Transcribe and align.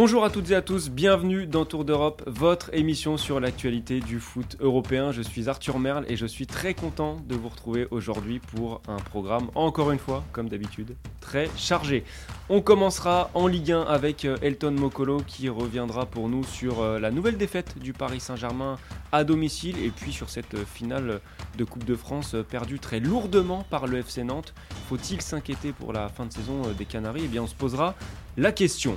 Bonjour 0.00 0.24
à 0.24 0.30
toutes 0.30 0.52
et 0.52 0.54
à 0.54 0.62
tous, 0.62 0.90
bienvenue 0.90 1.48
dans 1.48 1.64
Tour 1.64 1.84
d'Europe, 1.84 2.22
votre 2.24 2.72
émission 2.72 3.16
sur 3.16 3.40
l'actualité 3.40 3.98
du 3.98 4.20
foot 4.20 4.56
européen. 4.60 5.10
Je 5.10 5.22
suis 5.22 5.48
Arthur 5.48 5.80
Merle 5.80 6.04
et 6.06 6.14
je 6.14 6.24
suis 6.24 6.46
très 6.46 6.72
content 6.72 7.20
de 7.28 7.34
vous 7.34 7.48
retrouver 7.48 7.88
aujourd'hui 7.90 8.38
pour 8.38 8.80
un 8.86 8.98
programme, 8.98 9.50
encore 9.56 9.90
une 9.90 9.98
fois, 9.98 10.22
comme 10.30 10.48
d'habitude, 10.48 10.94
très 11.20 11.50
chargé. 11.56 12.04
On 12.48 12.60
commencera 12.60 13.28
en 13.34 13.48
Ligue 13.48 13.72
1 13.72 13.80
avec 13.80 14.24
euh, 14.24 14.36
Elton 14.40 14.70
Mokolo 14.70 15.20
qui 15.26 15.48
reviendra 15.48 16.06
pour 16.06 16.28
nous 16.28 16.44
sur 16.44 16.80
euh, 16.80 17.00
la 17.00 17.10
nouvelle 17.10 17.36
défaite 17.36 17.76
du 17.80 17.92
Paris 17.92 18.20
Saint-Germain 18.20 18.78
à 19.10 19.24
domicile 19.24 19.84
et 19.84 19.90
puis 19.90 20.12
sur 20.12 20.30
cette 20.30 20.54
euh, 20.54 20.64
finale 20.64 21.20
de 21.56 21.64
Coupe 21.64 21.84
de 21.84 21.96
France 21.96 22.36
perdue 22.48 22.78
très 22.78 23.00
lourdement 23.00 23.66
par 23.68 23.88
le 23.88 23.98
FC 23.98 24.22
Nantes. 24.22 24.54
Faut-il 24.88 25.22
s'inquiéter 25.22 25.72
pour 25.72 25.92
la 25.92 26.08
fin 26.08 26.24
de 26.24 26.32
saison 26.32 26.62
des 26.78 26.84
Canaries? 26.84 27.22
Eh 27.24 27.28
bien 27.28 27.42
on 27.42 27.48
se 27.48 27.56
posera 27.56 27.96
la 28.36 28.52
question. 28.52 28.96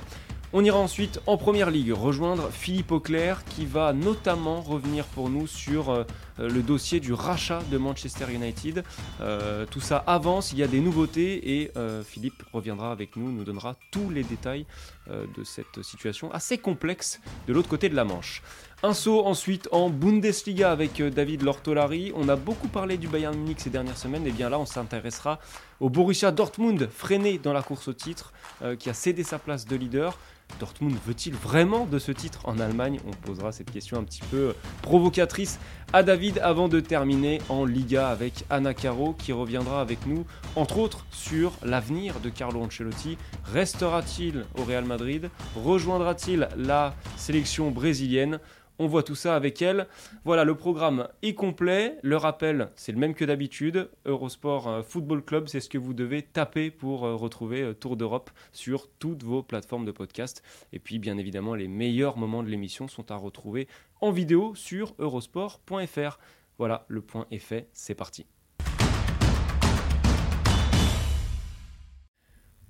On 0.54 0.62
ira 0.62 0.78
ensuite 0.78 1.18
en 1.26 1.38
première 1.38 1.70
ligue 1.70 1.92
rejoindre 1.92 2.50
Philippe 2.50 2.92
Auclair 2.92 3.42
qui 3.46 3.64
va 3.64 3.94
notamment 3.94 4.60
revenir 4.60 5.06
pour 5.06 5.30
nous 5.30 5.46
sur 5.46 5.88
euh, 5.88 6.04
le 6.38 6.60
dossier 6.60 7.00
du 7.00 7.14
rachat 7.14 7.62
de 7.70 7.78
Manchester 7.78 8.26
United. 8.30 8.84
Euh, 9.22 9.64
tout 9.64 9.80
ça 9.80 9.96
avance, 10.06 10.52
il 10.52 10.58
y 10.58 10.62
a 10.62 10.66
des 10.66 10.80
nouveautés 10.80 11.60
et 11.62 11.70
euh, 11.78 12.02
Philippe 12.04 12.42
reviendra 12.52 12.92
avec 12.92 13.16
nous, 13.16 13.32
nous 13.32 13.44
donnera 13.44 13.76
tous 13.90 14.10
les 14.10 14.24
détails 14.24 14.66
de 15.08 15.42
cette 15.42 15.82
situation 15.82 16.30
assez 16.32 16.58
complexe 16.58 17.20
de 17.48 17.52
l'autre 17.52 17.68
côté 17.68 17.88
de 17.88 17.96
la 17.96 18.04
Manche. 18.04 18.40
Un 18.84 18.94
saut 18.94 19.26
ensuite 19.26 19.68
en 19.72 19.90
Bundesliga 19.90 20.70
avec 20.70 21.02
David 21.02 21.42
Lortolari. 21.42 22.12
On 22.14 22.28
a 22.28 22.36
beaucoup 22.36 22.68
parlé 22.68 22.98
du 22.98 23.08
Bayern 23.08 23.36
Munich 23.36 23.58
ces 23.58 23.70
dernières 23.70 23.96
semaines, 23.96 24.24
et 24.28 24.30
bien 24.30 24.48
là 24.48 24.60
on 24.60 24.66
s'intéressera 24.66 25.40
au 25.80 25.90
Borussia 25.90 26.30
Dortmund, 26.30 26.88
freiné 26.88 27.38
dans 27.38 27.52
la 27.52 27.62
course 27.62 27.88
au 27.88 27.92
titre, 27.92 28.32
qui 28.78 28.90
a 28.90 28.94
cédé 28.94 29.24
sa 29.24 29.40
place 29.40 29.66
de 29.66 29.74
leader. 29.74 30.16
Dortmund 30.60 30.96
veut-il 31.06 31.34
vraiment 31.34 31.86
de 31.86 31.98
ce 31.98 32.12
titre 32.12 32.40
en 32.48 32.58
Allemagne? 32.58 33.00
On 33.06 33.10
posera 33.10 33.52
cette 33.52 33.70
question 33.70 33.98
un 33.98 34.04
petit 34.04 34.22
peu 34.30 34.54
provocatrice 34.82 35.58
à 35.92 36.02
David 36.02 36.38
avant 36.42 36.68
de 36.68 36.80
terminer 36.80 37.40
en 37.48 37.64
Liga 37.64 38.08
avec 38.08 38.44
Anna 38.50 38.74
Caro 38.74 39.14
qui 39.14 39.32
reviendra 39.32 39.80
avec 39.80 40.06
nous, 40.06 40.24
entre 40.56 40.78
autres, 40.78 41.06
sur 41.10 41.52
l'avenir 41.62 42.20
de 42.20 42.28
Carlo 42.28 42.62
Ancelotti. 42.62 43.18
Restera-t-il 43.52 44.44
au 44.58 44.64
Real 44.64 44.84
Madrid? 44.84 45.30
Rejoindra-t-il 45.56 46.48
la 46.56 46.94
sélection 47.16 47.70
brésilienne? 47.70 48.38
On 48.78 48.88
voit 48.88 49.02
tout 49.02 49.14
ça 49.14 49.36
avec 49.36 49.62
elle. 49.62 49.86
Voilà, 50.24 50.44
le 50.44 50.56
programme 50.56 51.06
est 51.22 51.34
complet. 51.34 51.98
Le 52.02 52.16
rappel, 52.16 52.68
c'est 52.74 52.90
le 52.90 52.98
même 52.98 53.14
que 53.14 53.24
d'habitude. 53.24 53.90
Eurosport 54.06 54.66
euh, 54.66 54.82
Football 54.82 55.22
Club, 55.22 55.46
c'est 55.46 55.60
ce 55.60 55.68
que 55.68 55.78
vous 55.78 55.94
devez 55.94 56.22
taper 56.22 56.70
pour 56.70 57.04
euh, 57.04 57.14
retrouver 57.14 57.62
euh, 57.62 57.74
Tour 57.74 57.96
d'Europe 57.96 58.30
sur 58.50 58.88
toutes 58.98 59.22
vos 59.22 59.42
plateformes 59.42 59.84
de 59.84 59.92
podcast. 59.92 60.41
Et 60.72 60.78
puis, 60.78 60.98
bien 60.98 61.18
évidemment, 61.18 61.54
les 61.54 61.68
meilleurs 61.68 62.16
moments 62.16 62.42
de 62.42 62.48
l'émission 62.48 62.88
sont 62.88 63.10
à 63.10 63.16
retrouver 63.16 63.68
en 64.00 64.10
vidéo 64.10 64.54
sur 64.54 64.94
eurosport.fr. 64.98 66.18
Voilà, 66.58 66.84
le 66.88 67.00
point 67.00 67.26
est 67.30 67.38
fait, 67.38 67.68
c'est 67.72 67.94
parti. 67.94 68.26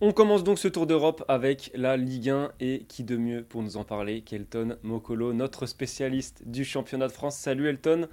On 0.04 0.10
commence 0.10 0.42
donc 0.42 0.58
ce 0.58 0.66
tour 0.66 0.88
d'Europe 0.88 1.24
avec 1.28 1.70
la 1.76 1.96
Ligue 1.96 2.30
1 2.30 2.50
et 2.58 2.86
qui 2.88 3.04
de 3.04 3.16
mieux 3.16 3.44
pour 3.44 3.62
nous 3.62 3.76
en 3.76 3.84
parler 3.84 4.22
qu'Elton 4.22 4.76
Mokolo, 4.82 5.32
notre 5.32 5.64
spécialiste 5.66 6.42
du 6.44 6.64
championnat 6.64 7.06
de 7.06 7.12
France. 7.12 7.36
Salut 7.38 7.68
Elton, 7.68 8.08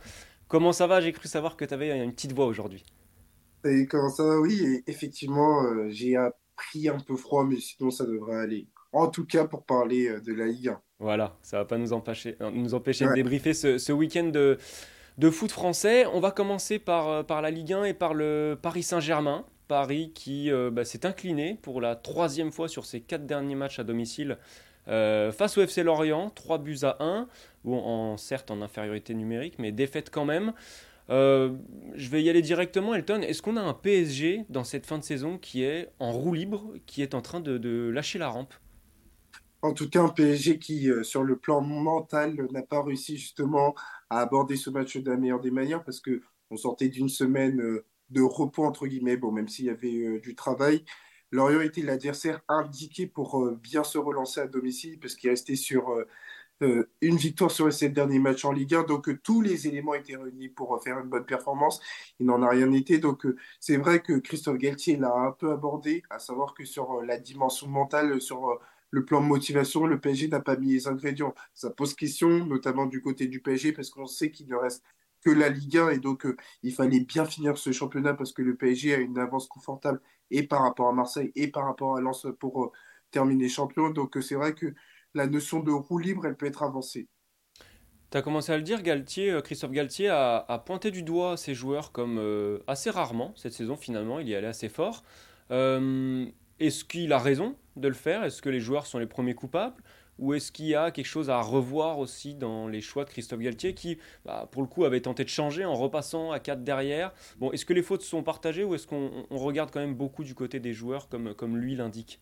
comment 0.48 0.72
ça 0.72 0.86
va? 0.86 1.02
J'ai 1.02 1.12
cru 1.14 1.28
savoir 1.28 1.58
que 1.58 1.66
tu 1.66 1.74
avais 1.74 2.04
une 2.04 2.14
petite 2.14 2.34
voix 2.34 2.46
aujourd'hui. 2.46 2.84
Et 3.66 3.88
comment 3.88 4.12
ça 4.12 4.24
va? 4.24 4.40
Oui, 4.40 4.84
effectivement, 4.86 5.64
euh, 5.64 5.88
j'ai 5.90 6.16
appris 6.16 6.90
un 6.90 7.00
peu 7.00 7.16
froid, 7.16 7.44
mais 7.44 7.60
sinon 7.60 7.90
ça 7.90 8.06
devrait 8.06 8.38
aller. 8.38 8.68
En 8.92 9.08
tout 9.08 9.26
cas 9.26 9.46
pour 9.46 9.64
parler 9.64 10.08
euh, 10.08 10.20
de 10.20 10.34
la 10.34 10.48
Ligue 10.48 10.70
1. 10.70 10.82
Voilà, 11.00 11.38
ça 11.42 11.58
va 11.58 11.66
pas 11.66 11.78
nous 11.78 11.94
empêcher, 11.94 12.36
euh, 12.42 12.52
nous 12.52 12.74
empêcher 12.74 13.06
de 13.06 13.14
débriefer 13.14 13.54
ce, 13.54 13.92
week-end 13.92 14.26
de, 14.26 14.58
de, 15.18 15.30
foot 15.30 15.52
français. 15.52 16.06
On 16.08 16.20
va 16.20 16.32
commencer 16.32 16.80
par, 16.80 17.26
par 17.26 17.42
la 17.42 17.52
Ligue 17.52 17.74
1 17.74 17.86
et 17.86 17.94
par 17.94 18.14
le 18.14 18.58
Paris 18.62 18.84
Saint-Germain 18.84 19.46
Paris 19.70 20.12
qui 20.14 20.52
euh, 20.52 20.70
bah, 20.72 20.84
s'est 20.84 21.06
incliné 21.06 21.58
pour 21.62 21.80
la 21.80 21.96
troisième 21.96 22.52
fois 22.52 22.68
sur 22.68 22.86
ses 22.86 23.00
quatre 23.00 23.26
derniers 23.26 23.56
matchs 23.56 23.80
à 23.80 23.86
domicile 23.86 24.38
euh, 24.90 25.32
face 25.32 25.58
au 25.58 25.62
FC 25.62 25.84
Lorient, 25.84 26.32
3 26.32 26.58
buts 26.58 26.80
à 26.82 26.98
1, 27.00 27.28
bon, 27.64 27.78
en, 27.78 28.18
certes 28.18 28.52
en 28.52 28.62
infériorité 28.62 29.14
numérique, 29.14 29.60
mais 29.60 29.72
défaite 29.72 30.10
quand 30.10 30.26
même. 30.26 30.54
Euh, 31.12 31.54
je 31.94 32.10
vais 32.10 32.24
y 32.24 32.30
aller 32.30 32.42
directement, 32.42 32.96
Elton. 32.96 33.22
Est-ce 33.22 33.42
qu'on 33.42 33.58
a 33.58 33.62
un 33.62 33.74
PSG 33.74 34.46
dans 34.50 34.64
cette 34.64 34.88
fin 34.88 34.98
de 34.98 35.04
saison 35.04 35.38
qui 35.38 35.64
est 35.64 35.90
en 36.00 36.12
roue 36.12 36.34
libre, 36.34 36.74
qui 36.88 37.04
est 37.04 37.14
en 37.14 37.22
train 37.22 37.40
de, 37.40 37.90
lâcher 37.90 38.18
la 38.18 38.28
rampe? 38.28 38.54
En 39.62 39.74
tout 39.74 39.90
cas, 39.90 40.02
un 40.04 40.10
PSG 40.10 40.60
qui, 40.60 40.90
sur 41.04 41.24
le 41.24 41.38
plan 41.38 41.62
mental, 41.62 42.36
n'a 42.52 42.62
pas 42.62 42.82
réussi 42.82 43.18
justement 43.18 43.76
à 44.10 44.20
aborder 44.20 44.56
ce 44.56 44.70
match 44.70 44.98
de 44.98 45.10
la 45.12 45.18
meilleure 45.18 45.42
des 45.42 45.52
manières 45.52 45.84
parce 45.84 46.00
que 46.00 46.22
on 46.50 46.58
sortait 46.58 46.90
d'une 46.90 47.10
semaine 47.10 47.82
de 48.10 48.22
repos, 48.22 48.66
entre 48.66 48.88
guillemets, 48.88 49.18
bon, 49.18 49.32
même 49.32 49.48
s'il 49.48 49.66
y 49.66 49.70
avait 49.70 49.96
euh, 49.96 50.20
du 50.20 50.36
travail. 50.36 50.84
Lorient 51.32 51.62
était 51.62 51.82
l'adversaire 51.82 52.42
indiqué 52.48 53.08
pour 53.08 53.44
euh, 53.44 53.60
bien 53.62 53.84
se 53.84 53.98
relancer 53.98 54.42
à 54.42 54.48
domicile, 54.48 55.00
parce 55.00 55.16
qu'il 55.16 55.30
restait 55.30 55.56
sur 55.56 55.92
euh, 56.62 56.90
une 57.02 57.18
victoire 57.18 57.52
sur 57.52 57.68
les 57.68 57.72
sept 57.72 57.94
derniers 57.94 58.20
matchs 58.20 58.46
en 58.46 58.52
Ligue 58.52 58.76
1. 58.76 58.84
Donc 58.84 59.10
tous 59.24 59.42
les 59.42 59.68
éléments 59.68 59.94
étaient 59.94 60.16
réunis 60.18 60.50
pour 60.50 60.82
faire 60.84 61.00
une 61.00 61.08
bonne 61.10 61.26
performance. 61.26 61.80
Il 62.20 62.26
n'en 62.26 62.42
a 62.42 62.50
rien 62.50 62.72
été. 62.74 62.98
Donc 62.98 63.26
c'est 63.60 63.78
vrai 63.78 64.02
que 64.02 64.14
Christophe 64.14 64.58
Galtier 64.58 64.98
l'a 64.98 65.14
un 65.14 65.32
peu 65.32 65.52
abordé, 65.52 66.04
à 66.10 66.20
savoir 66.20 66.54
que 66.54 66.66
sur 66.66 67.02
la 67.02 67.18
dimension 67.18 67.68
mentale, 67.68 68.20
sur 68.20 68.60
le 68.92 69.06
plan 69.06 69.22
motivation, 69.22 69.86
le 69.86 70.00
PSG 70.00 70.28
n'a 70.30 70.40
pas 70.40 70.56
mis 70.56 70.74
les 70.74 70.88
ingrédients. 70.88 71.36
Ça 71.54 71.70
pose 71.70 71.94
question, 71.94 72.46
notamment 72.46 72.86
du 72.86 73.02
côté 73.02 73.28
du 73.28 73.42
PSG, 73.42 73.72
parce 73.74 73.90
qu'on 73.90 74.08
sait 74.08 74.32
qu'il 74.32 74.48
ne 74.48 74.56
reste 74.56 74.84
que 75.24 75.30
la 75.30 75.50
Ligue 75.50 75.78
1 75.78 75.90
et 75.90 76.00
donc 76.00 76.26
euh, 76.26 76.36
il 76.64 76.74
fallait 76.74 77.02
bien 77.02 77.26
finir 77.26 77.58
ce 77.58 77.72
championnat 77.72 78.14
parce 78.14 78.32
que 78.32 78.42
le 78.42 78.56
PSG 78.56 78.96
a 78.96 78.98
une 78.98 79.18
avance 79.20 79.48
confortable 79.48 80.02
et 80.32 80.44
par 80.44 80.62
rapport 80.62 80.88
à 80.88 80.94
Marseille 80.94 81.32
et 81.36 81.50
par 81.50 81.66
rapport 81.66 81.98
à 81.98 82.02
Lens 82.02 82.28
pour 82.40 82.64
euh, 82.64 82.72
terminer 83.12 83.50
champion. 83.50 83.90
Donc 83.90 84.18
euh, 84.18 84.22
c'est 84.22 84.36
vrai 84.36 84.54
que 84.54 84.74
la 85.14 85.28
notion 85.28 85.60
de 85.60 85.72
roue 85.72 85.98
libre, 85.98 86.26
elle 86.26 86.38
peut 86.38 86.46
être 86.46 86.64
avancée. 86.64 87.08
Tu 88.12 88.18
as 88.18 88.22
commencé 88.22 88.52
à 88.52 88.58
le 88.58 88.64
dire, 88.64 88.82
Galtier, 88.82 89.40
Christophe 89.44 89.72
Galtier 89.72 90.10
a, 90.10 90.64
pointé 90.66 90.90
du 90.90 91.04
doigt 91.04 91.38
ses 91.38 91.54
joueurs 91.54 91.92
comme 91.92 92.20
assez 92.66 92.90
rarement 92.90 93.34
cette 93.36 93.54
saison 93.54 93.76
finalement, 93.76 94.20
il 94.20 94.28
y 94.28 94.34
allait 94.34 94.48
assez 94.48 94.70
fort. 94.70 95.04
Est-ce 96.60 96.84
qu'il 96.84 97.14
a 97.14 97.20
raison 97.20 97.56
de 97.78 97.88
le 97.88 97.94
faire? 97.94 98.24
Est-ce 98.24 98.42
que 98.42 98.50
les 98.50 98.60
joueurs 98.60 98.86
sont 98.86 99.00
les 99.00 99.08
premiers 99.08 99.34
coupables? 99.34 99.82
Ou 100.18 100.34
est-ce 100.34 100.52
qu'il 100.52 100.66
y 100.66 100.76
a 100.76 100.92
quelque 100.92 101.06
chose 101.06 101.30
à 101.30 101.40
revoir 101.40 101.98
aussi 101.98 102.36
dans 102.36 102.68
les 102.68 102.82
choix 102.82 103.06
de 103.06 103.10
Christophe 103.10 103.40
Galtier 103.40 103.74
qui, 103.74 103.98
bah, 104.26 104.50
pour 104.52 104.62
le 104.62 104.68
coup, 104.68 104.84
avait 104.84 105.00
tenté 105.00 105.24
de 105.24 105.30
changer 105.30 105.64
en 105.64 105.76
repassant 105.76 106.32
à 106.32 106.40
4 106.42 106.62
derrière? 106.66 107.14
Bon, 107.38 107.54
est-ce 107.54 107.66
que 107.66 107.72
les 107.72 107.82
fautes 107.82 108.02
sont 108.02 108.22
partagées 108.22 108.66
ou 108.66 108.76
est-ce 108.76 108.86
qu'on 108.86 109.26
regarde 109.30 109.72
quand 109.72 109.80
même 109.80 109.96
beaucoup 109.96 110.26
du 110.26 110.36
côté 110.36 110.60
des 110.60 110.74
joueurs 110.74 111.08
comme, 111.08 111.34
comme 111.34 111.56
lui 111.56 111.76
l'indique? 111.76 112.22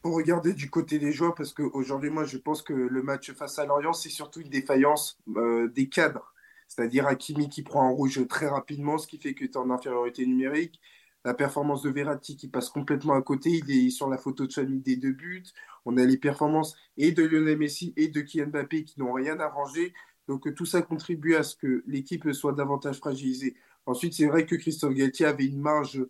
Pour 0.00 0.16
regarder 0.16 0.54
du 0.54 0.70
côté 0.70 0.98
des 0.98 1.12
joueurs 1.12 1.34
parce 1.34 1.52
qu'aujourd'hui, 1.52 2.08
moi, 2.08 2.24
je 2.24 2.38
pense 2.38 2.62
que 2.62 2.72
le 2.72 3.02
match 3.02 3.30
face 3.32 3.58
à 3.58 3.66
Lorient, 3.66 3.92
c'est 3.92 4.08
surtout 4.08 4.40
une 4.40 4.48
défaillance 4.48 5.18
euh, 5.36 5.68
des 5.68 5.90
cadres. 5.90 6.32
C'est-à-dire 6.68 7.06
Hakimi 7.06 7.50
qui 7.50 7.62
prend 7.62 7.86
un 7.86 7.90
rouge 7.90 8.26
très 8.28 8.48
rapidement, 8.48 8.96
ce 8.96 9.06
qui 9.06 9.18
fait 9.18 9.34
que 9.34 9.44
tu 9.44 9.50
es 9.50 9.56
en 9.58 9.68
infériorité 9.68 10.24
numérique 10.24 10.80
la 11.24 11.34
performance 11.34 11.82
de 11.82 11.90
Verratti 11.90 12.36
qui 12.36 12.48
passe 12.48 12.70
complètement 12.70 13.14
à 13.14 13.22
côté. 13.22 13.50
Il 13.50 13.70
est 13.70 13.90
sur 13.90 14.08
la 14.08 14.18
photo 14.18 14.46
de 14.46 14.52
famille 14.52 14.80
des 14.80 14.96
deux 14.96 15.12
buts. 15.12 15.44
On 15.84 15.96
a 15.96 16.04
les 16.04 16.16
performances 16.16 16.76
et 16.96 17.12
de 17.12 17.22
Lionel 17.24 17.58
Messi 17.58 17.92
et 17.96 18.08
de 18.08 18.20
Kylian 18.20 18.48
Mbappé 18.48 18.84
qui 18.84 19.00
n'ont 19.00 19.12
rien 19.12 19.38
arrangé. 19.40 19.92
Donc 20.28 20.54
tout 20.54 20.66
ça 20.66 20.82
contribue 20.82 21.34
à 21.34 21.42
ce 21.42 21.56
que 21.56 21.82
l'équipe 21.86 22.30
soit 22.32 22.52
davantage 22.52 22.98
fragilisée. 22.98 23.56
Ensuite, 23.86 24.14
c'est 24.14 24.26
vrai 24.26 24.46
que 24.46 24.54
Christophe 24.54 24.94
Galtier 24.94 25.26
avait 25.26 25.46
une 25.46 25.60
marge 25.60 26.04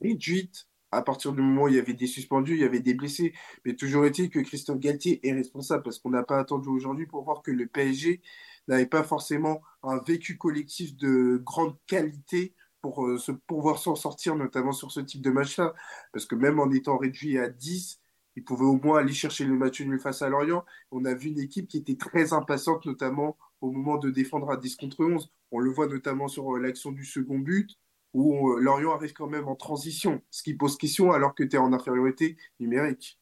réduite 0.00 0.68
à 0.92 1.00
partir 1.00 1.32
du 1.32 1.40
moment 1.40 1.64
où 1.64 1.68
il 1.68 1.76
y 1.76 1.78
avait 1.78 1.94
des 1.94 2.06
suspendus, 2.06 2.54
il 2.54 2.60
y 2.60 2.64
avait 2.64 2.80
des 2.80 2.94
blessés. 2.94 3.32
Mais 3.64 3.74
toujours 3.74 4.04
est-il 4.04 4.28
que 4.28 4.40
Christophe 4.40 4.78
Galtier 4.78 5.26
est 5.26 5.32
responsable 5.32 5.82
parce 5.82 5.98
qu'on 5.98 6.10
n'a 6.10 6.22
pas 6.22 6.38
attendu 6.38 6.68
aujourd'hui 6.68 7.06
pour 7.06 7.24
voir 7.24 7.42
que 7.42 7.50
le 7.50 7.66
PSG 7.66 8.20
n'avait 8.68 8.86
pas 8.86 9.02
forcément 9.02 9.62
un 9.82 9.98
vécu 9.98 10.36
collectif 10.36 10.94
de 10.96 11.40
grande 11.42 11.76
qualité 11.86 12.54
pour 12.82 13.06
euh, 13.06 13.18
pouvoir 13.46 13.78
s'en 13.78 13.94
sortir, 13.94 14.36
notamment 14.36 14.72
sur 14.72 14.90
ce 14.90 15.00
type 15.00 15.22
de 15.22 15.30
match-là. 15.30 15.72
Parce 16.12 16.26
que 16.26 16.34
même 16.34 16.60
en 16.60 16.70
étant 16.70 16.98
réduit 16.98 17.38
à 17.38 17.48
10, 17.48 18.00
il 18.36 18.44
pouvait 18.44 18.64
au 18.64 18.76
moins 18.76 18.98
aller 18.98 19.12
chercher 19.12 19.44
le 19.44 19.54
match 19.54 19.80
nul 19.80 19.98
face 19.98 20.22
à 20.22 20.28
Lorient. 20.28 20.64
On 20.90 21.04
a 21.04 21.14
vu 21.14 21.28
une 21.28 21.40
équipe 21.40 21.68
qui 21.68 21.78
était 21.78 21.96
très 21.96 22.32
impatiente, 22.32 22.84
notamment 22.84 23.36
au 23.60 23.70
moment 23.70 23.96
de 23.96 24.10
défendre 24.10 24.50
à 24.50 24.56
10 24.56 24.76
contre 24.76 25.04
11. 25.04 25.30
On 25.52 25.58
le 25.58 25.70
voit 25.70 25.86
notamment 25.86 26.28
sur 26.28 26.54
euh, 26.54 26.58
l'action 26.58 26.92
du 26.92 27.04
second 27.04 27.38
but, 27.38 27.78
où 28.14 28.50
euh, 28.50 28.60
Lorient 28.60 28.94
arrive 28.94 29.12
quand 29.12 29.28
même 29.28 29.48
en 29.48 29.54
transition, 29.54 30.20
ce 30.30 30.42
qui 30.42 30.54
pose 30.54 30.76
question 30.76 31.12
alors 31.12 31.34
que 31.34 31.44
tu 31.44 31.56
es 31.56 31.58
en 31.58 31.72
infériorité 31.72 32.36
numérique. 32.60 33.18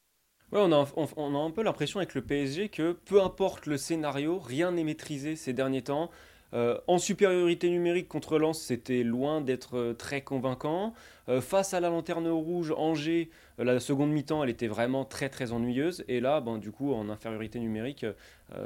Ouais, 0.53 0.61
on 0.61 0.73
a, 0.73 0.85
on, 0.97 1.35
a 1.35 1.39
un 1.39 1.51
peu 1.53 1.63
l'impression 1.63 2.01
avec 2.01 2.15
le 2.15 2.23
PSG 2.23 2.71
que 2.71 2.93
peu 2.93 3.23
importe 3.23 3.67
le 3.67 3.77
scénario, 3.77 4.39
rien 4.41 4.73
n'est 4.73 4.83
maîtrisé 4.83 5.37
ces 5.37 5.53
derniers 5.53 5.83
temps. 5.83 6.11
Euh, 6.53 6.79
en 6.87 6.99
supériorité 6.99 7.71
numérique 7.71 8.09
contre 8.09 8.39
Lens, 8.39 8.61
c'était 8.61 9.03
loin 9.03 9.41
d'être 9.41 9.77
euh, 9.77 9.95
très 9.95 10.23
convaincant. 10.23 10.95
Euh, 11.29 11.41
face 11.41 11.75
à 11.75 11.81
la 11.81 11.91
lanterne 11.91 12.29
rouge, 12.29 12.73
Angers, 12.77 13.31
la 13.59 13.79
seconde 13.79 14.11
mi-temps, 14.11 14.43
elle 14.43 14.51
était 14.51 14.67
vraiment 14.67 15.05
très 15.05 15.29
très 15.29 15.53
ennuyeuse. 15.53 16.05
Et 16.09 16.21
là, 16.21 16.41
ben, 16.41 16.59
du 16.59 16.73
coup, 16.73 16.93
en 16.93 17.09
infériorité 17.09 17.61
numérique, 17.61 18.07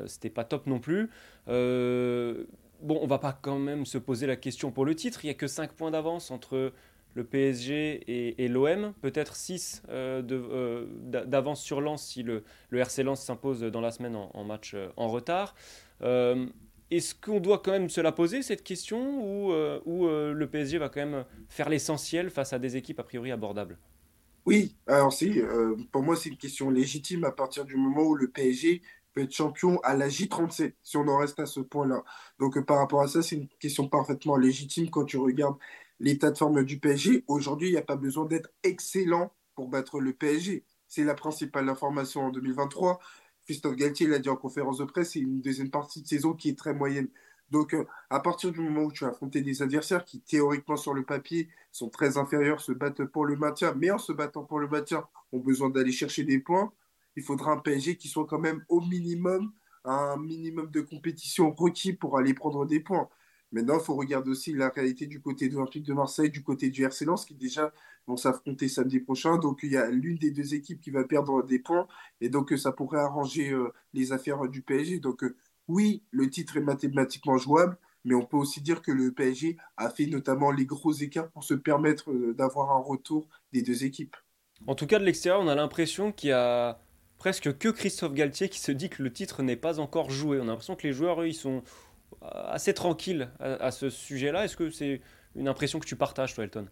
c'était 0.06 0.30
pas 0.30 0.44
top 0.44 0.66
non 0.66 0.78
plus. 0.78 1.10
bon, 1.46 2.98
on 3.02 3.06
va 3.06 3.18
pas 3.18 3.38
quand 3.40 3.58
même 3.58 3.84
se 3.84 3.98
poser 3.98 4.26
la 4.26 4.36
question 4.36 4.70
pour 4.70 4.84
le 4.84 4.94
titre. 4.94 5.24
Il 5.24 5.28
y 5.28 5.30
a 5.30 5.34
que 5.34 5.46
5 5.46 5.72
points 5.72 5.90
d'avance 5.90 6.30
entre 6.30 6.72
le 7.14 7.24
PSG 7.24 8.42
et, 8.42 8.48
l'OM, 8.48 8.92
peut-être 9.02 9.34
6 9.34 9.82
d'avance 9.88 11.60
sur 11.60 11.80
Lens 11.80 12.02
si 12.04 12.22
le, 12.22 12.44
RC 12.72 13.02
Lens 13.02 13.20
s'impose 13.20 13.62
dans 13.62 13.80
la 13.80 13.90
semaine 13.90 14.14
en, 14.14 14.30
en 14.32 14.44
match 14.44 14.76
en 14.96 15.08
retard. 15.08 15.54
Est-ce 16.94 17.12
qu'on 17.12 17.40
doit 17.40 17.58
quand 17.58 17.72
même 17.72 17.90
se 17.90 18.00
la 18.00 18.12
poser 18.12 18.42
cette 18.42 18.62
question 18.62 19.00
ou, 19.20 19.52
euh, 19.52 19.80
euh, 19.88 20.32
le 20.32 20.46
PSG 20.46 20.78
va 20.78 20.88
quand 20.88 21.04
même 21.04 21.24
faire 21.48 21.68
l'essentiel 21.68 22.30
face 22.30 22.52
à 22.52 22.60
des 22.60 22.76
équipes 22.76 23.00
a 23.00 23.02
priori 23.02 23.32
abordables? 23.32 23.78
Oui, 24.46 24.76
alors 24.86 25.12
si, 25.12 25.40
euh, 25.40 25.74
pour 25.90 26.04
moi 26.04 26.14
c'est 26.14 26.28
une 26.28 26.36
question 26.36 26.70
légitime 26.70 27.24
à 27.24 27.32
partir 27.32 27.64
du 27.64 27.74
moment 27.76 28.02
où 28.02 28.14
le 28.14 28.28
PSG 28.28 28.80
peut 29.12 29.22
être 29.22 29.32
champion 29.32 29.80
à 29.80 29.96
la 29.96 30.08
J37, 30.08 30.74
si 30.84 30.96
on 30.96 31.08
en 31.08 31.18
reste 31.18 31.40
à 31.40 31.46
ce 31.46 31.58
point-là. 31.58 32.04
Donc 32.38 32.64
par 32.64 32.78
rapport 32.78 33.00
à 33.02 33.08
ça, 33.08 33.22
c'est 33.22 33.36
une 33.36 33.48
question 33.58 33.88
parfaitement 33.88 34.36
légitime 34.36 34.88
quand 34.88 35.04
tu 35.04 35.16
regardes 35.16 35.56
l'état 35.98 36.30
de 36.30 36.38
forme 36.38 36.64
du 36.64 36.78
PSG. 36.78 37.24
Aujourd'hui, 37.26 37.70
il 37.70 37.72
n'y 37.72 37.78
a 37.78 37.82
pas 37.82 37.96
besoin 37.96 38.26
d'être 38.26 38.50
excellent 38.62 39.32
pour 39.56 39.68
battre 39.68 39.98
le 39.98 40.12
PSG. 40.12 40.64
C'est 40.86 41.02
la 41.02 41.14
principale 41.14 41.68
information 41.68 42.26
en 42.26 42.30
2023. 42.30 43.00
Christophe 43.44 43.76
Galtier 43.76 44.06
l'a 44.06 44.18
dit 44.18 44.28
en 44.28 44.36
conférence 44.36 44.78
de 44.78 44.84
presse, 44.84 45.12
c'est 45.12 45.20
une 45.20 45.40
deuxième 45.40 45.70
partie 45.70 46.02
de 46.02 46.06
saison 46.06 46.32
qui 46.32 46.48
est 46.48 46.58
très 46.58 46.74
moyenne. 46.74 47.08
Donc, 47.50 47.74
euh, 47.74 47.84
à 48.10 48.20
partir 48.20 48.52
du 48.52 48.60
moment 48.60 48.84
où 48.84 48.92
tu 48.92 49.04
as 49.04 49.08
affronté 49.08 49.42
des 49.42 49.62
adversaires 49.62 50.04
qui, 50.04 50.20
théoriquement, 50.20 50.76
sur 50.76 50.94
le 50.94 51.04
papier, 51.04 51.48
sont 51.70 51.90
très 51.90 52.16
inférieurs, 52.16 52.60
se 52.60 52.72
battent 52.72 53.04
pour 53.04 53.26
le 53.26 53.36
maintien, 53.36 53.74
mais 53.74 53.90
en 53.90 53.98
se 53.98 54.12
battant 54.12 54.44
pour 54.44 54.58
le 54.58 54.68
maintien, 54.68 55.06
ont 55.32 55.40
besoin 55.40 55.68
d'aller 55.68 55.92
chercher 55.92 56.24
des 56.24 56.38
points, 56.38 56.72
il 57.16 57.22
faudra 57.22 57.52
un 57.52 57.58
PSG 57.58 57.96
qui 57.96 58.08
soit 58.08 58.26
quand 58.26 58.38
même 58.38 58.64
au 58.68 58.80
minimum, 58.80 59.52
un 59.84 60.16
minimum 60.16 60.70
de 60.70 60.80
compétition 60.80 61.52
requis 61.52 61.92
pour 61.92 62.18
aller 62.18 62.34
prendre 62.34 62.66
des 62.66 62.80
points. 62.80 63.08
Maintenant, 63.54 63.78
il 63.78 63.84
faut 63.84 63.94
regarder 63.94 64.30
aussi 64.30 64.52
la 64.52 64.68
réalité 64.68 65.06
du 65.06 65.20
côté 65.20 65.48
de 65.48 65.54
l'Olympique 65.54 65.84
de 65.84 65.94
Marseille, 65.94 66.28
du 66.28 66.42
côté 66.42 66.70
du 66.70 66.82
RC 66.82 67.04
Lens, 67.04 67.24
qui 67.24 67.34
déjà 67.34 67.72
vont 68.08 68.16
s'affronter 68.16 68.66
samedi 68.66 68.98
prochain. 68.98 69.38
Donc, 69.38 69.60
il 69.62 69.70
y 69.70 69.76
a 69.76 69.88
l'une 69.90 70.18
des 70.18 70.32
deux 70.32 70.54
équipes 70.54 70.80
qui 70.80 70.90
va 70.90 71.04
perdre 71.04 71.40
des 71.44 71.60
points. 71.60 71.86
Et 72.20 72.28
donc, 72.28 72.52
ça 72.58 72.72
pourrait 72.72 72.98
arranger 72.98 73.50
euh, 73.50 73.72
les 73.92 74.10
affaires 74.12 74.48
du 74.48 74.60
PSG. 74.60 74.98
Donc, 74.98 75.22
euh, 75.22 75.36
oui, 75.68 76.02
le 76.10 76.28
titre 76.28 76.56
est 76.56 76.62
mathématiquement 76.62 77.38
jouable. 77.38 77.78
Mais 78.04 78.16
on 78.16 78.26
peut 78.26 78.36
aussi 78.36 78.60
dire 78.60 78.82
que 78.82 78.90
le 78.90 79.12
PSG 79.12 79.56
a 79.76 79.88
fait 79.88 80.06
notamment 80.06 80.50
les 80.50 80.66
gros 80.66 80.92
écarts 80.92 81.30
pour 81.30 81.44
se 81.44 81.54
permettre 81.54 82.10
euh, 82.10 82.34
d'avoir 82.34 82.72
un 82.72 82.80
retour 82.80 83.28
des 83.52 83.62
deux 83.62 83.84
équipes. 83.84 84.16
En 84.66 84.74
tout 84.74 84.88
cas, 84.88 84.98
de 84.98 85.04
l'extérieur, 85.04 85.40
on 85.40 85.46
a 85.46 85.54
l'impression 85.54 86.10
qu'il 86.10 86.30
y 86.30 86.32
a 86.32 86.80
presque 87.18 87.56
que 87.56 87.68
Christophe 87.68 88.14
Galtier 88.14 88.48
qui 88.48 88.58
se 88.58 88.72
dit 88.72 88.90
que 88.90 89.00
le 89.00 89.12
titre 89.12 89.44
n'est 89.44 89.54
pas 89.54 89.78
encore 89.78 90.10
joué. 90.10 90.40
On 90.40 90.42
a 90.42 90.46
l'impression 90.46 90.74
que 90.74 90.88
les 90.88 90.92
joueurs, 90.92 91.22
eux, 91.22 91.28
ils 91.28 91.34
sont 91.34 91.62
assez 92.22 92.74
tranquille 92.74 93.30
à, 93.40 93.70
ce 93.70 93.90
sujet-là. 93.90 94.44
Est-ce 94.44 94.56
que 94.56 94.70
c'est 94.70 95.00
une 95.34 95.48
impression 95.48 95.78
que 95.78 95.86
tu 95.86 95.96
partages, 95.96 96.34
toi, 96.34 96.44
Elton? 96.44 96.68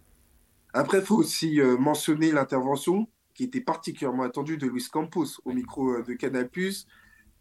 Après, 0.74 0.98
il 0.98 1.04
faut 1.04 1.16
aussi 1.16 1.60
euh, 1.60 1.76
mentionner 1.76 2.32
l'intervention 2.32 3.08
qui 3.34 3.44
était 3.44 3.60
particulièrement 3.60 4.22
attendue 4.22 4.56
de 4.56 4.66
Luis 4.66 4.86
Campos 4.90 5.26
au 5.44 5.52
micro 5.52 5.90
euh, 5.90 6.02
de 6.02 6.14
Canal+, 6.14 6.48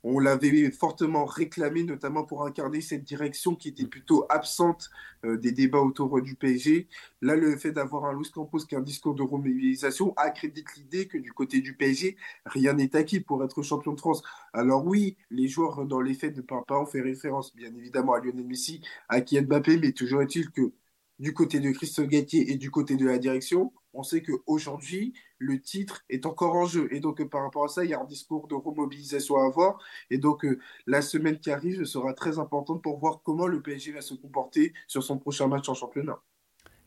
on 0.03 0.19
l'avait 0.19 0.71
fortement 0.71 1.25
réclamé, 1.25 1.83
notamment 1.83 2.23
pour 2.23 2.45
incarner 2.45 2.81
cette 2.81 3.03
direction 3.03 3.55
qui 3.55 3.69
était 3.69 3.85
plutôt 3.85 4.25
absente 4.29 4.89
euh, 5.25 5.37
des 5.37 5.51
débats 5.51 5.81
autour 5.81 6.21
du 6.21 6.35
PSG. 6.35 6.87
Là, 7.21 7.35
le 7.35 7.55
fait 7.57 7.71
d'avoir 7.71 8.05
un 8.05 8.13
Luis 8.13 8.31
Campos 8.31 8.65
qui 8.65 8.75
a 8.75 8.79
un 8.79 8.81
discours 8.81 9.13
de 9.15 9.23
remobilisation 9.23 10.13
accrédite 10.17 10.75
l'idée 10.75 11.07
que 11.07 11.17
du 11.17 11.31
côté 11.33 11.61
du 11.61 11.75
PSG, 11.75 12.17
rien 12.45 12.73
n'est 12.73 12.95
acquis 12.95 13.19
pour 13.19 13.43
être 13.43 13.61
champion 13.61 13.93
de 13.93 13.99
France. 13.99 14.23
Alors 14.53 14.85
oui, 14.85 15.17
les 15.29 15.47
joueurs 15.47 15.85
dans 15.85 16.01
les 16.01 16.13
faits 16.13 16.35
ne 16.35 16.41
parlent 16.41 16.65
pas, 16.65 16.79
on 16.79 16.85
fait 16.85 17.01
référence 17.01 17.55
bien 17.55 17.73
évidemment 17.75 18.13
à 18.13 18.19
Lionel 18.19 18.45
Messi, 18.45 18.81
à 19.09 19.21
Kylian 19.21 19.43
Mbappé, 19.43 19.77
mais 19.77 19.91
toujours 19.91 20.21
est-il 20.21 20.49
que 20.51 20.73
du 21.19 21.33
côté 21.33 21.59
de 21.59 21.71
Christophe 21.71 22.07
Gatier 22.07 22.51
et 22.51 22.55
du 22.57 22.71
côté 22.71 22.95
de 22.97 23.05
la 23.05 23.19
direction, 23.19 23.71
on 23.93 24.03
sait 24.03 24.23
qu'aujourd'hui, 24.23 25.13
le 25.37 25.59
titre 25.59 26.03
est 26.09 26.25
encore 26.25 26.55
en 26.55 26.65
jeu. 26.65 26.87
Et 26.91 26.99
donc, 26.99 27.23
par 27.29 27.43
rapport 27.43 27.65
à 27.65 27.67
ça, 27.67 27.83
il 27.83 27.89
y 27.89 27.93
a 27.93 27.99
un 27.99 28.05
discours 28.05 28.47
de 28.47 28.55
remobilisation 28.55 29.37
à 29.37 29.45
avoir. 29.45 29.79
Et 30.09 30.17
donc, 30.17 30.45
euh, 30.45 30.59
la 30.85 31.01
semaine 31.01 31.39
qui 31.39 31.51
arrive 31.51 31.83
sera 31.85 32.13
très 32.13 32.39
importante 32.39 32.81
pour 32.81 32.99
voir 32.99 33.21
comment 33.23 33.47
le 33.47 33.61
PSG 33.61 33.91
va 33.91 34.01
se 34.01 34.13
comporter 34.13 34.73
sur 34.87 35.03
son 35.03 35.17
prochain 35.17 35.47
match 35.47 35.67
en 35.69 35.73
championnat. 35.73 36.19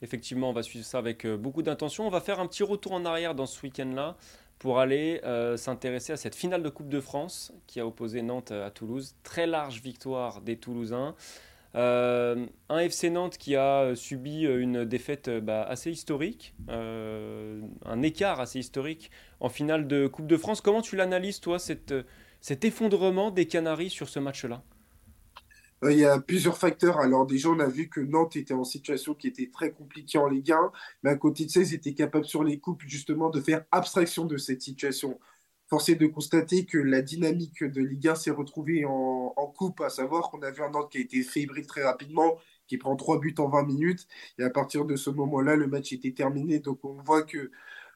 Effectivement, 0.02 0.50
on 0.50 0.52
va 0.52 0.62
suivre 0.62 0.84
ça 0.84 0.98
avec 0.98 1.24
euh, 1.24 1.36
beaucoup 1.36 1.62
d'intention. 1.62 2.06
On 2.06 2.10
va 2.10 2.20
faire 2.20 2.40
un 2.40 2.46
petit 2.46 2.62
retour 2.62 2.92
en 2.92 3.04
arrière 3.04 3.34
dans 3.34 3.46
ce 3.46 3.62
week-end-là 3.62 4.16
pour 4.58 4.78
aller 4.78 5.20
euh, 5.24 5.56
s'intéresser 5.56 6.12
à 6.12 6.16
cette 6.16 6.34
finale 6.34 6.62
de 6.62 6.68
Coupe 6.68 6.88
de 6.88 7.00
France 7.00 7.52
qui 7.66 7.80
a 7.80 7.86
opposé 7.86 8.22
Nantes 8.22 8.52
à 8.52 8.70
Toulouse. 8.70 9.16
Très 9.22 9.46
large 9.46 9.80
victoire 9.82 10.40
des 10.40 10.56
Toulousains. 10.56 11.14
Euh, 11.74 12.46
un 12.68 12.78
FC 12.78 13.10
Nantes 13.10 13.36
qui 13.36 13.56
a 13.56 13.96
subi 13.96 14.42
une 14.44 14.84
défaite 14.84 15.28
bah, 15.28 15.62
assez 15.62 15.90
historique, 15.90 16.54
euh, 16.68 17.60
un 17.84 18.02
écart 18.02 18.40
assez 18.40 18.60
historique 18.60 19.10
en 19.40 19.48
finale 19.48 19.88
de 19.88 20.06
Coupe 20.06 20.26
de 20.26 20.36
France. 20.36 20.60
Comment 20.60 20.82
tu 20.82 20.94
l'analyses, 20.96 21.40
toi, 21.40 21.58
cet 21.58 22.64
effondrement 22.64 23.30
des 23.30 23.46
Canaries 23.46 23.90
sur 23.90 24.08
ce 24.08 24.20
match-là? 24.20 24.62
Euh, 25.84 25.92
il 25.92 25.98
y 25.98 26.04
a 26.04 26.18
plusieurs 26.18 26.56
facteurs. 26.56 26.98
Alors 26.98 27.26
déjà, 27.26 27.50
on 27.50 27.58
a 27.60 27.66
vu 27.66 27.88
que 27.88 28.00
Nantes 28.00 28.36
était 28.36 28.54
en 28.54 28.64
situation 28.64 29.14
qui 29.14 29.28
était 29.28 29.50
très 29.52 29.70
compliquée 29.70 30.18
en 30.18 30.28
Ligue 30.28 30.52
1, 30.52 30.72
mais 31.02 31.10
à 31.10 31.16
côté 31.16 31.44
de 31.44 31.50
ça, 31.50 31.60
ils 31.60 31.74
étaient 31.74 31.94
capables 31.94 32.24
sur 32.24 32.44
les 32.44 32.58
coupes 32.58 32.82
justement 32.86 33.30
de 33.30 33.40
faire 33.40 33.64
abstraction 33.70 34.24
de 34.24 34.36
cette 34.36 34.62
situation 34.62 35.18
force 35.68 35.88
est 35.88 35.94
de 35.94 36.06
constater 36.06 36.66
que 36.66 36.78
la 36.78 37.02
dynamique 37.02 37.64
de 37.64 37.82
Ligue 37.82 38.08
1 38.08 38.14
s'est 38.14 38.30
retrouvée 38.30 38.84
en, 38.84 39.32
coupe, 39.56 39.80
à 39.80 39.90
savoir 39.90 40.30
qu'on 40.30 40.42
a 40.42 40.50
vu 40.50 40.62
un 40.62 40.70
Nantes 40.70 40.90
qui 40.90 40.98
a 40.98 41.00
été 41.00 41.22
fébrile 41.22 41.66
très 41.66 41.84
rapidement, 41.84 42.38
qui 42.66 42.76
prend 42.76 42.96
trois 42.96 43.18
buts 43.20 43.34
en 43.38 43.48
20 43.48 43.64
minutes, 43.64 44.06
et 44.38 44.42
à 44.42 44.50
partir 44.50 44.84
de 44.84 44.96
ce 44.96 45.10
moment-là, 45.10 45.56
le 45.56 45.66
match 45.66 45.92
était 45.92 46.12
terminé. 46.12 46.58
Donc 46.58 46.84
on 46.84 46.94
voit 47.02 47.22
que 47.22 47.50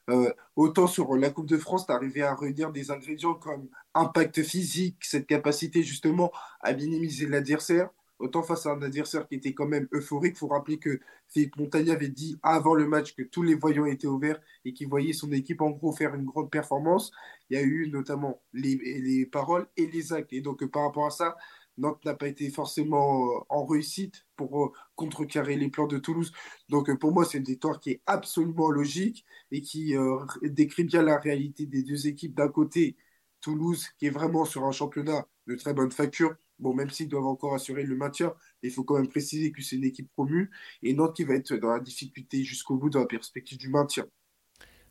euh, 0.09 0.33
autant 0.55 0.87
sur 0.87 1.15
la 1.15 1.29
Coupe 1.29 1.47
de 1.47 1.57
France, 1.57 1.85
tu 1.85 1.91
arrivé 1.91 2.23
à 2.23 2.33
réunir 2.35 2.71
des 2.71 2.91
ingrédients 2.91 3.35
comme 3.35 3.69
impact 3.93 4.41
physique, 4.43 4.97
cette 5.03 5.27
capacité 5.27 5.83
justement 5.83 6.31
à 6.61 6.73
minimiser 6.73 7.27
l'adversaire, 7.27 7.89
Autant 8.19 8.43
face 8.43 8.65
à 8.65 8.71
un 8.73 8.81
adversaire 8.81 9.27
qui 9.27 9.35
était 9.35 9.53
quand 9.53 9.67
même 9.67 9.87
euphorique, 9.93 10.33
il 10.35 10.39
faut 10.39 10.47
rappeler 10.47 10.77
que 10.77 10.99
Philippe 11.29 11.57
Montagny 11.57 11.91
avait 11.91 12.09
dit 12.09 12.37
avant 12.43 12.73
le 12.75 12.87
match 12.87 13.15
que 13.15 13.23
tous 13.23 13.43
les 13.43 13.55
voyants 13.55 13.85
étaient 13.85 14.07
ouverts 14.07 14.39
et 14.65 14.73
qu'il 14.73 14.89
voyait 14.89 15.13
son 15.13 15.31
équipe 15.31 15.61
en 15.61 15.69
gros 15.71 15.93
faire 15.93 16.13
une 16.15 16.25
grande 16.25 16.51
performance. 16.51 17.11
Il 17.49 17.57
y 17.57 17.59
a 17.59 17.63
eu 17.63 17.89
notamment 17.89 18.41
les, 18.53 18.75
les 18.75 19.25
paroles 19.25 19.67
et 19.77 19.87
les 19.87 20.13
actes. 20.13 20.33
Et 20.33 20.41
donc 20.41 20.65
par 20.65 20.83
rapport 20.83 21.05
à 21.05 21.11
ça, 21.11 21.35
Nantes 21.79 22.03
n'a 22.05 22.13
pas 22.13 22.27
été 22.27 22.49
forcément 22.49 23.25
euh, 23.25 23.39
en 23.49 23.65
réussite 23.65 24.25
pour 24.35 24.65
euh, 24.65 24.71
contrecarrer 24.95 25.55
les 25.55 25.69
plans 25.69 25.87
de 25.87 25.97
Toulouse. 25.97 26.31
Donc 26.67 26.93
pour 26.99 27.13
moi, 27.13 27.25
c'est 27.25 27.37
une 27.37 27.45
victoire 27.45 27.79
qui 27.79 27.91
est 27.91 28.01
absolument 28.05 28.69
logique 28.69 29.25
et 29.51 29.61
qui 29.61 29.95
euh, 29.95 30.19
décrit 30.43 30.83
bien 30.83 31.01
la 31.01 31.17
réalité 31.17 31.65
des 31.65 31.83
deux 31.83 32.07
équipes. 32.07 32.35
D'un 32.35 32.49
côté, 32.49 32.97
Toulouse, 33.41 33.87
qui 33.97 34.07
est 34.07 34.09
vraiment 34.11 34.45
sur 34.45 34.65
un 34.65 34.71
championnat 34.71 35.25
de 35.47 35.55
très 35.55 35.73
bonne 35.73 35.91
facture, 35.91 36.35
Bon, 36.59 36.73
même 36.73 36.89
s'ils 36.89 37.09
doivent 37.09 37.25
encore 37.25 37.55
assurer 37.55 37.83
le 37.83 37.95
maintien, 37.95 38.33
il 38.63 38.71
faut 38.71 38.83
quand 38.83 38.95
même 38.95 39.07
préciser 39.07 39.51
que 39.51 39.61
c'est 39.61 39.77
une 39.77 39.85
équipe 39.85 40.11
promue 40.11 40.51
et 40.83 40.93
Nantes 40.93 41.15
qui 41.15 41.23
va 41.23 41.35
être 41.35 41.53
dans 41.55 41.69
la 41.69 41.79
difficulté 41.79 42.43
jusqu'au 42.43 42.77
bout 42.77 42.89
dans 42.89 42.99
la 42.99 43.05
perspective 43.05 43.57
du 43.57 43.69
maintien. 43.69 44.05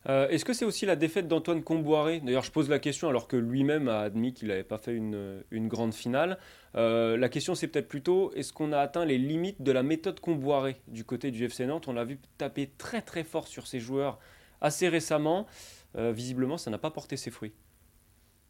Euh, 0.08 0.28
est-ce 0.28 0.44
que 0.44 0.52
c'est 0.52 0.64
aussi 0.64 0.86
la 0.86 0.96
défaite 0.96 1.28
d'Antoine 1.28 1.62
Comboiré? 1.62 2.20
D'ailleurs, 2.20 2.44
je 2.44 2.52
pose 2.52 2.68
la 2.70 2.78
question 2.78 3.08
alors 3.08 3.28
que 3.28 3.36
lui-même 3.36 3.88
a 3.88 4.00
admis 4.00 4.32
qu'il 4.32 4.48
n'avait 4.48 4.64
pas 4.64 4.78
fait 4.78 4.94
une, 4.94 5.42
grande 5.68 5.92
finale. 5.92 6.38
Euh, 6.76 7.16
la 7.16 7.28
question, 7.28 7.54
c'est 7.54 7.68
peut-être 7.68 7.88
plutôt 7.88 8.32
est-ce 8.34 8.52
qu'on 8.52 8.72
a 8.72 8.78
atteint 8.78 9.04
les 9.04 9.18
limites 9.18 9.60
de 9.62 9.72
la 9.72 9.82
méthode 9.82 10.20
Comboiré 10.20 10.80
du 10.86 11.04
côté 11.04 11.30
du 11.30 11.44
FC 11.44 11.66
Nantes? 11.66 11.88
On 11.88 11.92
l'a 11.92 12.04
vu 12.04 12.18
taper 12.38 12.70
très 12.78 13.02
très 13.02 13.24
fort 13.24 13.48
sur 13.48 13.66
ses 13.66 13.80
joueurs 13.80 14.18
assez 14.60 14.88
récemment. 14.88 15.46
visiblement, 15.94 16.58
ça 16.58 16.70
n'a 16.70 16.78
pas 16.78 16.90
porté 16.90 17.16
ses 17.16 17.30
fruits. 17.30 17.52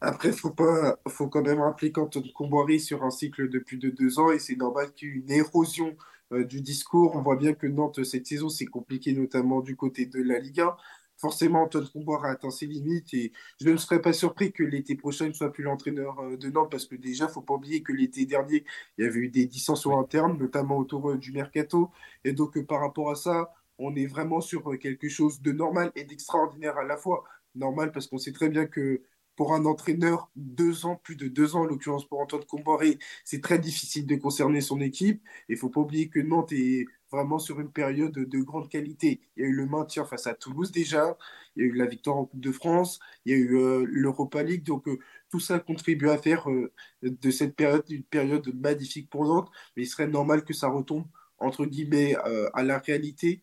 Après, 0.00 0.30
faut 0.32 0.50
pas, 0.50 0.98
faut 1.08 1.28
quand 1.28 1.42
même 1.42 1.60
rappeler 1.60 1.90
qu'Anton 1.90 2.22
Comboiré 2.34 2.78
sur 2.78 3.02
un 3.02 3.10
cycle 3.10 3.48
de 3.48 3.58
plus 3.58 3.78
de 3.78 3.90
deux 3.90 4.20
ans 4.20 4.30
et 4.30 4.38
c'est 4.38 4.54
normal 4.56 4.92
qu'il 4.92 5.08
y 5.08 5.10
ait 5.12 5.14
une 5.16 5.30
érosion 5.32 5.96
euh, 6.32 6.44
du 6.44 6.60
discours. 6.60 7.16
On 7.16 7.22
voit 7.22 7.36
bien 7.36 7.54
que 7.54 7.66
Nantes, 7.66 8.04
cette 8.04 8.26
saison, 8.26 8.48
c'est 8.48 8.66
compliqué, 8.66 9.12
notamment 9.12 9.60
du 9.60 9.74
côté 9.76 10.06
de 10.06 10.22
la 10.22 10.38
Ligue 10.38 10.60
1. 10.60 10.76
Forcément, 11.16 11.64
Anton 11.64 11.84
Comboiré 11.92 12.28
a 12.28 12.32
atteint 12.32 12.50
ses 12.50 12.66
limites 12.66 13.12
et 13.12 13.32
je 13.60 13.70
ne 13.70 13.76
serais 13.76 14.00
pas 14.00 14.12
surpris 14.12 14.52
que 14.52 14.62
l'été 14.62 14.94
prochain 14.94 15.26
ne 15.26 15.32
soit 15.32 15.52
plus 15.52 15.64
l'entraîneur 15.64 16.20
euh, 16.20 16.36
de 16.36 16.48
Nantes 16.48 16.70
parce 16.70 16.86
que 16.86 16.94
déjà, 16.94 17.26
faut 17.26 17.42
pas 17.42 17.54
oublier 17.54 17.82
que 17.82 17.92
l'été 17.92 18.24
dernier, 18.24 18.64
il 18.98 19.04
y 19.04 19.08
avait 19.08 19.18
eu 19.18 19.28
des 19.30 19.46
dissensions 19.46 19.98
internes, 19.98 20.38
notamment 20.38 20.78
autour 20.78 21.10
euh, 21.10 21.18
du 21.18 21.32
mercato. 21.32 21.90
Et 22.24 22.32
donc, 22.32 22.56
par 22.66 22.80
rapport 22.80 23.10
à 23.10 23.16
ça, 23.16 23.52
on 23.78 23.96
est 23.96 24.06
vraiment 24.06 24.40
sur 24.40 24.78
quelque 24.78 25.08
chose 25.08 25.42
de 25.42 25.50
normal 25.50 25.90
et 25.96 26.04
d'extraordinaire 26.04 26.78
à 26.78 26.84
la 26.84 26.96
fois. 26.96 27.24
Normal 27.56 27.90
parce 27.90 28.06
qu'on 28.06 28.18
sait 28.18 28.32
très 28.32 28.48
bien 28.48 28.66
que 28.66 29.02
pour 29.38 29.54
un 29.54 29.66
entraîneur, 29.66 30.32
deux 30.34 30.84
ans, 30.84 30.96
plus 30.96 31.14
de 31.14 31.28
deux 31.28 31.54
ans, 31.54 31.60
en 31.60 31.64
l'occurrence 31.64 32.04
pour 32.04 32.18
Antoine 32.18 32.44
Comboré, 32.44 32.98
c'est 33.24 33.40
très 33.40 33.60
difficile 33.60 34.04
de 34.04 34.16
concerner 34.16 34.60
son 34.60 34.80
équipe. 34.80 35.22
Il 35.48 35.52
ne 35.52 35.58
faut 35.60 35.68
pas 35.68 35.80
oublier 35.80 36.08
que 36.08 36.18
Nantes 36.18 36.50
est 36.50 36.86
vraiment 37.12 37.38
sur 37.38 37.60
une 37.60 37.70
période 37.70 38.12
de 38.12 38.38
grande 38.40 38.68
qualité. 38.68 39.20
Il 39.36 39.44
y 39.44 39.46
a 39.46 39.48
eu 39.48 39.52
le 39.52 39.66
maintien 39.66 40.04
face 40.04 40.26
à 40.26 40.34
Toulouse 40.34 40.72
déjà, 40.72 41.16
il 41.54 41.62
y 41.62 41.66
a 41.66 41.68
eu 41.68 41.72
la 41.76 41.86
victoire 41.86 42.16
en 42.16 42.24
Coupe 42.24 42.40
de 42.40 42.50
France, 42.50 42.98
il 43.24 43.30
y 43.30 43.34
a 43.36 43.38
eu 43.38 43.56
euh, 43.56 43.86
l'Europa 43.88 44.42
League. 44.42 44.64
Donc 44.64 44.88
euh, 44.88 44.98
tout 45.30 45.38
ça 45.38 45.60
contribue 45.60 46.08
à 46.10 46.18
faire 46.18 46.50
euh, 46.50 46.72
de 47.02 47.30
cette 47.30 47.54
période 47.54 47.84
une 47.90 48.02
période 48.02 48.52
magnifique 48.56 49.08
pour 49.08 49.24
Nantes. 49.24 49.50
Mais 49.76 49.84
il 49.84 49.86
serait 49.86 50.08
normal 50.08 50.44
que 50.44 50.52
ça 50.52 50.66
retombe, 50.66 51.06
entre 51.38 51.64
guillemets, 51.64 52.16
à 52.54 52.64
la 52.64 52.78
réalité. 52.78 53.40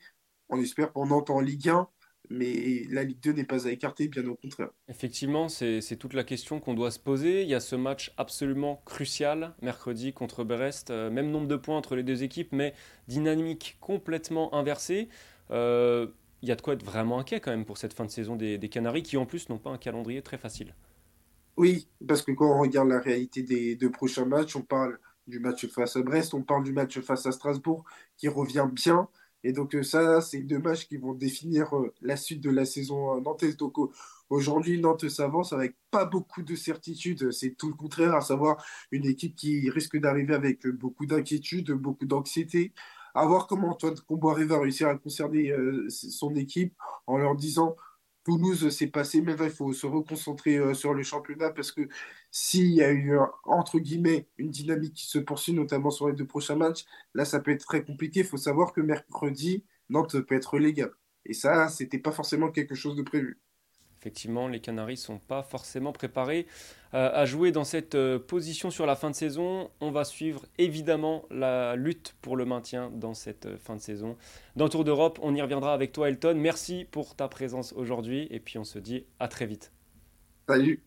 On 0.49 0.59
espère 0.59 0.91
pour 0.91 1.07
Nantes 1.07 1.29
en 1.29 1.39
Ligue 1.39 1.69
1 1.69 1.87
mais 2.29 2.85
la 2.89 3.03
Ligue 3.03 3.19
2 3.21 3.33
n'est 3.33 3.43
pas 3.43 3.67
à 3.67 3.71
écarter, 3.71 4.07
bien 4.07 4.25
au 4.27 4.35
contraire. 4.35 4.69
Effectivement, 4.87 5.49
c'est 5.49 5.97
toute 5.97 6.13
la 6.13 6.23
question 6.23 6.59
qu'on 6.59 6.73
doit 6.73 6.91
se 6.91 6.99
poser. 6.99 7.43
Il 7.43 7.49
y 7.49 7.55
a 7.55 7.59
ce 7.59 7.75
match 7.75 8.13
absolument 8.17 8.81
crucial, 8.85 9.53
mercredi 9.61 10.13
contre 10.13 10.43
Brest, 10.43 10.89
euh, 10.89 11.09
même 11.09 11.31
nombre 11.31 11.47
de 11.47 11.55
points 11.55 11.77
entre 11.77 11.95
les 11.95 12.03
deux 12.03 12.23
équipes, 12.23 12.51
mais 12.51 12.73
dynamique 13.07 13.77
complètement 13.79 14.53
inversée. 14.53 15.09
Euh, 15.51 16.07
il 16.41 16.49
y 16.49 16.51
a 16.51 16.55
de 16.55 16.61
quoi 16.61 16.73
être 16.73 16.85
vraiment 16.85 17.19
inquiet 17.19 17.39
quand 17.39 17.51
même 17.51 17.65
pour 17.65 17.77
cette 17.77 17.93
fin 17.93 18.05
de 18.05 18.11
saison 18.11 18.35
des, 18.35 18.59
Canaries, 18.69 19.03
qui 19.03 19.17
en 19.17 19.25
plus 19.25 19.49
n'ont 19.49 19.57
pas 19.57 19.71
un 19.71 19.77
calendrier 19.77 20.21
très 20.21 20.37
facile. 20.37 20.75
Oui, 21.57 21.87
parce 22.07 22.21
que 22.21 22.31
quand 22.31 22.55
on 22.55 22.59
regarde 22.59 22.89
la 22.89 22.99
réalité 22.99 23.41
des 23.41 23.75
deux 23.75 23.89
prochains 23.89 24.25
matchs, 24.25 24.55
on 24.55 24.61
parle 24.61 24.99
du 25.27 25.39
match 25.39 25.65
face 25.67 25.95
à 25.95 26.01
Brest, 26.01 26.33
on 26.33 26.43
parle 26.43 26.63
du 26.63 26.73
match 26.73 26.99
face 26.99 27.25
à 27.25 27.31
Strasbourg, 27.31 27.83
qui 28.17 28.27
revient 28.27 28.67
bien. 28.71 29.07
Et 29.45 29.53
donc, 29.53 29.75
euh, 29.75 29.83
ça, 29.83 30.21
c'est 30.21 30.39
deux 30.39 30.57
matchs 30.57 30.87
qui 30.87 30.97
vont 30.97 31.13
définir 31.13 31.77
euh, 31.77 31.93
la 32.01 32.17
suite 32.17 32.41
de 32.41 32.49
la 32.49 32.65
saison 32.65 33.15
euh, 33.15 33.21
nantaise. 33.21 33.57
Donc, 33.57 33.75
aujourd'hui, 34.27 34.81
Nantes 34.81 35.07
s'avance 35.07 35.53
avec 35.53 35.75
pas 35.91 36.03
beaucoup 36.05 36.41
de 36.41 36.55
certitude. 36.55 37.31
C'est 37.31 37.51
tout 37.51 37.67
le 37.67 37.75
contraire, 37.75 38.15
à 38.15 38.21
savoir 38.21 38.65
une 38.89 39.05
équipe 39.05 39.35
qui 39.35 39.69
risque 39.69 39.97
d'arriver 39.97 40.33
avec 40.33 40.65
beaucoup 40.67 41.05
d'inquiétude, 41.05 41.71
beaucoup 41.73 42.07
d'anxiété. 42.07 42.73
À 43.13 43.27
voir 43.27 43.45
comment 43.45 43.69
Antoine 43.69 43.93
Comboiré 44.07 44.45
va 44.45 44.59
réussir 44.59 44.87
à 44.87 44.95
concerner 44.95 45.53
son 45.89 46.35
équipe 46.35 46.73
en 47.05 47.17
leur 47.17 47.35
disant 47.35 47.75
Toulouse 48.23 48.69
s'est 48.69 48.87
passé, 48.87 49.21
mais 49.21 49.35
il 49.39 49.51
faut 49.51 49.71
se 49.73 49.85
reconcentrer 49.85 50.73
sur 50.73 50.95
le 50.95 51.03
championnat 51.03 51.51
parce 51.51 51.71
que 51.71 51.87
s'il 52.37 52.73
y 52.73 52.83
a 52.83 52.91
eu, 52.91 53.17
entre 53.45 53.79
guillemets, 53.79 54.27
une 54.37 54.49
dynamique 54.49 54.95
qui 54.95 55.05
se 55.05 55.19
poursuit, 55.19 55.53
notamment 55.53 55.89
sur 55.89 56.09
les 56.09 56.13
deux 56.13 56.27
prochains 56.27 56.57
matchs, 56.57 56.83
là, 57.13 57.23
ça 57.23 57.39
peut 57.39 57.51
être 57.51 57.65
très 57.65 57.85
compliqué. 57.85 58.19
Il 58.19 58.25
faut 58.25 58.35
savoir 58.35 58.73
que 58.73 58.81
mercredi, 58.81 59.63
Nantes 59.89 60.19
peut 60.19 60.35
être 60.35 60.55
relégable. 60.55 60.91
Et 61.25 61.33
ça, 61.33 61.69
c'était 61.69 61.97
pas 61.97 62.11
forcément 62.11 62.51
quelque 62.51 62.75
chose 62.75 62.97
de 62.97 63.03
prévu. 63.03 63.39
Effectivement, 64.01 64.49
les 64.49 64.59
Canaries 64.59 64.95
ne 64.95 64.99
sont 64.99 65.17
pas 65.17 65.43
forcément 65.43 65.93
préparés 65.93 66.45
euh, 66.93 67.09
à 67.13 67.23
jouer 67.23 67.53
dans 67.53 67.63
cette 67.63 67.95
euh, 67.95 68.19
position 68.19 68.69
sur 68.69 68.85
la 68.85 68.97
fin 68.97 69.09
de 69.09 69.15
saison. 69.15 69.71
On 69.79 69.91
va 69.91 70.03
suivre 70.03 70.45
évidemment 70.57 71.23
la 71.31 71.77
lutte 71.77 72.17
pour 72.21 72.35
le 72.35 72.43
maintien 72.43 72.91
dans 72.93 73.13
cette 73.13 73.45
euh, 73.45 73.57
fin 73.57 73.77
de 73.77 73.81
saison. 73.81 74.17
Dans 74.57 74.67
Tour 74.67 74.83
d'Europe, 74.83 75.19
on 75.21 75.33
y 75.35 75.41
reviendra 75.41 75.73
avec 75.73 75.93
toi 75.93 76.09
Elton. 76.09 76.35
Merci 76.35 76.85
pour 76.91 77.15
ta 77.15 77.29
présence 77.29 77.71
aujourd'hui 77.71 78.27
et 78.29 78.41
puis 78.41 78.57
on 78.57 78.65
se 78.65 78.77
dit 78.77 79.05
à 79.19 79.29
très 79.29 79.45
vite. 79.45 79.71
Salut 80.49 80.83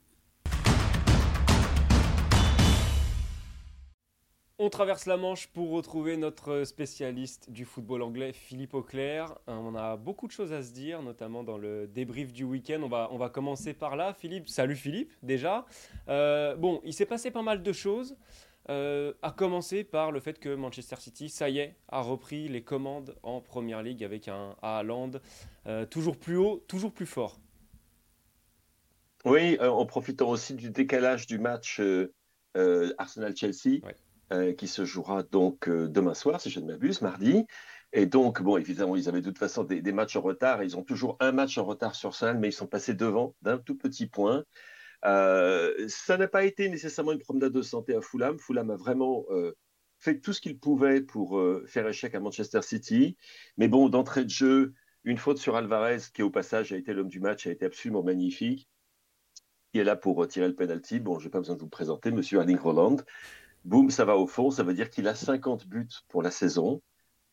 On 4.60 4.70
traverse 4.70 5.06
la 5.06 5.16
Manche 5.16 5.46
pour 5.46 5.70
retrouver 5.70 6.16
notre 6.16 6.64
spécialiste 6.64 7.48
du 7.48 7.64
football 7.64 8.02
anglais, 8.02 8.32
Philippe 8.32 8.74
Auclair. 8.74 9.38
Euh, 9.46 9.52
on 9.52 9.76
a 9.76 9.96
beaucoup 9.96 10.26
de 10.26 10.32
choses 10.32 10.52
à 10.52 10.64
se 10.64 10.72
dire, 10.72 11.00
notamment 11.00 11.44
dans 11.44 11.56
le 11.56 11.86
débrief 11.86 12.32
du 12.32 12.42
week-end. 12.42 12.80
On 12.82 12.88
va, 12.88 13.06
on 13.12 13.18
va 13.18 13.28
commencer 13.28 13.72
par 13.72 13.94
là. 13.94 14.14
Philippe, 14.14 14.48
salut 14.48 14.74
Philippe, 14.74 15.12
déjà. 15.22 15.64
Euh, 16.08 16.56
bon, 16.56 16.80
il 16.82 16.92
s'est 16.92 17.06
passé 17.06 17.30
pas 17.30 17.42
mal 17.42 17.62
de 17.62 17.72
choses. 17.72 18.16
Euh, 18.68 19.12
à 19.22 19.30
commencer 19.30 19.84
par 19.84 20.10
le 20.10 20.18
fait 20.18 20.40
que 20.40 20.52
Manchester 20.52 20.96
City, 20.98 21.28
ça 21.28 21.48
y 21.48 21.58
est, 21.58 21.76
a 21.88 22.00
repris 22.00 22.48
les 22.48 22.62
commandes 22.62 23.14
en 23.22 23.40
Première 23.40 23.84
League 23.84 24.02
avec 24.02 24.26
un 24.26 24.56
Haaland 24.60 25.12
toujours 25.88 26.16
plus 26.16 26.36
haut, 26.36 26.64
toujours 26.66 26.92
plus 26.92 27.06
fort. 27.06 27.38
Oui, 29.24 29.56
en 29.60 29.86
profitant 29.86 30.30
aussi 30.30 30.54
du 30.54 30.70
décalage 30.70 31.28
du 31.28 31.38
match 31.38 31.80
Arsenal-Chelsea. 32.54 33.82
Euh, 34.30 34.52
qui 34.52 34.68
se 34.68 34.84
jouera 34.84 35.22
donc 35.22 35.70
euh, 35.70 35.88
demain 35.88 36.12
soir, 36.12 36.38
si 36.38 36.50
je 36.50 36.60
ne 36.60 36.66
m'abuse, 36.66 37.00
mardi. 37.00 37.46
Et 37.94 38.04
donc, 38.04 38.42
bon, 38.42 38.58
évidemment, 38.58 38.94
ils 38.94 39.08
avaient 39.08 39.22
de 39.22 39.30
toute 39.30 39.38
façon 39.38 39.64
des, 39.64 39.80
matchs 39.92 40.16
en 40.16 40.20
retard. 40.20 40.62
Ils 40.62 40.76
ont 40.76 40.82
toujours 40.82 41.16
un 41.20 41.32
match 41.32 41.56
en 41.56 41.64
retard 41.64 41.94
sur 41.94 42.14
salle, 42.14 42.38
mais 42.38 42.48
ils 42.48 42.52
sont 42.52 42.66
passés 42.66 42.92
devant 42.92 43.34
d'un 43.40 43.56
tout 43.56 43.74
petit 43.74 44.06
point. 44.06 44.44
Euh, 45.06 45.72
ça 45.88 46.18
n'a 46.18 46.28
pas 46.28 46.44
été 46.44 46.68
nécessairement 46.68 47.12
une 47.12 47.20
promenade 47.20 47.54
de 47.54 47.62
santé 47.62 47.96
à 47.96 48.02
Fulham. 48.02 48.38
Fulham 48.38 48.70
a 48.70 48.76
vraiment 48.76 49.24
fait 49.98 50.20
tout 50.20 50.34
ce 50.34 50.42
qu'il 50.42 50.58
pouvait 50.58 51.00
pour 51.00 51.42
faire 51.66 51.88
échec 51.88 52.14
à 52.14 52.20
Manchester 52.20 52.60
City. 52.60 53.16
Mais 53.56 53.68
bon, 53.68 53.88
d'entrée 53.88 54.24
de 54.24 54.30
jeu, 54.30 54.74
une 55.04 55.16
faute 55.16 55.38
sur 55.38 55.56
Alvarez, 55.56 56.02
qui 56.12 56.22
au 56.22 56.30
passage 56.30 56.70
a 56.74 56.76
été 56.76 56.92
l'homme 56.92 57.08
du 57.08 57.20
match, 57.20 57.46
a 57.46 57.50
été 57.50 57.64
absolument 57.64 58.02
magnifique. 58.02 58.68
Il 59.72 59.80
est 59.80 59.84
là 59.84 59.96
pour 59.96 60.28
tirer 60.28 60.48
le 60.48 60.54
penalty. 60.54 61.00
Bon, 61.00 61.18
je 61.18 61.24
n'ai 61.24 61.30
pas 61.30 61.38
besoin 61.38 61.56
de 61.56 61.60
vous 61.60 61.68
présenter, 61.68 62.10
monsieur 62.10 62.40
Erling 62.40 62.58
Roland 62.58 62.98
boum, 63.64 63.90
ça 63.90 64.04
va 64.04 64.16
au 64.16 64.26
fond. 64.26 64.50
Ça 64.50 64.62
veut 64.62 64.74
dire 64.74 64.90
qu'il 64.90 65.08
a 65.08 65.14
50 65.14 65.66
buts 65.66 65.88
pour 66.08 66.22
la 66.22 66.30
saison, 66.30 66.82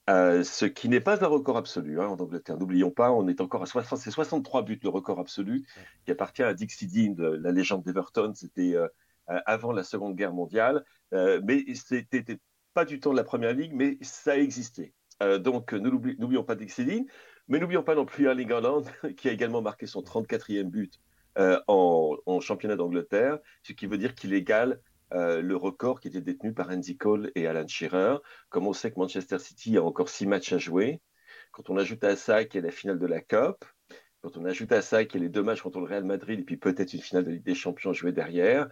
euh, 0.10 0.44
ce 0.44 0.66
qui 0.66 0.88
n'est 0.88 1.02
pas 1.02 1.24
un 1.24 1.28
record 1.28 1.58
absolu 1.58 2.00
hein, 2.00 2.08
en 2.08 2.18
Angleterre. 2.18 2.58
N'oublions 2.58 2.92
pas, 2.92 3.12
on 3.12 3.28
est 3.28 3.42
encore 3.42 3.64
à 3.64 3.66
60, 3.66 3.98
c'est 4.00 4.12
63 4.12 4.64
buts 4.64 4.80
le 4.84 4.90
record 4.90 5.20
absolu 5.20 5.66
qui 6.06 6.12
appartient 6.12 6.44
à 6.44 6.54
Dixie 6.54 6.88
Dean, 6.88 7.16
la 7.18 7.52
légende 7.52 7.84
d'Everton. 7.84 8.32
C'était 8.36 8.76
euh, 8.76 8.88
euh, 9.30 9.40
avant 9.48 9.72
la 9.72 9.84
Seconde 9.84 10.16
Guerre 10.16 10.34
mondiale, 10.34 10.86
mais 11.12 11.66
c'était 11.74 12.40
pas 12.74 12.86
du 12.86 13.00
temps 13.00 13.12
de 13.12 13.18
la 13.18 13.24
Première 13.24 13.54
Ligue, 13.54 13.74
mais 13.74 13.98
ça 14.02 14.34
a 14.34 14.38
existé. 14.38 14.94
donc 15.40 15.74
n'oublions 15.74 16.44
pas 16.44 16.56
Dixie 16.56 16.86
Dean, 16.86 17.06
mais 17.48 17.60
n'oublions 17.60 17.84
pas 17.84 17.96
non 17.96 18.06
plus 18.06 18.26
Erling 18.26 18.52
Haaland 18.52 18.84
qui 19.18 19.30
a 19.30 19.32
également 19.32 19.62
marqué 19.62 19.88
son 19.88 20.02
34e 20.02 20.66
but 20.66 21.00
en, 21.38 22.16
en, 22.26 22.40
championnat 22.42 22.76
d'Angleterre, 22.76 23.40
ce 23.64 23.74
qui 23.74 23.88
veut 23.88 23.98
dire 23.98 24.14
qu'il 24.14 24.34
égale 24.34 24.80
euh, 25.14 25.42
le 25.42 25.56
record 25.56 26.00
qui 26.00 26.08
était 26.08 26.22
détenu 26.22 26.54
par 26.54 26.70
Andy 26.70 26.98
Cole 26.98 27.32
et 27.36 27.48
Alan 27.48 27.68
Shearer. 27.68 28.18
Comme 28.50 28.68
on 28.68 28.74
sait 28.74 28.92
que 28.92 29.00
Manchester 29.00 29.40
City 29.40 29.78
a 29.78 29.84
encore 29.84 30.10
six 30.10 30.26
matchs 30.26 30.54
à 30.54 30.58
jouer, 30.58 31.02
quand 31.52 31.70
on 31.70 31.78
ajoute 31.78 32.04
à 32.04 32.16
ça 32.16 32.44
qu'il 32.46 32.62
y 32.62 32.64
a 32.64 32.68
la 32.68 32.72
finale 32.72 33.00
de 33.00 33.06
la 33.06 33.22
Coupe, 33.22 33.66
quand 34.22 34.38
on 34.38 34.46
ajoute 34.46 34.72
à 34.72 34.82
ça 34.82 35.06
qu'il 35.06 35.22
y 35.22 35.24
a 35.24 35.28
les 35.28 35.30
deux 35.30 35.44
matchs 35.44 35.62
contre 35.62 35.80
le 35.80 35.86
Real 35.86 36.04
Madrid 36.04 36.40
et 36.40 36.44
puis 36.44 36.58
peut-être 36.58 36.94
une 36.94 37.02
finale 37.02 37.26
de 37.26 37.32
Ligue 37.32 37.44
des 37.44 37.56
Champions 37.56 37.94
jouée 37.94 38.12
derrière, 38.12 38.70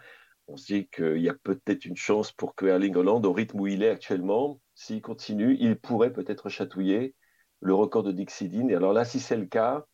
on 0.47 0.57
se 0.57 0.73
dit 0.73 0.87
qu'il 0.87 1.19
y 1.19 1.29
a 1.29 1.33
peut-être 1.33 1.85
une 1.85 1.95
chance 1.95 2.31
pour 2.31 2.55
que 2.55 2.65
Erling 2.65 2.95
Holland, 2.95 3.25
au 3.25 3.31
rythme 3.31 3.59
où 3.59 3.67
il 3.67 3.83
est 3.83 3.89
actuellement, 3.89 4.59
s'il 4.75 5.01
continue, 5.01 5.55
il 5.59 5.79
pourrait 5.79 6.11
peut-être 6.11 6.49
chatouiller 6.49 7.15
le 7.61 7.73
record 7.73 8.03
de 8.03 8.11
Dixie 8.11 8.49
Dean. 8.49 8.67
Et 8.67 8.75
alors 8.75 8.93
là, 8.93 9.05
si 9.05 9.19
c'est 9.19 9.37
le 9.37 9.45
cas, 9.45 9.85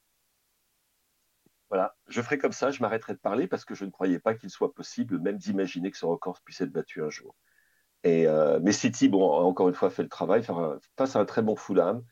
voilà, 1.69 1.95
je 2.07 2.21
ferai 2.21 2.37
comme 2.37 2.51
ça, 2.51 2.71
je 2.71 2.81
m'arrêterai 2.81 3.13
de 3.13 3.19
parler 3.19 3.47
parce 3.47 3.63
que 3.63 3.75
je 3.75 3.85
ne 3.85 3.91
croyais 3.91 4.19
pas 4.19 4.33
qu'il 4.33 4.49
soit 4.49 4.73
possible 4.73 5.19
même 5.19 5.37
d'imaginer 5.37 5.91
que 5.91 5.97
ce 5.97 6.05
record 6.05 6.39
puisse 6.43 6.61
être 6.61 6.71
battu 6.71 7.03
un 7.03 7.09
jour. 7.09 7.35
Et, 8.03 8.27
euh, 8.27 8.59
mais 8.61 8.71
City, 8.71 9.09
bon, 9.09 9.23
encore 9.23 9.67
une 9.69 9.75
fois, 9.75 9.89
fait 9.89 10.03
le 10.03 10.09
travail 10.09 10.43
face 10.97 11.15
à 11.15 11.19
un 11.19 11.25
très 11.25 11.41
bon 11.41 11.55
Fulham. 11.55 12.03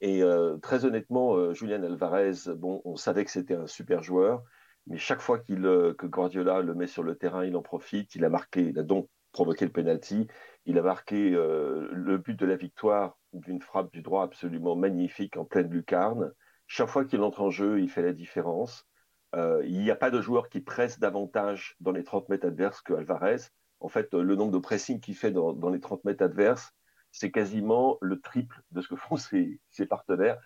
Et 0.00 0.22
euh, 0.22 0.56
très 0.58 0.84
honnêtement, 0.84 1.34
euh, 1.36 1.54
Julian 1.54 1.82
Alvarez, 1.82 2.54
bon, 2.56 2.80
on 2.84 2.96
savait 2.96 3.24
que 3.24 3.30
c'était 3.30 3.54
un 3.54 3.66
super 3.66 4.02
joueur, 4.02 4.42
mais 4.86 4.96
chaque 4.96 5.20
fois 5.20 5.38
qu'il 5.38 5.62
que 5.62 6.06
Guardiola 6.06 6.60
le 6.60 6.74
met 6.74 6.86
sur 6.86 7.02
le 7.02 7.16
terrain, 7.16 7.44
il 7.44 7.56
en 7.56 7.62
profite. 7.62 8.14
Il 8.14 8.24
a 8.24 8.30
marqué, 8.30 8.62
il 8.62 8.78
a 8.78 8.82
donc 8.82 9.08
provoqué 9.32 9.64
le 9.64 9.72
penalty. 9.72 10.26
Il 10.66 10.78
a 10.78 10.82
marqué 10.82 11.30
le 11.30 12.16
but 12.18 12.38
de 12.38 12.46
la 12.46 12.56
victoire 12.56 13.18
d'une 13.32 13.60
frappe 13.60 13.92
du 13.92 14.02
droit 14.02 14.24
absolument 14.24 14.76
magnifique 14.76 15.36
en 15.36 15.44
pleine 15.44 15.70
lucarne. 15.70 16.32
Chaque 16.66 16.88
fois 16.88 17.04
qu'il 17.04 17.22
entre 17.22 17.42
en 17.42 17.50
jeu, 17.50 17.80
il 17.80 17.90
fait 17.90 18.02
la 18.02 18.12
différence. 18.12 18.89
Euh, 19.34 19.62
il 19.64 19.80
n'y 19.80 19.90
a 19.90 19.96
pas 19.96 20.10
de 20.10 20.20
joueur 20.20 20.48
qui 20.48 20.60
presse 20.60 20.98
davantage 20.98 21.76
dans 21.80 21.92
les 21.92 22.04
30 22.04 22.28
mètres 22.28 22.46
adverses 22.46 22.80
que 22.82 22.94
Alvarez. 22.94 23.36
En 23.80 23.88
fait, 23.88 24.12
le 24.14 24.34
nombre 24.34 24.52
de 24.52 24.58
pressing 24.58 25.00
qu'il 25.00 25.16
fait 25.16 25.30
dans, 25.30 25.70
les 25.70 25.80
30 25.80 26.04
mètres 26.04 26.24
adverses, 26.24 26.72
c'est 27.12 27.30
quasiment 27.30 27.98
le 28.00 28.20
triple 28.20 28.62
de 28.72 28.80
ce 28.80 28.88
que 28.88 28.96
font 28.96 29.16
ses, 29.16 29.60
partenaires. 29.88 30.38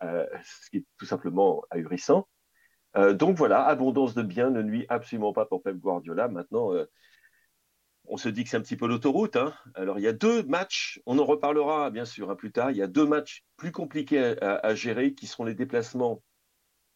ce 0.00 0.70
qui 0.70 0.78
est 0.78 0.86
tout 0.98 1.06
simplement 1.06 1.62
ahurissant. 1.70 2.28
donc 2.94 3.36
voilà, 3.36 3.66
abondance 3.66 4.14
de 4.14 4.22
biens 4.22 4.50
ne 4.50 4.62
nuit 4.62 4.86
absolument 4.88 5.32
pas 5.32 5.46
pour 5.46 5.62
Pep 5.62 5.76
Guardiola. 5.76 6.28
Maintenant, 6.28 6.72
on 8.10 8.16
se 8.16 8.28
dit 8.28 8.44
que 8.44 8.50
c'est 8.50 8.56
un 8.56 8.62
petit 8.62 8.76
peu 8.76 8.88
l'autoroute. 8.88 9.36
Hein. 9.36 9.54
Alors, 9.74 9.98
il 9.98 10.02
y 10.02 10.08
a 10.08 10.12
deux 10.12 10.42
matchs, 10.42 11.00
on 11.06 11.18
en 11.18 11.24
reparlera 11.24 11.90
bien 11.90 12.04
sûr 12.04 12.30
hein, 12.30 12.36
plus 12.36 12.52
tard. 12.52 12.70
Il 12.70 12.76
y 12.76 12.82
a 12.82 12.88
deux 12.88 13.06
matchs 13.06 13.44
plus 13.56 13.72
compliqués 13.72 14.36
à, 14.42 14.74
gérer 14.74 15.14
qui 15.14 15.26
seront 15.26 15.44
les 15.44 15.54
déplacements 15.54 16.22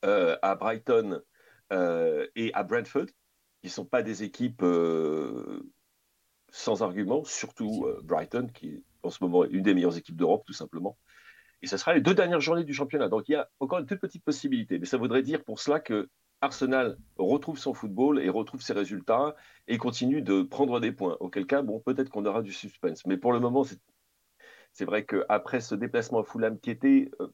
euh, 0.04 0.36
à 0.42 0.56
Brighton 0.56 1.12
euh, 1.12 1.24
et 1.70 2.50
à 2.54 2.62
Brentford, 2.62 3.06
qui 3.60 3.68
ne 3.68 3.70
sont 3.70 3.86
pas 3.86 4.02
des 4.02 4.22
équipes 4.22 4.62
euh, 4.62 5.62
sans 6.50 6.82
argument, 6.82 7.24
surtout 7.24 7.86
Brighton, 8.02 8.48
qui 8.52 8.68
est 8.68 8.82
en 9.02 9.10
ce 9.10 9.22
moment 9.24 9.44
une 9.44 9.62
des 9.62 9.74
meilleures 9.74 9.96
équipes 9.96 10.16
d'Europe, 10.16 10.44
tout 10.46 10.52
simplement. 10.52 10.98
Et 11.62 11.66
ce 11.66 11.78
sera 11.78 11.94
les 11.94 12.02
deux 12.02 12.14
dernières 12.14 12.40
journées 12.40 12.64
du 12.64 12.74
championnat. 12.74 13.08
Donc, 13.08 13.28
il 13.28 13.32
y 13.32 13.36
a 13.36 13.48
encore 13.58 13.78
une 13.78 13.86
toute 13.86 14.00
petite 14.00 14.22
possibilité. 14.22 14.78
Mais 14.78 14.84
ça 14.84 14.98
voudrait 14.98 15.22
dire 15.22 15.42
pour 15.42 15.60
cela 15.60 15.80
que 15.80 16.10
Arsenal 16.42 16.98
retrouve 17.16 17.58
son 17.58 17.72
football 17.72 18.20
et 18.20 18.28
retrouve 18.28 18.60
ses 18.60 18.74
résultats 18.74 19.34
et 19.66 19.78
continue 19.78 20.20
de 20.20 20.42
prendre 20.42 20.78
des 20.78 20.92
points. 20.92 21.16
Auquel 21.20 21.46
cas, 21.46 21.62
bon, 21.62 21.80
peut-être 21.80 22.10
qu'on 22.10 22.26
aura 22.26 22.42
du 22.42 22.52
suspense. 22.52 23.06
Mais 23.06 23.16
pour 23.16 23.32
le 23.32 23.40
moment, 23.40 23.64
c'est 24.72 24.84
vrai 24.84 25.06
qu'après 25.06 25.60
ce 25.60 25.74
déplacement 25.74 26.20
à 26.20 26.24
Fulham 26.24 26.60
qui 26.60 26.70
était 26.70 27.10
euh, 27.20 27.28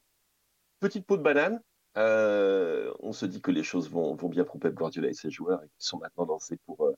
petite 0.79 1.07
peau 1.07 1.17
de 1.17 1.23
banane, 1.23 1.61
euh, 1.97 2.93
on 3.01 3.13
se 3.13 3.27
dit 3.27 3.41
que 3.41 3.51
les 3.51 3.63
choses 3.63 3.91
vont, 3.91 4.15
bien 4.29 4.45
pour 4.45 4.61
Pep 4.61 4.75
Guardiola 4.75 5.09
et 5.09 5.15
ses 5.15 5.31
joueurs 5.31 5.63
et 5.63 5.69
qu'ils 5.69 5.85
sont 5.85 5.99
maintenant 5.99 6.25
lancés 6.25 6.59
pour 6.67 6.87
euh, 6.87 6.97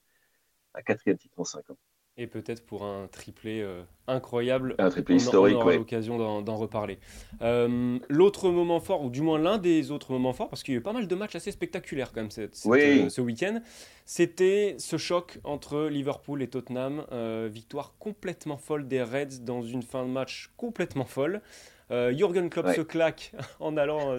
un 0.74 0.82
quatrième 0.82 1.16
titre 1.16 1.38
en 1.38 1.44
cinq 1.44 1.70
ans. 1.70 1.76
Et 2.18 2.26
peut-être 2.26 2.66
pour 2.66 2.84
un 2.84 3.08
triplé 3.08 3.62
euh, 3.62 3.82
incroyable. 4.06 4.74
Un 4.76 4.90
triplé 4.90 5.16
historique, 5.16 5.56
on 5.56 5.62
aura 5.62 5.76
l'occasion 5.76 6.42
d'en 6.42 6.56
reparler. 6.56 6.98
L'autre 7.40 8.50
moment 8.50 8.80
fort, 8.80 9.02
ou 9.02 9.08
du 9.08 9.22
moins 9.22 9.38
l'un 9.38 9.56
des 9.56 9.90
autres 9.90 10.12
moments 10.12 10.34
forts, 10.34 10.50
parce 10.50 10.62
qu'il 10.62 10.74
y 10.74 10.76
a 10.76 10.80
eu 10.80 10.82
pas 10.82 10.92
mal 10.92 11.06
de 11.06 11.14
matchs 11.14 11.36
assez 11.36 11.52
spectaculaires 11.52 12.12
quand 12.12 12.20
même 12.20 12.30
cette, 12.30 12.54
ce 12.54 13.20
week-end, 13.22 13.62
c'était 14.04 14.76
ce 14.78 14.98
choc 14.98 15.40
entre 15.42 15.86
Liverpool 15.86 16.42
et 16.42 16.48
Tottenham. 16.48 17.06
victoire 17.48 17.94
complètement 17.98 18.58
folle 18.58 18.86
des 18.86 19.02
Reds 19.02 19.40
dans 19.40 19.62
une 19.62 19.82
fin 19.82 20.04
de 20.04 20.10
match 20.10 20.52
complètement 20.58 21.06
folle. 21.06 21.40
Jürgen 22.12 22.48
Klopp 22.48 22.68
se 22.68 22.80
claque 22.80 23.32
en 23.60 23.76
allant 23.76 24.16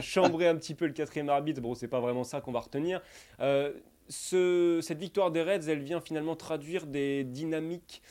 chambrer 0.00 0.48
un 0.48 0.56
petit 0.56 0.74
peu 0.74 0.86
le 0.86 0.92
quatrième 0.92 1.28
arbitre. 1.28 1.60
Bon, 1.60 1.74
c'est 1.74 1.88
pas 1.88 2.00
vraiment 2.00 2.24
ça 2.24 2.40
qu'on 2.40 2.52
va 2.52 2.60
retenir 2.60 3.00
cette 4.08 4.98
victoire 4.98 5.30
des 5.30 5.42
Reds, 5.42 5.68
elle 5.68 5.82
vient 5.82 6.00
finalement 6.00 6.36
traduire 6.36 6.86
des 6.86 7.24
dynamiques 7.24 8.02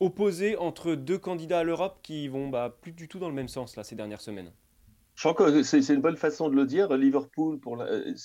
opposées 0.00 0.56
entre 0.56 0.94
deux 0.94 1.18
candidats 1.18 1.60
à 1.60 1.64
l'Europe 1.64 2.00
qui 2.02 2.28
vont 2.28 2.48
bah, 2.48 2.76
plus 2.80 2.92
du 2.92 3.08
tout 3.08 3.18
dans 3.18 3.28
le 3.28 3.34
même 3.34 3.48
sens 3.48 3.76
là, 3.76 3.84
ces 3.84 3.94
dernières 3.94 4.20
semaines. 4.20 4.50
Je 5.14 5.28
crois 5.28 5.34
que 5.34 5.62
c'est 5.62 5.86
une 5.88 6.00
bonne 6.00 6.16
façon 6.16 6.48
de 6.48 6.56
le 6.56 6.66
dire. 6.66 6.92
Liverpool, 6.96 7.60
pour 7.60 7.84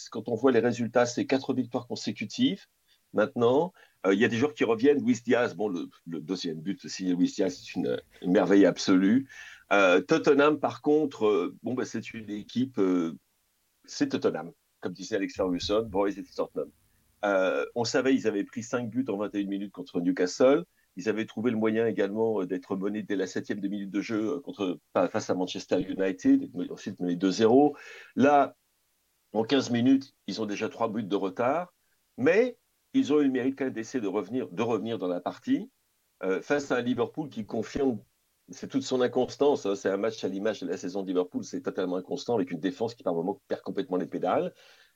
quand 0.10 0.30
on 0.30 0.36
voit 0.36 0.52
les 0.52 0.60
résultats, 0.60 1.06
c'est 1.06 1.26
quatre 1.26 1.54
victoires 1.54 1.86
consécutives. 1.86 2.66
Maintenant, 3.14 3.74
euh, 4.06 4.14
il 4.14 4.20
y 4.20 4.26
a 4.26 4.28
des 4.28 4.38
joueurs 4.38 4.54
qui 4.54 4.64
reviennent. 4.64 5.04
Luis 5.04 5.20
Diaz, 5.24 5.54
bon, 5.54 5.68
le, 5.68 5.90
deuxième 6.06 6.60
but 6.60 6.84
aussi, 6.86 7.14
Luis 7.14 7.34
Diaz, 7.36 7.62
c'est 7.62 7.76
une, 7.76 8.00
merveille 8.26 8.66
absolue. 8.66 9.28
Euh, 9.72 10.02
Tottenham, 10.02 10.60
par 10.60 10.82
contre, 10.82 11.26
euh, 11.26 11.56
bon, 11.64 11.74
bah, 11.74 11.86
c'est 11.86 12.14
une 12.14 12.30
équipe, 12.30 12.80
c'est 13.86 14.10
Tottenham, 14.10 14.52
comme 14.80 14.94
disait 14.94 15.18
Alex 15.18 15.36
Ferguson, 15.36 15.84
boys, 15.84 16.12
it's 16.12 16.36
Tottenham. 16.36 16.72
Euh, 17.26 17.66
on 17.76 17.84
savait 17.84 18.12
qu'ils 18.16 18.28
avaient 18.28 18.44
pris 18.44 18.64
5 18.64 18.90
buts 18.90 19.06
en 19.10 19.18
21 19.18 19.48
minutes 19.48 19.72
contre 19.72 20.00
Newcastle. 20.02 20.66
Ils 20.96 21.10
avaient 21.10 21.26
trouvé 21.26 21.52
le 21.52 21.58
moyen 21.58 21.86
également 21.88 22.42
euh, 22.42 22.46
d'être 22.46 22.76
menés 22.76 23.04
dès 23.04 23.16
la 23.16 23.28
septième 23.28 23.60
de 23.60 23.68
minute 23.68 23.92
de 23.92 24.02
jeu 24.02 24.36
euh, 24.36 24.40
contre, 24.40 24.80
face 24.94 25.30
à 25.30 25.36
Manchester 25.36 25.80
United, 25.82 26.50
ensuite 26.70 27.00
menés 27.00 27.16
2-0. 27.16 27.76
Là, 28.16 28.56
en 29.34 29.44
15 29.44 29.72
minutes, 29.72 30.16
ils 30.28 30.42
ont 30.42 30.46
déjà 30.46 30.70
3 30.70 30.90
buts 30.90 31.04
de 31.04 31.16
retard, 31.16 31.74
mais 32.18 32.58
ils 32.94 33.14
ont 33.14 33.20
eu 33.20 33.26
le 33.26 33.32
mérite 33.32 33.58
quand 33.58 33.66
même 33.66 33.74
d'essayer 33.74 34.02
de 34.02 34.08
revenir, 34.08 34.48
de 34.50 34.62
revenir 34.62 34.98
dans 34.98 35.08
la 35.08 35.20
partie 35.20 35.70
face 36.42 36.72
à 36.72 36.78
un 36.78 36.82
Liverpool 36.82 37.30
qui 37.30 37.46
confirme 37.46 38.00
c'est 38.50 38.68
toute 38.68 38.84
son 38.84 39.02
inconstance. 39.02 39.66
Hein. 39.66 39.76
C'est 39.76 39.90
un 39.90 39.98
match 39.98 40.24
à 40.24 40.28
l'image 40.28 40.62
de 40.62 40.68
la 40.68 40.78
saison 40.78 41.02
de 41.02 41.08
Liverpool, 41.08 41.44
c'est 41.44 41.62
totalement 41.62 41.98
inconstant 41.98 42.36
avec 42.36 42.52
une 42.52 42.60
défense 42.60 42.96
qui 42.96 43.04
par 43.04 43.14
moments 43.14 43.42
perd 43.48 43.62
complètement 43.62 43.98
les 43.98 44.08
pédales. 44.08 44.54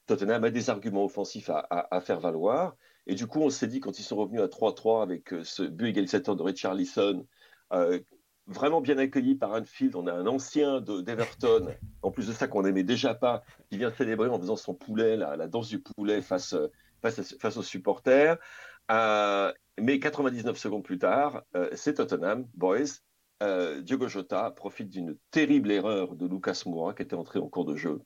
Tottenham 0.08 0.44
a 0.44 0.50
des 0.50 0.70
arguments 0.70 1.06
offensifs 1.06 1.50
à, 1.50 2.02
faire 2.02 2.20
valoir. 2.20 2.76
Et 3.08 3.16
du 3.16 3.28
coup, 3.28 3.42
on 3.42 3.50
s'est 3.50 3.68
dit, 3.68 3.80
quand 3.80 4.00
ils 4.00 4.04
sont 4.04 4.16
revenus 4.16 4.42
à 4.42 4.48
3-3 4.48 5.04
avec 5.04 5.34
euh, 5.34 5.44
ce 5.44 5.64
but 5.64 5.90
égalisateur 5.90 6.36
de 6.36 6.44
Richarlison, 6.44 7.26
euh, 7.74 8.00
vraiment 8.48 8.82
bien 8.82 8.98
accueilli 8.98 9.36
par 9.36 9.52
Anfield, 9.52 9.96
on 9.96 10.08
a 10.08 10.14
un 10.14 10.28
ancien 10.28 10.82
d'Everton, 10.82 11.68
en 12.02 12.12
plus 12.12 12.28
de 12.28 12.34
ça 12.34 12.48
qu'on 12.48 12.64
n'aimait 12.64 12.84
déjà 12.84 13.14
pas, 13.14 13.44
qui 13.70 13.78
vient 13.78 13.92
célébrer 13.92 14.30
en 14.30 14.40
faisant 14.40 14.56
son 14.56 14.74
poulet, 14.74 15.18
la, 15.18 15.48
danse 15.48 15.70
du 15.70 15.80
poulet 15.80 16.22
face, 16.22 16.54
aux 16.54 17.64
supporters. 17.64 18.38
Euh, 18.92 19.54
mais 19.80 20.00
99 20.00 20.58
secondes 20.58 20.84
plus 20.84 20.98
tard, 20.98 21.44
c'est 21.74 21.96
Tottenham, 21.96 22.48
boys. 22.56 23.02
Diogo 23.82 24.08
Jota 24.08 24.52
profite 24.52 24.90
d'une 24.90 25.18
terrible 25.32 25.72
erreur 25.72 26.16
de 26.16 26.28
Lucas 26.28 26.64
Moura 26.66 26.94
qui 26.94 27.02
était 27.02 27.16
entré 27.16 27.40
en 27.40 27.50
cours 27.50 27.66
de 27.66 27.76
jeu 27.76 28.02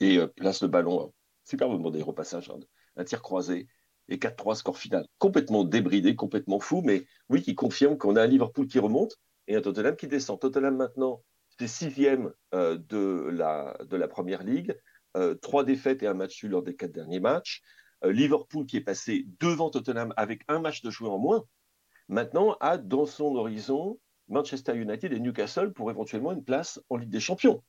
et 0.00 0.18
place 0.36 0.62
le 0.62 0.68
ballon 0.68 1.12
superbement 1.44 1.90
des 1.90 2.02
repassages, 2.02 2.50
hein, 2.50 2.60
un 2.96 3.04
tir 3.04 3.22
croisé 3.22 3.66
et 4.08 4.16
4-3 4.16 4.56
score 4.56 4.78
final. 4.78 5.06
Complètement 5.18 5.64
débridé, 5.64 6.16
complètement 6.16 6.60
fou, 6.60 6.82
mais 6.84 7.06
oui, 7.28 7.42
qui 7.42 7.54
confirme 7.54 7.96
qu'on 7.98 8.16
a 8.16 8.22
un 8.22 8.26
Liverpool 8.26 8.66
qui 8.66 8.78
remonte 8.78 9.16
et 9.46 9.56
un 9.56 9.60
Tottenham 9.60 9.96
qui 9.96 10.08
descend. 10.08 10.40
Tottenham 10.40 10.76
maintenant, 10.76 11.22
c'est 11.58 11.68
sixième 11.68 12.32
euh, 12.54 12.78
de, 12.78 13.28
la, 13.30 13.76
de 13.88 13.96
la 13.96 14.08
première 14.08 14.42
ligue, 14.42 14.76
euh, 15.16 15.34
trois 15.34 15.64
défaites 15.64 16.02
et 16.02 16.06
un 16.06 16.14
match 16.14 16.42
nul 16.42 16.52
lors 16.52 16.62
des 16.62 16.74
quatre 16.74 16.92
derniers 16.92 17.20
matchs. 17.20 17.62
Euh, 18.04 18.12
Liverpool 18.12 18.66
qui 18.66 18.76
est 18.76 18.82
passé 18.82 19.26
devant 19.40 19.70
Tottenham 19.70 20.12
avec 20.16 20.42
un 20.48 20.60
match 20.60 20.82
de 20.82 20.90
joué 20.90 21.08
en 21.08 21.18
moins, 21.18 21.44
maintenant 22.08 22.56
a 22.60 22.78
dans 22.78 23.06
son 23.06 23.36
horizon 23.36 23.98
Manchester 24.30 24.74
United 24.74 25.12
et 25.12 25.20
Newcastle 25.20 25.72
pour 25.72 25.90
éventuellement 25.90 26.32
une 26.32 26.44
place 26.44 26.80
en 26.88 26.96
Ligue 26.96 27.10
des 27.10 27.20
Champions. 27.20 27.62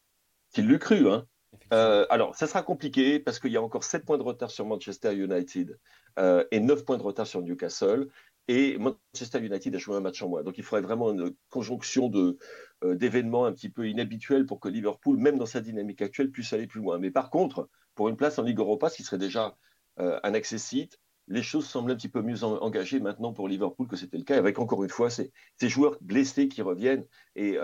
Qu'il 0.53 0.67
l'eût 0.67 0.79
cru, 0.79 1.09
hein 1.09 1.25
euh, 1.73 2.05
alors, 2.09 2.35
ça 2.35 2.47
sera 2.47 2.63
compliqué 2.63 3.19
parce 3.19 3.39
qu'il 3.39 3.51
y 3.51 3.57
a 3.57 3.61
encore 3.61 3.83
7 3.83 4.05
points 4.05 4.17
de 4.17 4.23
retard 4.23 4.51
sur 4.51 4.65
Manchester 4.65 5.13
United 5.13 5.77
euh, 6.19 6.45
et 6.51 6.59
9 6.59 6.85
points 6.85 6.97
de 6.97 7.03
retard 7.03 7.27
sur 7.27 7.41
Newcastle. 7.41 8.07
Et 8.47 8.77
Manchester 8.77 9.39
United 9.39 9.75
a 9.75 9.77
joué 9.77 9.95
un 9.95 10.01
match 10.01 10.21
en 10.21 10.29
moins. 10.29 10.43
Donc, 10.43 10.57
il 10.57 10.63
faudrait 10.63 10.81
vraiment 10.81 11.11
une 11.11 11.33
conjonction 11.49 12.11
euh, 12.13 12.95
d'événements 12.95 13.45
un 13.45 13.53
petit 13.53 13.69
peu 13.69 13.87
inhabituels 13.87 14.45
pour 14.45 14.59
que 14.59 14.67
Liverpool, 14.67 15.17
même 15.17 15.37
dans 15.37 15.45
sa 15.45 15.61
dynamique 15.61 16.01
actuelle, 16.01 16.31
puisse 16.31 16.51
aller 16.53 16.67
plus 16.67 16.81
loin. 16.81 16.97
Mais 16.97 17.11
par 17.11 17.29
contre, 17.29 17.69
pour 17.95 18.09
une 18.09 18.17
place 18.17 18.39
en 18.39 18.43
Ligue 18.43 18.59
Europa, 18.59 18.89
ce 18.89 18.97
qui 18.97 19.03
serait 19.03 19.17
déjà 19.17 19.55
un 19.97 20.33
accessite, 20.33 20.97
les 21.27 21.43
choses 21.43 21.65
semblent 21.65 21.91
un 21.91 21.95
petit 21.95 22.09
peu 22.09 22.21
mieux 22.21 22.43
engagées 22.43 22.99
maintenant 22.99 23.33
pour 23.33 23.47
Liverpool 23.47 23.87
que 23.87 23.95
c'était 23.95 24.17
le 24.17 24.23
cas, 24.23 24.37
avec 24.37 24.59
encore 24.59 24.83
une 24.83 24.89
fois 24.89 25.09
ces, 25.09 25.31
joueurs 25.61 25.97
blessés 26.01 26.47
qui 26.47 26.61
reviennent 26.61 27.05
et 27.35 27.57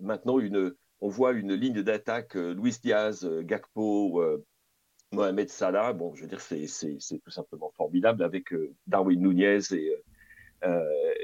maintenant 0.00 0.38
une, 0.38 0.74
on 1.00 1.08
voit 1.08 1.32
une 1.32 1.54
ligne 1.54 1.82
d'attaque 1.82 2.36
euh, 2.36 2.54
Luis 2.54 2.76
Diaz, 2.82 3.24
euh, 3.24 3.42
Gakpo, 3.42 4.20
euh, 4.20 4.44
Mohamed 5.12 5.48
Salah. 5.48 5.92
Bon, 5.92 6.14
je 6.14 6.22
veux 6.22 6.28
dire, 6.28 6.40
c'est 6.40 6.66
tout 7.24 7.30
simplement 7.30 7.72
formidable 7.76 8.22
avec 8.22 8.54
Darwin 8.86 9.20
Nunez 9.20 9.58
et, 9.72 9.92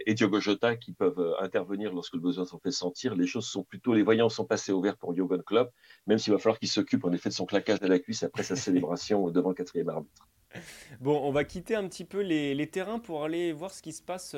et 0.07 0.15
Diogo 0.15 0.41
Jota 0.41 0.75
qui 0.75 0.93
peuvent 0.93 1.37
intervenir 1.39 1.93
lorsque 1.93 2.15
le 2.15 2.21
besoin 2.21 2.45
s'en 2.45 2.59
fait 2.59 2.73
sentir. 2.73 3.15
Les 3.15 3.29
choses 3.29 3.47
sont 3.47 3.63
plutôt, 3.63 3.95
les 3.95 4.03
voyants 4.03 4.29
sont 4.29 4.45
passés 4.45 4.73
au 4.73 4.81
vert 4.81 4.97
pour 4.97 5.15
Jürgen 5.15 5.41
Klopp, 5.41 5.71
même 6.09 6.19
s'il 6.19 6.33
va 6.33 6.41
falloir 6.41 6.59
qu'il 6.59 6.69
s'occupe 6.69 7.05
en 7.05 7.13
effet 7.13 7.29
de 7.29 7.35
son 7.35 7.47
claquage 7.47 7.81
à 7.81 7.87
la 7.87 8.01
cuisse 8.01 8.25
après 8.25 8.43
sa 8.43 8.57
célébration 8.57 9.31
devant 9.31 9.51
le 9.51 9.55
quatrième 9.55 9.91
arbitre. 9.91 10.27
Bon, 11.01 11.21
on 11.23 11.31
va 11.31 11.45
quitter 11.45 11.75
un 11.75 11.87
petit 11.88 12.05
peu 12.05 12.21
les, 12.21 12.66
terrains 12.66 12.99
pour 12.99 13.25
aller 13.25 13.53
voir 13.53 13.73
ce 13.73 13.83
qui 13.83 13.92
se 13.92 14.03
passe 14.03 14.35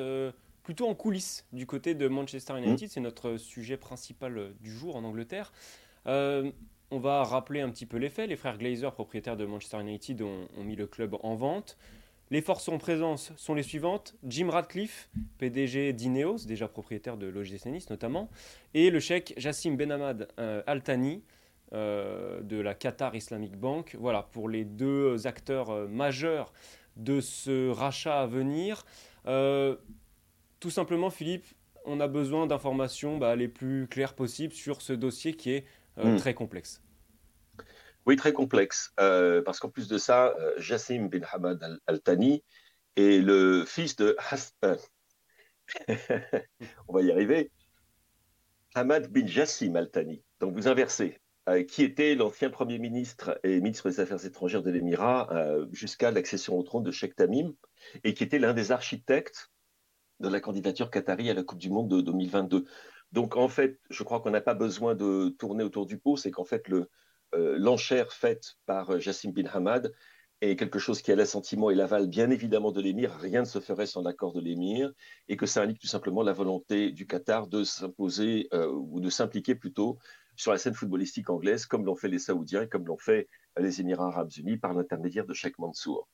plutôt 0.69 0.87
en 0.87 0.93
coulisses 0.93 1.47
du 1.51 1.65
côté 1.65 1.95
de 1.95 2.07
Manchester 2.07 2.55
United. 2.59 2.87
Mmh. 2.87 2.91
C'est 2.91 2.99
notre 2.99 3.37
sujet 3.37 3.75
principal 3.75 4.37
euh, 4.37 4.49
du 4.61 4.71
jour 4.71 4.95
en 4.95 5.03
Angleterre. 5.03 5.51
Euh, 6.05 6.51
on 6.91 6.99
va 6.99 7.23
rappeler 7.23 7.61
un 7.61 7.71
petit 7.71 7.87
peu 7.87 7.97
les 7.97 8.09
faits. 8.09 8.29
Les 8.29 8.35
frères 8.35 8.59
Glazer, 8.59 8.93
propriétaires 8.93 9.35
de 9.35 9.47
Manchester 9.47 9.79
United, 9.79 10.21
ont, 10.21 10.47
mis 10.63 10.75
le 10.75 10.85
club 10.85 11.15
en 11.23 11.33
vente. 11.33 11.75
Les 12.29 12.43
forces 12.43 12.69
en 12.69 12.77
présence 12.77 13.33
sont 13.35 13.55
les 13.55 13.63
suivantes 13.63 14.15
Jim 14.23 14.51
Radcliffe, 14.51 15.09
PDG 15.39 15.93
d'Ineos, 15.93 16.45
déjà 16.45 16.67
propriétaire 16.67 17.17
de 17.17 17.25
l'OGC 17.25 17.65
Nice 17.65 17.89
notamment, 17.89 18.29
et 18.75 18.91
le 18.91 18.99
chèque 18.99 19.33
Jassim 19.37 19.75
Benhamad 19.75 20.27
euh, 20.37 20.61
Altani 20.67 21.23
de 21.71 22.61
la 22.61 22.73
Qatar 22.73 23.15
Islamic 23.15 23.55
Bank. 23.55 23.95
Voilà 23.99 24.23
pour 24.23 24.49
les 24.49 24.65
deux 24.65 25.27
acteurs 25.27 25.87
majeurs 25.87 26.51
de 26.95 27.21
ce 27.21 27.69
rachat 27.69 28.21
à 28.21 28.25
venir. 28.25 28.85
Tout 30.59 30.69
simplement, 30.69 31.09
Philippe, 31.09 31.45
on 31.85 31.99
a 31.99 32.07
besoin 32.07 32.47
d'informations 32.47 33.17
bah, 33.17 33.35
les 33.35 33.47
plus 33.47 33.87
claires 33.87 34.13
possibles 34.13 34.53
sur 34.53 34.81
ce 34.81 34.93
dossier 34.93 35.33
qui 35.33 35.51
est 35.51 35.65
euh, 35.97 36.15
hmm. 36.15 36.17
très 36.17 36.33
complexe. 36.33 36.81
Oui, 38.05 38.15
très 38.15 38.33
complexe, 38.33 38.93
euh, 38.99 39.41
parce 39.41 39.59
qu'en 39.59 39.69
plus 39.69 39.87
de 39.87 39.97
ça, 39.97 40.33
euh, 40.39 40.53
Jassim 40.57 41.07
bin 41.07 41.21
Hamad 41.31 41.79
al-Thani 41.85 42.43
est 42.95 43.23
le 43.23 43.65
fils 43.65 43.95
de 43.95 44.15
on 46.87 46.93
va 46.93 47.01
y 47.01 47.11
arriver. 47.11 47.51
Hamad 48.73 49.11
bin 49.11 49.27
Jassim 49.27 49.75
al-Thani. 49.75 50.23
Donc 50.39 50.53
vous 50.53 50.67
inversez. 50.67 51.19
Qui 51.67 51.83
était 51.83 52.15
l'ancien 52.15 52.49
Premier 52.49 52.79
ministre 52.79 53.39
et 53.43 53.61
ministre 53.61 53.89
des 53.89 53.99
Affaires 53.99 54.25
étrangères 54.25 54.63
de 54.63 54.71
l'Émirat 54.71 55.29
jusqu'à 55.71 56.11
l'accession 56.11 56.57
au 56.57 56.63
trône 56.63 56.83
de 56.83 56.91
Sheikh 56.91 57.15
Tamim, 57.15 57.53
et 58.03 58.13
qui 58.13 58.23
était 58.23 58.39
l'un 58.39 58.53
des 58.53 58.71
architectes 58.71 59.51
de 60.19 60.27
la 60.27 60.39
candidature 60.39 60.91
qatari 60.91 61.29
à 61.29 61.33
la 61.33 61.43
Coupe 61.43 61.59
du 61.59 61.69
Monde 61.69 61.89
de 61.89 62.01
2022. 62.01 62.65
Donc 63.11 63.35
en 63.35 63.47
fait, 63.47 63.79
je 63.89 64.03
crois 64.03 64.19
qu'on 64.19 64.31
n'a 64.31 64.41
pas 64.41 64.53
besoin 64.53 64.95
de 64.95 65.29
tourner 65.39 65.63
autour 65.63 65.85
du 65.85 65.97
pot, 65.97 66.17
c'est 66.17 66.31
qu'en 66.31 66.45
fait 66.45 66.63
l'enchère 67.33 68.11
faite 68.11 68.55
par 68.65 68.99
Jassim 68.99 69.31
bin 69.31 69.45
Hamad 69.45 69.91
est 70.41 70.55
quelque 70.55 70.79
chose 70.79 71.01
qui 71.01 71.11
a 71.11 71.15
l'assentiment 71.15 71.69
et 71.69 71.75
l'aval 71.75 72.07
bien 72.07 72.29
évidemment 72.29 72.71
de 72.71 72.81
l'émir. 72.81 73.13
Rien 73.19 73.41
ne 73.41 73.45
se 73.45 73.59
ferait 73.59 73.85
sans 73.85 74.01
l'accord 74.01 74.33
de 74.33 74.39
l'émir 74.39 74.91
et 75.27 75.35
que 75.35 75.45
ça 75.45 75.61
indique 75.61 75.79
tout 75.79 75.87
simplement 75.87 76.23
la 76.23 76.31
volonté 76.31 76.91
du 76.91 77.05
Qatar 77.05 77.47
de 77.47 77.63
s'imposer 77.63 78.47
euh, 78.53 78.71
ou 78.71 79.01
de 79.01 79.09
s'impliquer 79.09 79.55
plutôt 79.55 79.97
sur 80.39 80.53
la 80.53 80.57
scène 80.57 80.73
footballistique 80.73 81.29
anglaise 81.29 81.65
comme 81.65 81.85
l'ont 81.85 81.97
fait 81.97 82.07
les 82.07 82.17
Saoudiens 82.17 82.61
et 82.61 82.69
comme 82.69 82.87
l'ont 82.87 82.97
fait 82.97 83.27
les 83.57 83.81
Émirats 83.81 84.07
arabes 84.07 84.31
unis 84.37 84.57
par 84.57 84.73
l'intermédiaire 84.73 85.25
de 85.25 85.33
Sheikh 85.33 85.59
Mansour. 85.59 86.07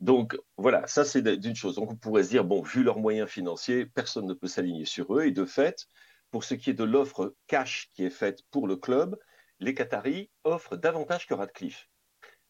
Donc 0.00 0.38
voilà, 0.58 0.86
ça 0.86 1.02
c'est 1.06 1.22
d'une 1.22 1.56
chose. 1.56 1.76
Donc 1.76 1.90
on 1.90 1.96
pourrait 1.96 2.24
se 2.24 2.28
dire, 2.28 2.44
bon, 2.44 2.60
vu 2.60 2.82
leurs 2.82 2.98
moyens 2.98 3.30
financiers, 3.30 3.86
personne 3.86 4.26
ne 4.26 4.34
peut 4.34 4.48
s'aligner 4.48 4.84
sur 4.84 5.16
eux. 5.16 5.24
Et 5.24 5.30
de 5.30 5.46
fait, 5.46 5.86
pour 6.30 6.44
ce 6.44 6.52
qui 6.52 6.68
est 6.68 6.74
de 6.74 6.84
l'offre 6.84 7.34
cash 7.46 7.88
qui 7.94 8.04
est 8.04 8.10
faite 8.10 8.42
pour 8.50 8.68
le 8.68 8.76
club, 8.76 9.18
les 9.60 9.74
Qataris 9.74 10.30
offrent 10.44 10.76
davantage 10.76 11.26
que 11.26 11.32
Radcliffe. 11.32 11.88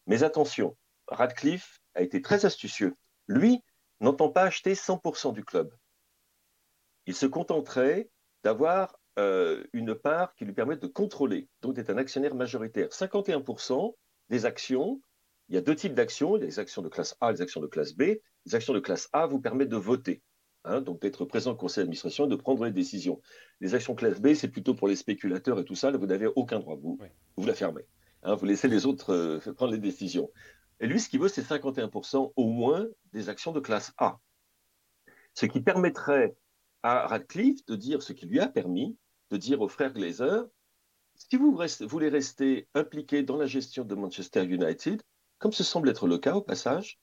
Mais 0.07 0.23
attention, 0.23 0.75
Radcliffe 1.07 1.79
a 1.95 2.01
été 2.01 2.21
très 2.21 2.45
astucieux. 2.45 2.97
Lui 3.27 3.63
n'entend 4.01 4.29
pas 4.29 4.43
acheter 4.43 4.73
100% 4.73 5.31
du 5.31 5.45
club. 5.45 5.73
Il 7.05 7.15
se 7.15 7.25
contenterait 7.25 8.09
d'avoir 8.43 8.97
euh, 9.19 9.63
une 9.73 9.95
part 9.95 10.33
qui 10.35 10.45
lui 10.45 10.53
permette 10.53 10.81
de 10.81 10.87
contrôler, 10.87 11.49
donc 11.61 11.75
d'être 11.75 11.89
un 11.89 11.97
actionnaire 11.97 12.35
majoritaire. 12.35 12.89
51% 12.89 13.95
des 14.29 14.45
actions, 14.45 15.01
il 15.49 15.55
y 15.55 15.57
a 15.57 15.61
deux 15.61 15.75
types 15.75 15.93
d'actions, 15.93 16.37
il 16.37 16.41
y 16.41 16.43
a 16.43 16.45
les 16.45 16.59
actions 16.59 16.81
de 16.81 16.89
classe 16.89 17.17
A 17.19 17.29
et 17.29 17.33
les 17.33 17.41
actions 17.41 17.59
de 17.59 17.67
classe 17.67 17.93
B. 17.93 18.03
Les 18.45 18.55
actions 18.55 18.73
de 18.73 18.79
classe 18.79 19.09
A 19.11 19.27
vous 19.27 19.39
permettent 19.39 19.69
de 19.69 19.77
voter, 19.77 20.21
hein, 20.63 20.81
donc 20.81 21.01
d'être 21.01 21.25
présent 21.25 21.51
au 21.51 21.55
conseil 21.55 21.83
d'administration 21.83 22.25
et 22.25 22.29
de 22.29 22.35
prendre 22.35 22.63
les 22.63 22.71
décisions. 22.71 23.21
Les 23.59 23.75
actions 23.75 23.95
classe 23.95 24.21
B, 24.21 24.33
c'est 24.33 24.47
plutôt 24.47 24.73
pour 24.73 24.87
les 24.87 24.95
spéculateurs 24.95 25.59
et 25.59 25.65
tout 25.65 25.75
ça, 25.75 25.91
vous 25.91 26.05
n'avez 26.05 26.27
aucun 26.27 26.59
droit, 26.59 26.75
vous, 26.75 26.97
vous 27.35 27.45
la 27.45 27.53
fermez. 27.53 27.85
Hein, 28.23 28.35
vous 28.35 28.45
laissez 28.45 28.67
les 28.67 28.85
autres 28.85 29.13
euh, 29.13 29.53
prendre 29.53 29.73
les 29.73 29.79
décisions. 29.79 30.31
Et 30.79 30.87
lui, 30.87 30.99
ce 30.99 31.09
qu'il 31.09 31.19
veut, 31.19 31.27
c'est 31.27 31.41
51% 31.41 32.33
au 32.35 32.45
moins 32.45 32.87
des 33.13 33.29
actions 33.29 33.51
de 33.51 33.59
classe 33.59 33.93
A. 33.97 34.19
Ce 35.33 35.45
qui 35.45 35.61
permettrait 35.61 36.35
à 36.83 37.07
Radcliffe 37.07 37.65
de 37.65 37.75
dire, 37.75 38.01
ce 38.01 38.13
qui 38.13 38.25
lui 38.25 38.39
a 38.39 38.47
permis 38.47 38.97
de 39.29 39.37
dire 39.37 39.61
aux 39.61 39.67
frères 39.67 39.93
Glazer, 39.93 40.45
si 41.15 41.37
vous 41.37 41.57
voulez 41.81 42.09
rester 42.09 42.67
impliqué 42.73 43.23
dans 43.23 43.37
la 43.37 43.45
gestion 43.45 43.85
de 43.85 43.95
Manchester 43.95 44.43
United, 44.43 45.01
comme 45.37 45.53
ce 45.53 45.63
semble 45.63 45.89
être 45.89 46.07
le 46.07 46.17
cas 46.17 46.35
au 46.35 46.41
passage, 46.41 46.99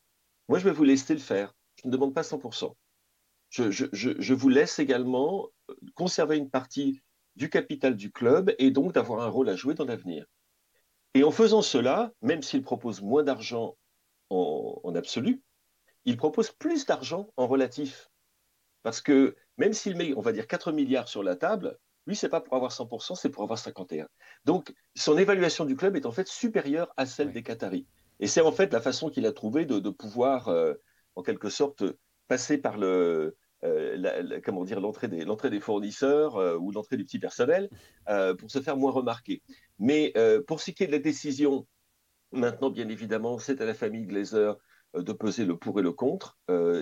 moi 0.48 0.58
je 0.58 0.64
vais 0.64 0.72
vous 0.72 0.84
laisser 0.84 1.14
le 1.14 1.20
faire. 1.20 1.54
Je 1.76 1.86
ne 1.86 1.92
demande 1.92 2.14
pas 2.14 2.22
100%. 2.22 2.74
Je, 3.50 4.34
vous 4.34 4.48
laisse 4.48 4.78
également 4.78 5.48
conserver 5.94 6.36
une 6.36 6.50
partie 6.50 7.00
du 7.36 7.48
capital 7.48 7.96
du 7.96 8.10
club 8.10 8.54
et 8.58 8.70
donc 8.70 8.92
d'avoir 8.92 9.22
un 9.22 9.28
rôle 9.28 9.48
à 9.48 9.56
jouer 9.56 9.74
dans 9.74 9.84
l'avenir. 9.84 10.26
Et 11.14 11.24
en 11.24 11.30
faisant 11.30 11.62
cela, 11.62 12.12
même 12.20 12.42
s'il 12.42 12.62
propose 12.62 13.00
moins 13.00 13.22
d'argent 13.22 13.76
en, 14.30 14.92
absolu, 14.94 15.42
il 16.04 16.16
propose 16.16 16.50
plus 16.50 16.84
d'argent 16.84 17.32
en 17.36 17.46
relatif. 17.46 18.10
Parce 18.82 19.00
que 19.00 19.36
même 19.58 19.72
s'il 19.72 19.96
met, 19.96 20.14
on 20.16 20.20
va 20.20 20.32
dire, 20.32 20.46
4 20.46 20.72
milliards 20.72 21.08
sur 21.08 21.22
la 21.22 21.36
table, 21.36 21.78
lui, 22.06 22.16
c'est 22.16 22.30
pas 22.30 22.40
pour 22.40 22.54
avoir 22.54 22.72
100%, 22.72 23.16
c'est 23.16 23.28
pour 23.28 23.42
avoir 23.42 23.58
51. 23.58 24.08
Donc, 24.46 24.72
son 24.94 25.18
évaluation 25.18 25.66
du 25.66 25.76
club 25.76 25.94
est 25.94 26.06
en 26.06 26.12
fait 26.12 26.26
supérieure 26.26 26.90
à 26.96 27.04
celle 27.04 27.32
des 27.32 27.42
Qataris. 27.42 27.86
Et 28.18 28.26
c'est 28.26 28.40
en 28.40 28.50
fait 28.50 28.72
la 28.72 28.80
façon 28.80 29.10
qu'il 29.10 29.26
a 29.26 29.32
trouvé 29.32 29.66
de, 29.66 29.90
pouvoir, 29.90 30.48
euh, 30.48 30.74
en 31.16 31.22
quelque 31.22 31.50
sorte, 31.50 31.84
passer 32.26 32.56
par 32.56 32.78
le, 32.78 33.36
euh, 33.64 34.40
comment 34.44 34.64
dire, 34.64 34.80
l'entrée 34.80 35.08
des, 35.08 35.24
l'entrée 35.24 35.50
des 35.50 35.60
fournisseurs 35.60 36.36
euh, 36.36 36.56
ou 36.56 36.72
l'entrée 36.72 36.96
du 36.96 37.04
petit 37.04 37.18
personnel 37.18 37.68
pour 38.38 38.50
se 38.50 38.60
faire 38.60 38.76
moins 38.76 38.90
remarquer. 38.90 39.42
Mais 39.78 40.14
pour 40.46 40.60
ce 40.60 40.70
qui 40.70 40.84
est 40.84 40.86
de 40.86 40.92
la 40.92 40.98
décision, 40.98 41.66
maintenant, 42.32 42.70
bien 42.70 42.88
évidemment, 42.88 43.38
c'est 43.38 43.60
à 43.60 43.66
la 43.66 43.74
famille 43.74 44.06
Glazer 44.06 44.56
de 44.94 45.12
peser 45.12 45.44
le 45.44 45.58
pour 45.58 45.78
et 45.78 45.82
le 45.82 45.92
contre. 45.92 46.38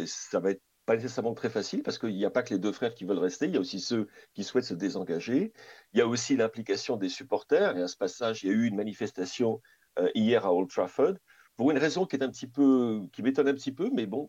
ça 0.07 0.39
va 0.39 0.53
être 0.53 0.63
pas 0.87 0.97
nécessairement 0.97 1.35
très 1.35 1.51
facile 1.51 1.83
parce 1.83 1.99
qu'il 1.99 2.15
n'y 2.15 2.25
a 2.25 2.31
pas 2.31 2.43
que 2.43 2.55
les 2.55 2.61
deux 2.61 2.73
frères 2.73 2.95
qui 2.95 3.05
veulent 3.05 3.19
rester, 3.19 3.47
il 3.47 3.55
y 3.55 3.57
a 3.57 3.61
aussi 3.61 3.81
ceux 3.81 4.09
qui 4.35 4.45
souhaitent 4.45 4.65
se 4.65 4.75
désengager. 4.75 5.53
Il 5.93 5.99
y 5.99 6.03
a 6.03 6.07
aussi 6.07 6.37
l'implication 6.37 6.97
des 6.97 7.09
supporters. 7.09 7.77
Et 7.77 7.83
à 7.83 7.89
ce 7.89 7.97
passage, 7.97 8.45
il 8.45 8.47
y 8.49 8.51
a 8.51 8.55
eu 8.55 8.67
une 8.67 8.77
manifestation 8.77 9.61
hier 10.15 10.47
à 10.47 10.55
Old 10.55 10.69
Trafford 10.69 11.15
pour 11.57 11.71
une 11.71 11.79
raison 11.79 12.07
qui 12.07 12.17
est 12.17 12.23
un 12.23 12.31
petit 12.31 12.47
peu, 12.47 13.03
qui 13.13 13.23
m'étonne 13.23 13.49
un 13.49 13.55
petit 13.55 13.73
peu, 13.73 13.91
mais 13.93 14.07
bon, 14.07 14.29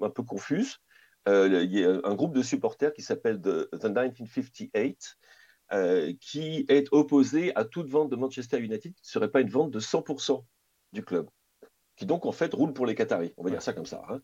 un 0.00 0.10
peu 0.10 0.22
confuse. 0.22 0.78
Euh, 1.28 1.64
il 1.64 1.72
y 1.72 1.84
a 1.84 2.00
un 2.04 2.14
groupe 2.14 2.34
de 2.34 2.42
supporters 2.42 2.92
qui 2.92 3.02
s'appelle 3.02 3.40
The, 3.40 3.68
1958, 3.72 5.16
euh, 5.72 6.12
qui 6.20 6.64
est 6.68 6.88
opposé 6.92 7.54
à 7.56 7.64
toute 7.64 7.88
vente 7.88 8.10
de 8.10 8.16
Manchester 8.16 8.58
United 8.58 8.94
qui 8.94 9.02
ne 9.02 9.08
serait 9.08 9.30
pas 9.30 9.40
une 9.40 9.50
vente 9.50 9.72
de 9.72 9.80
100% 9.80 10.44
du 10.92 11.04
club, 11.04 11.28
qui 11.96 12.06
donc 12.06 12.26
en 12.26 12.32
fait 12.32 12.54
roule 12.54 12.72
pour 12.72 12.86
les 12.86 12.94
Qataris, 12.94 13.34
on 13.36 13.42
va 13.42 13.50
dire 13.50 13.62
ça 13.62 13.72
comme 13.72 13.86
ça. 13.86 14.02
Hein. 14.08 14.20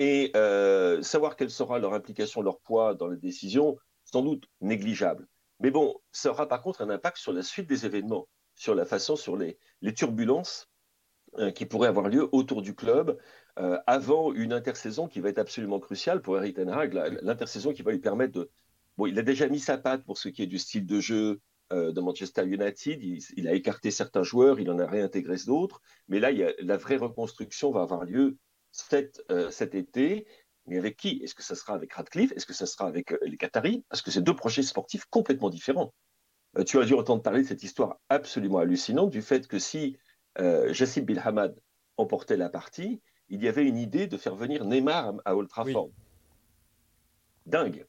Et 0.00 0.32
euh, 0.34 1.02
savoir 1.02 1.36
quelle 1.36 1.50
sera 1.50 1.78
leur 1.78 1.94
implication, 1.94 2.42
leur 2.42 2.58
poids 2.58 2.94
dans 2.94 3.06
les 3.06 3.18
décisions, 3.18 3.76
sans 4.04 4.22
doute 4.22 4.44
négligeable. 4.60 5.28
Mais 5.60 5.70
bon, 5.70 5.94
ça 6.10 6.30
aura 6.30 6.48
par 6.48 6.62
contre 6.62 6.80
un 6.80 6.90
impact 6.90 7.18
sur 7.18 7.32
la 7.32 7.42
suite 7.42 7.68
des 7.68 7.86
événements, 7.86 8.26
sur 8.56 8.74
la 8.74 8.84
façon, 8.84 9.14
sur 9.14 9.36
les, 9.36 9.58
les 9.82 9.94
turbulences 9.94 10.66
qui 11.54 11.64
pourraient 11.64 11.88
avoir 11.88 12.08
lieu 12.08 12.28
autour 12.32 12.60
du 12.60 12.74
club, 12.74 13.16
euh, 13.58 13.78
avant 13.86 14.32
une 14.32 14.52
intersaison 14.52 15.08
qui 15.08 15.20
va 15.20 15.28
être 15.28 15.38
absolument 15.38 15.80
cruciale 15.80 16.22
pour 16.22 16.36
Eric 16.36 16.56
Ten 16.56 16.68
Hag, 16.68 16.94
l'intersaison 17.22 17.72
qui 17.72 17.82
va 17.82 17.92
lui 17.92 17.98
permettre 17.98 18.32
de... 18.32 18.50
Bon, 18.96 19.06
il 19.06 19.18
a 19.18 19.22
déjà 19.22 19.48
mis 19.48 19.60
sa 19.60 19.78
patte 19.78 20.04
pour 20.04 20.18
ce 20.18 20.28
qui 20.28 20.42
est 20.42 20.46
du 20.46 20.58
style 20.58 20.86
de 20.86 21.00
jeu 21.00 21.40
euh, 21.72 21.92
de 21.92 22.00
Manchester 22.00 22.44
United, 22.44 23.02
il, 23.02 23.48
a 23.48 23.52
écarté 23.52 23.90
certains 23.90 24.22
joueurs, 24.22 24.60
il 24.60 24.70
en 24.70 24.78
a 24.78 24.86
réintégré 24.86 25.36
d'autres, 25.46 25.80
mais 26.08 26.20
là, 26.20 26.30
la 26.60 26.76
vraie 26.76 26.96
reconstruction 26.96 27.70
va 27.70 27.82
avoir 27.82 28.04
lieu 28.04 28.36
cet, 28.88 29.22
euh, 29.30 29.50
cet 29.50 29.74
été. 29.74 30.26
Mais 30.66 30.78
avec 30.78 30.96
qui? 30.96 31.20
Est-ce 31.22 31.34
que 31.34 31.42
ça 31.42 31.54
sera 31.54 31.74
avec 31.74 31.92
Radcliffe? 31.92 32.32
Est-ce 32.32 32.46
que 32.46 32.52
ça 32.52 32.66
sera 32.66 32.86
avec 32.86 33.14
les 33.22 33.36
Qataris? 33.36 33.84
Parce 33.88 34.02
que 34.02 34.10
c'est 34.10 34.22
deux 34.22 34.36
projets 34.36 34.62
sportifs 34.62 35.04
complètement 35.06 35.50
différents. 35.50 35.92
tu 36.66 36.78
as 36.78 36.84
dû 36.84 36.94
entendre 36.94 37.22
parler 37.22 37.42
de 37.42 37.48
cette 37.48 37.62
histoire 37.62 37.98
absolument 38.08 38.58
hallucinante 38.58 39.10
du 39.10 39.22
fait 39.22 39.48
que 39.48 39.58
si 39.58 39.96
Jassim 40.38 41.02
Bilhamad 41.02 41.58
emportait 41.96 42.36
la 42.36 42.50
partie, 42.50 43.00
il 43.30 43.42
y 43.42 43.48
avait 43.48 43.64
une 43.64 43.78
idée 43.78 44.06
de 44.06 44.16
faire 44.16 44.34
venir 44.34 44.64
Neymar 44.64 45.14
à 45.24 45.34
Old 45.34 45.48
Trafford. 45.48 45.90
Dingue. 47.46 47.86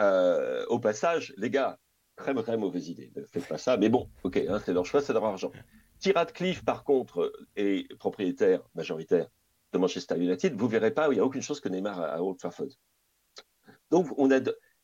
Euh, 0.00 0.66
au 0.68 0.80
passage, 0.80 1.32
les 1.36 1.50
gars, 1.50 1.78
très, 2.16 2.34
très 2.34 2.56
mauvaise 2.56 2.88
idée. 2.88 3.12
Ne 3.14 3.24
faites 3.24 3.46
pas 3.46 3.58
ça. 3.58 3.76
Mais 3.76 3.88
bon, 3.88 4.08
ok, 4.24 4.36
hein, 4.36 4.60
c'est 4.64 4.72
leur 4.72 4.84
choix, 4.84 5.00
c'est 5.00 5.12
leur 5.12 5.24
argent. 5.24 5.52
T. 6.00 6.12
Cliff, 6.34 6.64
par 6.64 6.82
contre, 6.82 7.32
est 7.54 7.94
propriétaire 7.96 8.60
majoritaire 8.74 9.28
de 9.72 9.78
Manchester 9.78 10.16
United. 10.16 10.54
Vous 10.54 10.68
verrez 10.68 10.92
pas, 10.92 11.08
il 11.08 11.14
n'y 11.14 11.20
a 11.20 11.24
aucune 11.24 11.42
chose 11.42 11.60
que 11.60 11.68
Neymar 11.68 12.00
à 12.00 12.22
Old 12.22 12.38
Trafford. 12.38 12.68
Donc, 13.90 14.08
on 14.16 14.30
a 14.30 14.40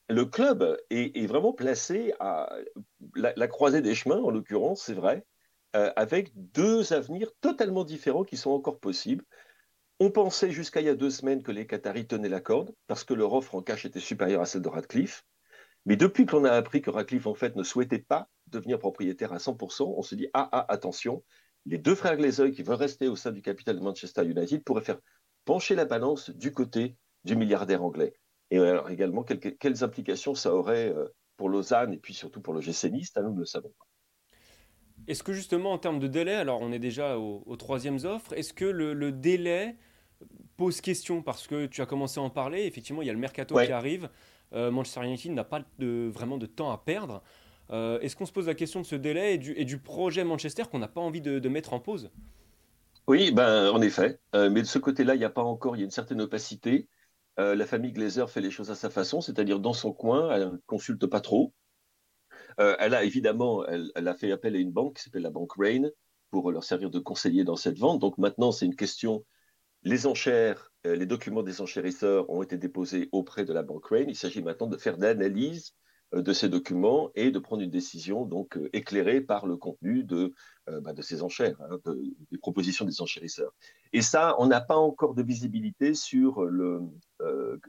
le 0.09 0.25
club 0.25 0.79
est, 0.91 1.27
vraiment 1.27 1.53
placé 1.53 2.15
à 2.19 2.51
la, 3.15 3.49
croisée 3.49 3.83
des 3.83 3.95
chemins, 3.95 4.21
en 4.23 4.31
l'occurrence, 4.31 4.83
c'est 4.83 4.95
vrai, 4.95 5.27
euh, 5.77 5.93
avec 5.97 6.31
deux 6.35 6.93
avenirs 6.93 7.31
totalement 7.41 7.85
différents 7.85 8.25
qui 8.25 8.37
sont 8.37 8.51
encore 8.51 8.81
possibles. 8.81 9.25
On 10.01 10.11
pensait 10.11 10.51
jusqu'à 10.51 10.81
il 10.81 10.87
y 10.87 10.91
a 10.91 10.95
deux 10.95 11.11
semaines 11.11 11.43
que 11.43 11.53
les 11.53 11.67
Qataris 11.67 12.07
tenaient 12.07 12.29
la 12.29 12.41
corde 12.41 12.75
parce 12.87 13.05
que 13.05 13.15
leur 13.15 13.35
offre 13.35 13.55
en 13.55 13.63
cash 13.63 13.85
était 13.85 14.01
supérieure 14.01 14.41
à 14.41 14.47
celle 14.47 14.63
de 14.63 14.69
Radcliffe. 14.69 15.25
Mais 15.85 15.97
depuis 15.97 16.25
qu'on 16.25 16.45
a 16.45 16.53
appris 16.53 16.81
que 16.81 16.91
Radcliffe, 16.91 17.27
en 17.27 17.35
fait, 17.35 17.57
ne 17.57 17.63
souhaitait 17.63 17.99
pas 17.99 18.29
devenir 18.47 18.79
propriétaire 18.79 19.33
à 19.33 19.39
100%, 19.39 19.95
on 19.97 20.03
se 20.03 20.15
dit 20.15 20.29
ah, 20.33 20.49
ah, 20.53 20.67
attention, 20.69 21.23
les 21.69 21.79
deux 21.79 21.95
frères 21.95 22.17
Glazer 22.17 22.51
qui 22.51 22.63
veulent 22.63 22.77
rester 22.77 23.09
au 23.09 23.17
sein 23.17 23.31
du 23.31 23.43
capital 23.43 23.77
de 23.77 23.83
Manchester 23.83 24.25
United 24.25 24.65
pourraient 24.65 24.83
faire 24.83 24.99
pencher 25.45 25.75
la 25.75 25.85
balance 25.85 26.31
du 26.31 26.53
côté 26.53 26.97
du 27.25 27.37
milliardaire 27.37 27.85
anglais. 27.85 28.15
Et 28.51 28.59
alors 28.59 28.91
également, 28.91 29.23
quelles, 29.23 29.85
implications 29.85 30.35
ça 30.35 30.55
aurait 30.55 30.89
euh, 30.89 31.07
pour 31.37 31.49
Lausanne 31.49 31.93
et 31.93 31.99
puis 31.99 32.15
surtout 32.15 32.41
pour 32.41 32.55
le 32.55 32.61
GC 32.61 32.91
Nice, 32.91 33.13
nous 33.17 33.35
ne 33.35 33.41
le 33.41 33.45
savons 33.45 33.73
pas. 33.79 33.87
Est-ce 35.07 35.23
que 35.23 35.33
justement 35.33 35.73
en 35.73 35.79
termes 35.79 36.01
de 36.01 36.09
délai, 36.09 36.35
alors 36.35 36.61
on 36.61 36.73
est 36.73 36.79
déjà 36.79 37.19
aux, 37.19 37.57
troisième 37.57 37.99
offres, 38.05 38.33
est-ce 38.33 38.53
que 38.53 38.65
le 38.65 39.13
délai 39.13 39.77
pose 40.59 40.81
question? 40.81 41.23
Parce 41.23 41.47
que 41.47 41.67
tu 41.67 41.81
as 41.81 41.87
commencé 41.87 42.21
à 42.21 42.23
en 42.23 42.31
parler. 42.31 42.65
Effectivement, 42.65 43.01
il 43.01 43.07
y 43.07 43.11
a 43.11 43.15
le 43.15 43.19
mercato 43.19 43.55
qui 43.55 43.73
arrive. 43.73 44.11
Euh, 44.53 44.71
Manchester 44.71 45.05
United 45.05 45.33
n'a 45.33 45.45
pas 45.45 45.63
de, 45.79 46.11
vraiment 46.13 46.37
de 46.37 46.47
temps 46.47 46.71
à 46.71 46.79
perdre. 46.79 47.23
Euh, 47.71 48.01
est-ce 48.01 48.17
qu'on 48.17 48.27
se 48.27 48.33
pose 48.33 48.47
la 48.47 48.55
question 48.55 48.81
de 48.81 48.87
ce 48.87 48.97
délai 48.97 49.35
et 49.35 49.39
du, 49.39 49.53
et 49.53 49.65
du 49.65 49.79
projet 49.79 50.25
Manchester 50.25 50.65
qu'on 50.71 50.79
n'a 50.79 50.89
pas 50.89 51.01
envie 51.01 51.21
de, 51.21 51.49
mettre 51.49 51.73
en 51.73 51.81
pause? 51.81 52.11
Oui, 53.07 53.31
ben, 53.31 53.71
en 53.71 53.81
effet. 53.81 54.21
Euh, 54.35 54.51
mais 54.51 54.63
de 54.63 54.67
ce 54.67 54.79
côté-là, 54.79 55.15
il 55.15 55.19
n'y 55.19 55.25
a 55.25 55.31
pas 55.31 55.43
encore, 55.43 55.77
il 55.77 55.81
y 55.81 55.83
a 55.83 55.85
une 55.85 55.91
certaine 55.91 56.21
opacité. 56.21 56.89
la 57.37 57.67
famille 57.67 57.93
Glazer 57.93 58.29
fait 58.29 58.41
les 58.41 58.51
choses 58.51 58.71
à 58.71 58.75
sa 58.75 58.91
façon, 58.91 59.21
c'est-à-dire 59.21 59.61
dans 59.61 59.73
son 59.73 59.93
coin, 59.93 60.35
elle 60.35 60.53
ne 60.53 60.57
consulte 60.67 61.07
pas 61.07 61.21
trop. 61.21 61.53
elle 62.59 62.95
a 62.95 63.05
évidemment, 63.05 63.65
elle, 63.67 63.93
a 64.09 64.15
fait 64.15 64.33
appel 64.33 64.57
à 64.57 64.59
une 64.59 64.73
banque 64.73 64.97
qui 64.97 65.03
s'appelle 65.05 65.23
la 65.23 65.31
banque 65.31 65.53
Rain 65.57 65.89
pour 66.31 66.51
leur 66.51 66.65
servir 66.65 66.91
de 66.91 66.99
conseiller 66.99 67.45
dans 67.45 67.57
cette 67.57 67.79
vente. 67.79 68.01
Donc 68.01 68.19
maintenant, 68.19 68.51
c'est 68.51 68.67
une 68.67 68.77
question. 68.77 69.25
Les 69.85 70.07
enchères, 70.07 70.73
les 70.85 71.07
documents 71.07 71.45
des 71.45 71.61
enchérisseurs 71.61 72.29
ont 72.29 72.43
été 72.43 72.59
déposés 72.59 73.09
auprès 73.13 73.45
de 73.45 73.53
la 73.53 73.63
banque 73.63 73.87
Rain. 73.87 74.07
Il 74.09 74.17
s'agit 74.17 74.43
maintenant 74.43 74.67
de 74.67 74.77
faire 74.77 74.97
l'analyse 74.99 75.75
euh, 75.75 75.88
de 76.13 76.33
ces 76.33 76.49
documents 76.49 77.11
et 77.15 77.31
de 77.31 77.39
prendre 77.39 77.63
une 77.63 77.71
décision 77.71 78.25
donc 78.25 78.57
euh, 78.57 78.71
éclairée 78.73 79.21
par 79.21 79.47
le 79.47 79.57
contenu 79.57 80.05
de, 80.05 80.33
euh, 80.69 80.81
bah, 80.81 80.95
de 80.95 81.03
ces 81.03 81.23
enchères, 81.23 81.61
hein, 81.61 81.79
des 82.31 82.39
propositions 82.39 82.87
des 82.87 83.03
enchérisseurs. 83.03 83.53
Et 83.93 84.01
ça, 84.01 84.35
on 84.39 84.47
n'a 84.47 84.63
pas 84.63 84.77
encore 84.77 85.15
de 85.15 85.23
visibilité 85.23 85.93
sur 85.93 86.45
le, 86.45 86.81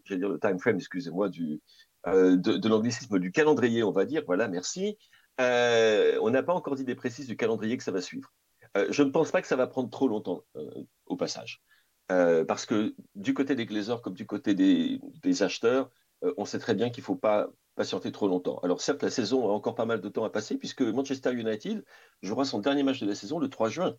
dire 0.10 0.30
le 0.30 0.39
time 0.39 0.60
frame, 0.60 0.78
excusez-moi, 0.78 1.28
du, 1.28 1.62
de, 2.06 2.36
de 2.38 2.69
l'anglicisme 2.69 3.19
du 3.19 3.32
calendrier, 3.32 3.84
on 3.84 3.91
va 3.91 4.06
dire. 4.06 4.23
Voilà, 4.25 4.47
merci. 4.47 4.97
on 5.38 6.30
n'a 6.30 6.43
pas 6.43 6.54
encore 6.54 6.75
d'idée 6.75 6.95
précise 6.95 7.28
du 7.28 7.36
calendrier 7.36 7.78
que 7.78 7.84
ça 7.84 7.91
va 7.91 8.02
suivre. 8.02 8.32
je 8.89 9.04
ne 9.04 9.10
pense 9.10 9.32
pas 9.32 9.41
que 9.41 9.47
ça 9.47 9.58
va 9.58 9.67
prendre 9.67 9.89
trop 9.89 10.08
longtemps 10.08 10.43
au 11.08 11.17
passage. 11.17 11.62
parce 12.08 12.65
que 12.65 12.95
du 13.15 13.34
côté 13.34 13.56
des 13.56 13.65
glaiseurs 13.65 14.02
comme 14.02 14.13
du 14.13 14.25
côté 14.25 14.54
des, 14.54 15.02
des 15.23 15.43
acheteurs, 15.43 15.89
on 16.38 16.45
sait 16.45 16.60
très 16.60 16.75
bien 16.75 16.89
qu'il 16.89 17.02
ne 17.02 17.06
faut 17.06 17.15
pas 17.15 17.49
patienter 17.79 18.11
trop 18.11 18.27
longtemps. 18.27 18.59
Alors 18.61 18.81
certes, 18.81 19.03
la 19.03 19.09
saison 19.09 19.47
a 19.47 19.53
encore 19.53 19.73
pas 19.73 19.85
mal 19.85 20.01
de 20.01 20.09
temps 20.09 20.25
à 20.25 20.29
passer 20.29 20.57
puisque 20.57 20.81
Manchester 20.81 21.31
United 21.31 21.85
jouera 22.21 22.43
son 22.43 22.59
dernier 22.59 22.83
match 22.83 22.99
de 22.99 23.07
la 23.07 23.15
saison 23.15 23.39
le 23.39 23.49
3 23.49 23.69
juin. 23.69 23.95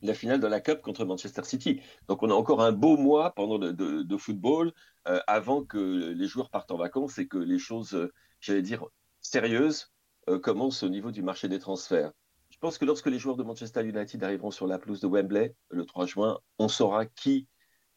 La 0.00 0.14
finale 0.14 0.40
de 0.40 0.46
la 0.46 0.60
Cup 0.62 0.80
contre 0.80 1.04
Manchester 1.04 1.44
City. 1.44 1.82
Donc 2.08 2.22
on 2.22 2.30
a 2.30 2.32
encore 2.32 2.62
un 2.62 2.72
beau 2.72 2.96
mois 2.96 3.34
pendant 3.34 3.58
de, 3.58 3.72
de, 3.72 4.16
football 4.16 4.72
euh, 5.06 5.20
avant 5.26 5.64
que 5.64 6.14
les 6.16 6.26
joueurs 6.26 6.48
partent 6.48 6.70
en 6.70 6.78
vacances 6.78 7.18
et 7.18 7.28
que 7.28 7.36
les 7.36 7.58
choses, 7.58 7.94
euh, 7.94 8.10
j'allais 8.40 8.62
dire, 8.62 8.86
sérieuses 9.20 9.92
euh, 10.30 10.38
commencent 10.38 10.82
au 10.82 10.88
niveau 10.88 11.10
du 11.10 11.20
marché 11.20 11.46
des 11.46 11.58
transferts. 11.58 12.12
Je 12.48 12.56
pense 12.56 12.78
que 12.78 12.86
lorsque 12.86 13.08
les 13.08 13.18
joueurs 13.18 13.36
de 13.36 13.42
Manchester 13.42 13.84
United 13.84 14.24
arriveront 14.24 14.50
sur 14.50 14.66
la 14.66 14.78
pelouse 14.78 15.00
de 15.00 15.08
Wembley 15.08 15.54
le 15.68 15.84
3 15.84 16.06
juin, 16.06 16.38
on 16.58 16.68
saura 16.68 17.04
qui 17.04 17.48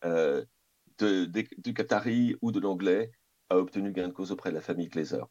de, 0.03 1.25
du 1.59 1.73
Qatari 1.73 2.35
ou 2.41 2.51
de 2.51 2.59
l'Anglais 2.59 3.09
a 3.51 3.57
obtenu 3.57 3.91
gain 3.91 4.07
de 4.07 4.13
cause 4.13 4.31
auprès 4.31 4.49
de 4.49 4.55
la 4.55 4.61
famille 4.61 4.87
Glazer. 4.87 5.27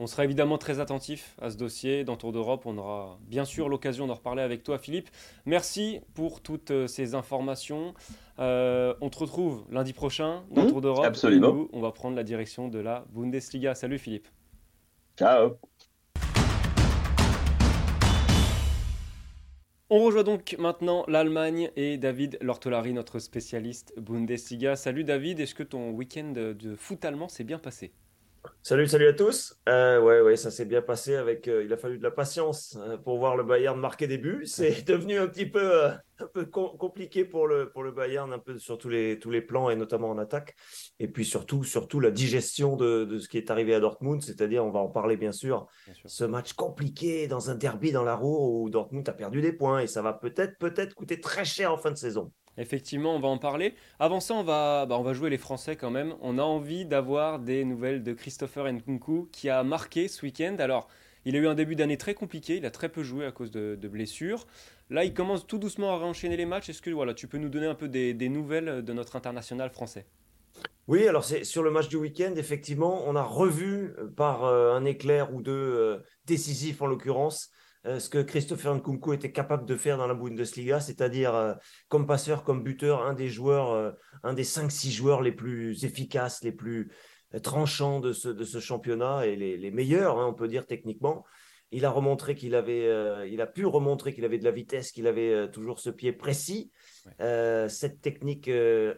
On 0.00 0.08
sera 0.08 0.24
évidemment 0.24 0.58
très 0.58 0.80
attentif 0.80 1.36
à 1.40 1.50
ce 1.50 1.56
dossier. 1.56 2.02
Dans 2.02 2.16
Tour 2.16 2.32
d'Europe, 2.32 2.66
on 2.66 2.76
aura 2.78 3.18
bien 3.28 3.44
sûr 3.44 3.68
l'occasion 3.68 4.08
d'en 4.08 4.14
reparler 4.14 4.42
avec 4.42 4.64
toi, 4.64 4.76
Philippe. 4.76 5.08
Merci 5.46 6.00
pour 6.14 6.40
toutes 6.40 6.72
euh, 6.72 6.86
ces 6.88 7.14
informations. 7.14 7.94
Euh, 8.40 8.94
on 9.00 9.08
te 9.08 9.18
retrouve 9.18 9.64
lundi 9.70 9.92
prochain 9.92 10.42
dans 10.50 10.64
mmh, 10.64 10.68
Tour 10.68 10.80
d'Europe. 10.80 11.04
Absolument. 11.04 11.68
on 11.72 11.80
va 11.80 11.92
prendre 11.92 12.16
la 12.16 12.24
direction 12.24 12.66
de 12.66 12.80
la 12.80 13.04
Bundesliga. 13.12 13.76
Salut, 13.76 13.98
Philippe. 13.98 14.26
Ciao. 15.16 15.58
On 19.96 20.00
rejoint 20.00 20.24
donc 20.24 20.56
maintenant 20.58 21.04
l'Allemagne 21.06 21.70
et 21.76 21.98
David 21.98 22.36
Lortolari, 22.40 22.92
notre 22.92 23.20
spécialiste 23.20 23.94
Bundesliga. 23.96 24.74
Salut 24.74 25.04
David, 25.04 25.38
est-ce 25.38 25.54
que 25.54 25.62
ton 25.62 25.92
week-end 25.92 26.32
de 26.32 26.74
foot 26.74 27.04
allemand 27.04 27.28
s'est 27.28 27.44
bien 27.44 27.60
passé? 27.60 27.92
Salut, 28.62 28.88
salut 28.88 29.08
à 29.08 29.12
tous. 29.12 29.60
Euh, 29.68 30.00
ouais, 30.00 30.22
ouais, 30.22 30.36
ça 30.36 30.50
s'est 30.50 30.64
bien 30.64 30.80
passé 30.80 31.16
avec. 31.16 31.48
Euh, 31.48 31.64
il 31.64 31.72
a 31.72 31.76
fallu 31.76 31.98
de 31.98 32.02
la 32.02 32.10
patience 32.10 32.78
euh, 32.80 32.96
pour 32.96 33.18
voir 33.18 33.36
le 33.36 33.42
Bayern 33.42 33.78
marquer 33.78 34.06
des 34.06 34.16
buts. 34.16 34.44
C'est 34.46 34.86
devenu 34.86 35.18
un 35.18 35.26
petit 35.26 35.44
peu, 35.44 35.86
un 35.86 36.26
peu 36.32 36.46
compliqué 36.46 37.26
pour 37.26 37.46
le 37.46 37.70
pour 37.70 37.82
le 37.82 37.92
Bayern, 37.92 38.32
un 38.32 38.38
peu 38.38 38.58
sur 38.58 38.78
tous 38.78 38.88
les 38.88 39.18
tous 39.18 39.30
les 39.30 39.42
plans 39.42 39.68
et 39.68 39.76
notamment 39.76 40.08
en 40.08 40.16
attaque. 40.16 40.56
Et 40.98 41.08
puis 41.08 41.26
surtout, 41.26 41.62
surtout 41.62 42.00
la 42.00 42.10
digestion 42.10 42.76
de, 42.76 43.04
de 43.04 43.18
ce 43.18 43.28
qui 43.28 43.36
est 43.36 43.50
arrivé 43.50 43.74
à 43.74 43.80
Dortmund, 43.80 44.22
c'est-à-dire, 44.22 44.64
on 44.64 44.70
va 44.70 44.80
en 44.80 44.88
parler 44.88 45.18
bien 45.18 45.32
sûr, 45.32 45.66
ce 46.06 46.24
match 46.24 46.54
compliqué 46.54 47.28
dans 47.28 47.50
un 47.50 47.54
derby 47.54 47.92
dans 47.92 48.04
la 48.04 48.14
roue 48.14 48.64
où 48.64 48.70
Dortmund 48.70 49.06
a 49.08 49.12
perdu 49.12 49.42
des 49.42 49.52
points 49.52 49.80
et 49.80 49.86
ça 49.86 50.00
va 50.00 50.14
peut-être 50.14 50.58
peut-être 50.58 50.94
coûter 50.94 51.20
très 51.20 51.44
cher 51.44 51.70
en 51.70 51.76
fin 51.76 51.90
de 51.90 51.98
saison. 51.98 52.32
Effectivement, 52.56 53.16
on 53.16 53.20
va 53.20 53.28
en 53.28 53.38
parler. 53.38 53.74
Avant 53.98 54.20
ça, 54.20 54.34
on 54.34 54.42
va, 54.42 54.86
bah, 54.86 54.96
on 54.98 55.02
va 55.02 55.12
jouer 55.12 55.30
les 55.30 55.38
Français 55.38 55.76
quand 55.76 55.90
même. 55.90 56.14
On 56.20 56.38
a 56.38 56.42
envie 56.42 56.86
d'avoir 56.86 57.38
des 57.40 57.64
nouvelles 57.64 58.02
de 58.02 58.12
Christopher 58.12 58.72
Nkunku 58.72 59.28
qui 59.32 59.48
a 59.48 59.62
marqué 59.64 60.08
ce 60.08 60.24
week-end. 60.24 60.56
Alors, 60.58 60.88
il 61.24 61.36
a 61.36 61.38
eu 61.38 61.46
un 61.46 61.54
début 61.54 61.74
d'année 61.74 61.96
très 61.96 62.14
compliqué, 62.14 62.56
il 62.56 62.66
a 62.66 62.70
très 62.70 62.88
peu 62.88 63.02
joué 63.02 63.24
à 63.24 63.32
cause 63.32 63.50
de, 63.50 63.88
blessures. 63.88 64.46
Là, 64.90 65.04
il 65.04 65.14
commence 65.14 65.46
tout 65.46 65.58
doucement 65.58 65.94
à 65.94 65.98
réenchaîner 65.98 66.36
les 66.36 66.44
matchs. 66.44 66.68
Est-ce 66.68 66.82
que 66.82 66.90
voilà, 66.90 67.14
tu 67.14 67.26
peux 67.26 67.38
nous 67.38 67.48
donner 67.48 67.66
un 67.66 67.74
peu 67.74 67.88
des, 67.88 68.28
nouvelles 68.28 68.84
de 68.84 68.92
notre 68.92 69.16
international 69.16 69.70
français? 69.70 70.06
Oui, 70.86 71.08
alors 71.08 71.24
c'est 71.24 71.44
sur 71.44 71.62
le 71.62 71.70
match 71.70 71.88
du 71.88 71.96
week-end, 71.96 72.34
effectivement, 72.36 73.04
on 73.06 73.16
a 73.16 73.22
revu 73.22 73.94
par 74.16 74.44
euh, 74.44 74.74
un 74.74 74.84
éclair 74.84 75.34
ou 75.34 75.40
deux 75.40 75.52
euh, 75.52 75.98
décisif 76.26 76.82
en 76.82 76.86
l'occurrence 76.86 77.50
ce 77.84 78.08
que 78.08 78.22
Christopher 78.22 78.74
Nkunku 78.74 79.12
était 79.12 79.32
capable 79.32 79.66
de 79.66 79.76
faire 79.76 79.98
dans 79.98 80.06
la 80.06 80.14
Bundesliga, 80.14 80.80
c'est-à-dire 80.80 81.34
euh, 81.34 81.54
comme 81.88 82.06
passeur, 82.06 82.42
comme 82.42 82.62
buteur, 82.62 83.02
un 83.04 83.12
des 83.12 83.28
joueurs, 83.28 83.72
euh, 83.72 83.92
un 84.22 84.32
des 84.32 84.44
5-6 84.44 84.90
joueurs 84.90 85.20
les 85.20 85.32
plus 85.32 85.84
efficaces, 85.84 86.42
les 86.42 86.52
plus 86.52 86.90
tranchants 87.42 88.00
de 88.00 88.12
ce, 88.12 88.28
de 88.28 88.44
ce 88.44 88.60
championnat 88.60 89.26
et 89.26 89.36
les, 89.36 89.70
meilleurs, 89.70 90.18
hein, 90.18 90.26
on 90.28 90.34
peut 90.34 90.48
dire 90.48 90.66
techniquement. 90.66 91.24
Il 91.72 91.84
a 91.84 91.90
remontré 91.90 92.36
qu'il 92.36 92.54
avait, 92.54 93.28
il 93.28 93.40
a 93.40 93.48
pu 93.48 93.66
remontrer 93.66 94.14
qu'il 94.14 94.24
avait 94.24 94.38
de 94.38 94.44
la 94.44 94.52
vitesse, 94.52 94.92
qu'il 94.92 95.08
avait 95.08 95.50
toujours 95.50 95.80
ce 95.80 95.90
pied 95.90 96.12
précis, 96.12 96.70
cette 97.18 98.00
technique 98.00 98.48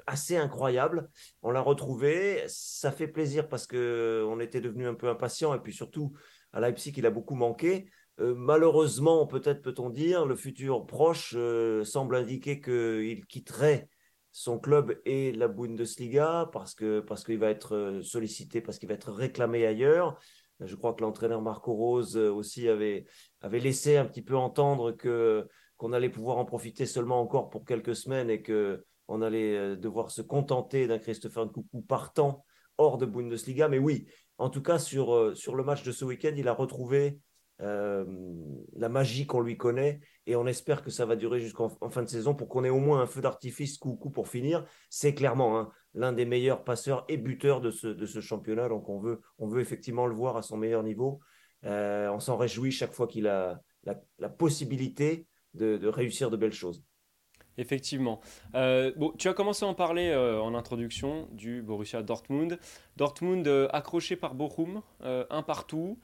assez 0.07 0.37
incroyable. 0.37 1.09
On 1.41 1.53
l'a 1.53 1.63
retrouvé, 1.63 2.45
ça 2.49 2.93
fait 2.93 3.09
plaisir 3.09 3.49
parce 3.49 3.67
que 3.67 4.27
on 4.29 4.39
était 4.41 4.61
devenu 4.61 4.87
un 4.87 4.95
peu 4.95 5.09
impatient 5.09 5.55
et 5.55 5.61
puis 5.61 5.73
surtout 5.73 6.13
à 6.53 6.61
Leipzig 6.61 6.93
il 6.99 7.07
a 7.07 7.11
beaucoup 7.11 7.37
manqué. 7.37 7.89
Euh, 8.21 8.35
malheureusement, 8.35 9.27
peut-être 9.27 9.61
peut-on 9.63 9.91
dire, 9.91 10.25
le 10.25 10.37
futur 10.37 10.87
proche 10.87 11.35
euh, 11.37 11.85
semble 11.85 12.17
indiquer 12.17 12.61
qu'il 12.61 13.27
quitterait 13.27 13.89
son 14.33 14.59
club 14.59 14.99
et 15.05 15.33
la 15.33 15.49
Bundesliga 15.49 16.49
parce 16.53 16.75
que 16.75 17.01
parce 17.01 17.25
qu'il 17.25 17.39
va 17.39 17.51
être 17.51 17.75
euh, 17.75 18.03
sollicité, 18.03 18.61
parce 18.61 18.79
qu'il 18.79 18.89
va 18.89 18.95
être 18.95 19.13
réclamé 19.13 19.67
ailleurs. 19.67 20.19
Je 20.61 20.75
crois 20.75 20.95
que 20.95 21.03
l'entraîneur 21.03 21.43
Marco 21.43 21.75
Rose 21.75 22.17
aussi 22.17 22.69
avait 22.69 23.05
avait 23.43 23.61
laissé 23.61 23.99
un 23.99 24.07
petit 24.07 24.23
peu 24.23 24.37
entendre 24.37 24.93
que 24.93 25.47
qu'on 25.77 25.93
allait 25.93 26.09
pouvoir 26.09 26.39
en 26.39 26.47
profiter 26.47 26.87
seulement 26.87 27.21
encore 27.21 27.51
pour 27.51 27.67
quelques 27.67 27.95
semaines 27.95 28.31
et 28.31 28.41
que 28.41 28.83
on 29.09 29.21
allait 29.21 29.77
devoir 29.77 30.11
se 30.11 30.23
contenter 30.23 30.87
d'un 30.87 30.99
Christopher 30.99 31.45
Nkunku 31.45 31.83
partant 31.83 32.45
hors 32.79 32.97
de 32.97 33.05
Bundesliga. 33.05 33.69
Mais 33.69 33.79
oui, 33.79 34.07
en 34.39 34.49
tout 34.49 34.63
cas 34.63 34.79
sur 34.79 35.37
sur 35.37 35.55
le 35.55 35.65
match 35.65 35.83
de 35.83 35.93
ce 35.93 36.07
week-end, 36.07 36.33
il 36.35 36.49
a 36.49 36.55
retrouvé 36.55 37.21
euh, 37.63 38.05
la 38.75 38.91
magie 38.91 39.27
qu'on 39.27 39.41
lui 39.41 39.57
connaît 39.57 40.01
et 40.27 40.37
on 40.37 40.47
espère 40.47 40.83
que 40.83 40.91
ça 40.91 41.07
va 41.07 41.17
durer 41.17 41.41
jusqu'en 41.41 41.71
fin 41.71 42.03
de 42.03 42.09
saison 42.09 42.35
pour 42.35 42.49
qu'on 42.49 42.65
ait 42.65 42.71
au 42.71 42.81
moins 42.81 43.01
un 43.01 43.07
feu 43.07 43.23
d'artifice 43.23 43.79
coup, 43.79 43.97
coup 43.97 44.11
pour 44.11 44.29
finir. 44.29 44.67
C'est 44.91 45.15
clairement 45.15 45.59
hein, 45.59 45.73
l'un 45.95 46.13
des 46.13 46.27
meilleurs 46.27 46.65
passeurs 46.65 47.07
et 47.09 47.17
buteurs 47.17 47.63
de 47.63 47.71
ce, 47.71 48.21
championnat, 48.21 48.69
donc 48.69 48.89
on 48.91 48.99
veut, 48.99 49.23
on 49.39 49.47
veut 49.47 49.63
effectivement 49.63 50.07
le 50.07 50.15
voir 50.15 50.37
à 50.37 50.43
son 50.43 50.59
meilleur 50.59 50.83
niveau. 50.83 51.21
Euh, 51.65 52.11
on 52.11 52.21
s'en 52.21 52.37
réjouit 52.37 52.73
chaque 52.73 52.93
fois 52.93 53.07
qu'il 53.07 53.27
a 53.27 53.63
la, 53.85 54.29
possibilité 54.29 55.27
de, 55.55 55.87
réussir 55.89 56.31
de 56.31 56.37
belles 56.37 56.53
choses. 56.53 56.85
Effectivement. 57.57 58.21
Euh, 58.55 58.93
bon, 58.97 59.13
tu 59.13 59.29
as 59.29 59.33
commencé 59.33 59.65
à 59.65 59.69
en 59.69 59.75
parler 59.75 60.15
en 60.15 60.55
introduction 60.55 61.27
du 61.33 61.63
Borussia 61.63 62.03
Dortmund. 62.03 62.59
Dortmund 62.97 63.49
accroché 63.73 64.17
par 64.17 64.35
Bochum, 64.35 64.83
un 65.01 65.43
partout. 65.43 65.99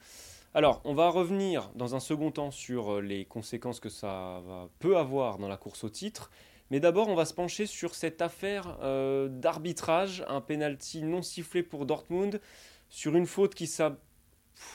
Alors, 0.55 0.81
on 0.85 0.93
va 0.93 1.09
revenir 1.09 1.71
dans 1.73 1.95
un 1.95 1.99
second 1.99 2.29
temps 2.29 2.51
sur 2.51 2.93
euh, 2.93 3.01
les 3.01 3.25
conséquences 3.25 3.79
que 3.79 3.89
ça 3.89 4.41
peut 4.77 4.97
avoir 4.97 5.39
dans 5.39 5.47
la 5.47 5.57
course 5.57 5.83
au 5.83 5.89
titre. 5.89 6.29
Mais 6.69 6.79
d'abord, 6.79 7.07
on 7.07 7.15
va 7.15 7.25
se 7.25 7.33
pencher 7.33 7.65
sur 7.65 7.95
cette 7.95 8.21
affaire 8.21 8.77
euh, 8.83 9.29
d'arbitrage, 9.29 10.23
un 10.27 10.41
penalty 10.41 11.03
non 11.03 11.23
sifflé 11.23 11.63
pour 11.63 11.87
Dortmund, 11.87 12.39
sur 12.89 13.15
une 13.15 13.25
faute 13.25 13.55
qui 13.55 13.69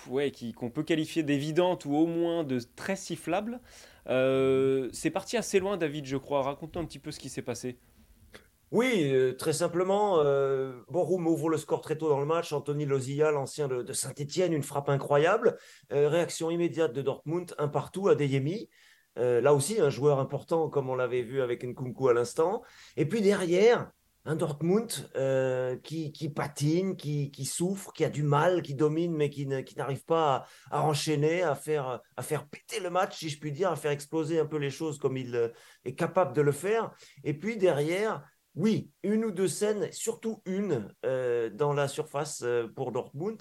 ouais, 0.09 0.33
qu'on 0.57 0.71
peut 0.71 0.83
qualifier 0.83 1.23
d'évidente 1.23 1.85
ou 1.85 1.95
au 1.95 2.07
moins 2.07 2.43
de 2.43 2.61
très 2.75 2.97
sifflable. 2.97 3.61
Euh, 4.09 4.89
c'est 4.93 5.11
parti 5.11 5.37
assez 5.37 5.61
loin, 5.61 5.77
David, 5.77 6.07
je 6.07 6.17
crois. 6.17 6.43
Raconte-nous 6.43 6.83
un 6.83 6.87
petit 6.87 6.99
peu 6.99 7.13
ce 7.13 7.21
qui 7.21 7.29
s'est 7.29 7.43
passé. 7.43 7.79
Oui, 8.71 9.11
euh, 9.13 9.35
très 9.35 9.55
simplement, 9.55 10.21
euh, 10.21 10.83
Borum 10.89 11.27
ouvre 11.27 11.49
le 11.49 11.57
score 11.57 11.81
très 11.81 11.97
tôt 11.97 12.11
dans 12.11 12.21
le 12.21 12.27
match. 12.27 12.53
Anthony 12.53 12.85
Lozilla, 12.85 13.31
l'ancien 13.31 13.67
de, 13.67 13.93
Saint-Etienne, 13.95 14.53
une 14.53 14.63
frappe 14.63 14.91
incroyable. 14.91 15.57
Euh, 15.93 16.09
réaction 16.09 16.51
immédiate 16.51 16.93
de 16.93 17.01
Dortmund, 17.01 17.55
un 17.57 17.69
partout 17.69 18.09
à 18.09 18.15
Deyemi. 18.15 18.69
là 19.17 19.55
aussi, 19.55 19.81
un 19.81 19.91
joueur 19.91 20.21
important, 20.21 20.69
comme 20.69 20.91
on 20.91 20.95
l'avait 20.95 21.23
vu 21.23 21.41
avec 21.41 21.65
Nkunku 21.65 22.09
à 22.09 22.13
l'instant. 22.13 22.63
Et 22.97 23.07
puis 23.07 23.23
derrière, 23.23 23.91
un 24.27 24.37
Dortmund 24.37 24.91
qui, 25.83 26.33
patine, 26.37 26.95
qui, 26.95 27.45
souffre, 27.47 27.93
qui 27.95 28.05
a 28.05 28.11
du 28.11 28.23
mal, 28.23 28.61
qui 28.61 28.75
domine, 28.75 29.17
mais 29.17 29.31
qui, 29.31 29.47
n'arrive 29.47 30.05
pas 30.05 30.45
à, 30.71 30.83
enchaîner, 30.83 31.43
à 31.43 31.55
faire 31.55 32.01
péter 32.51 32.81
le 32.81 32.91
match, 32.91 33.19
si 33.19 33.31
je 33.31 33.41
puis 33.41 33.51
dire, 33.51 33.73
à 33.73 33.77
faire 33.77 33.93
exploser 33.93 34.39
un 34.39 34.47
peu 34.47 34.59
les 34.59 34.71
choses 34.71 34.99
comme 34.99 35.17
il 35.17 35.53
est 35.87 35.95
capable 35.95 36.35
de 36.35 36.43
le 36.43 36.53
faire. 36.53 36.93
Et 37.25 37.33
puis 37.33 37.57
derrière, 37.57 38.23
oui, 38.59 38.91
une 39.05 39.25
ou 39.25 39.31
deux 39.31 39.47
scènes, 39.47 39.89
surtout 39.93 40.43
une 40.45 40.93
euh, 41.07 41.49
dans 41.49 41.73
la 41.73 41.87
surface 41.87 42.43
euh, 42.43 42.67
pour 42.67 42.91
Dortmund. 42.91 43.41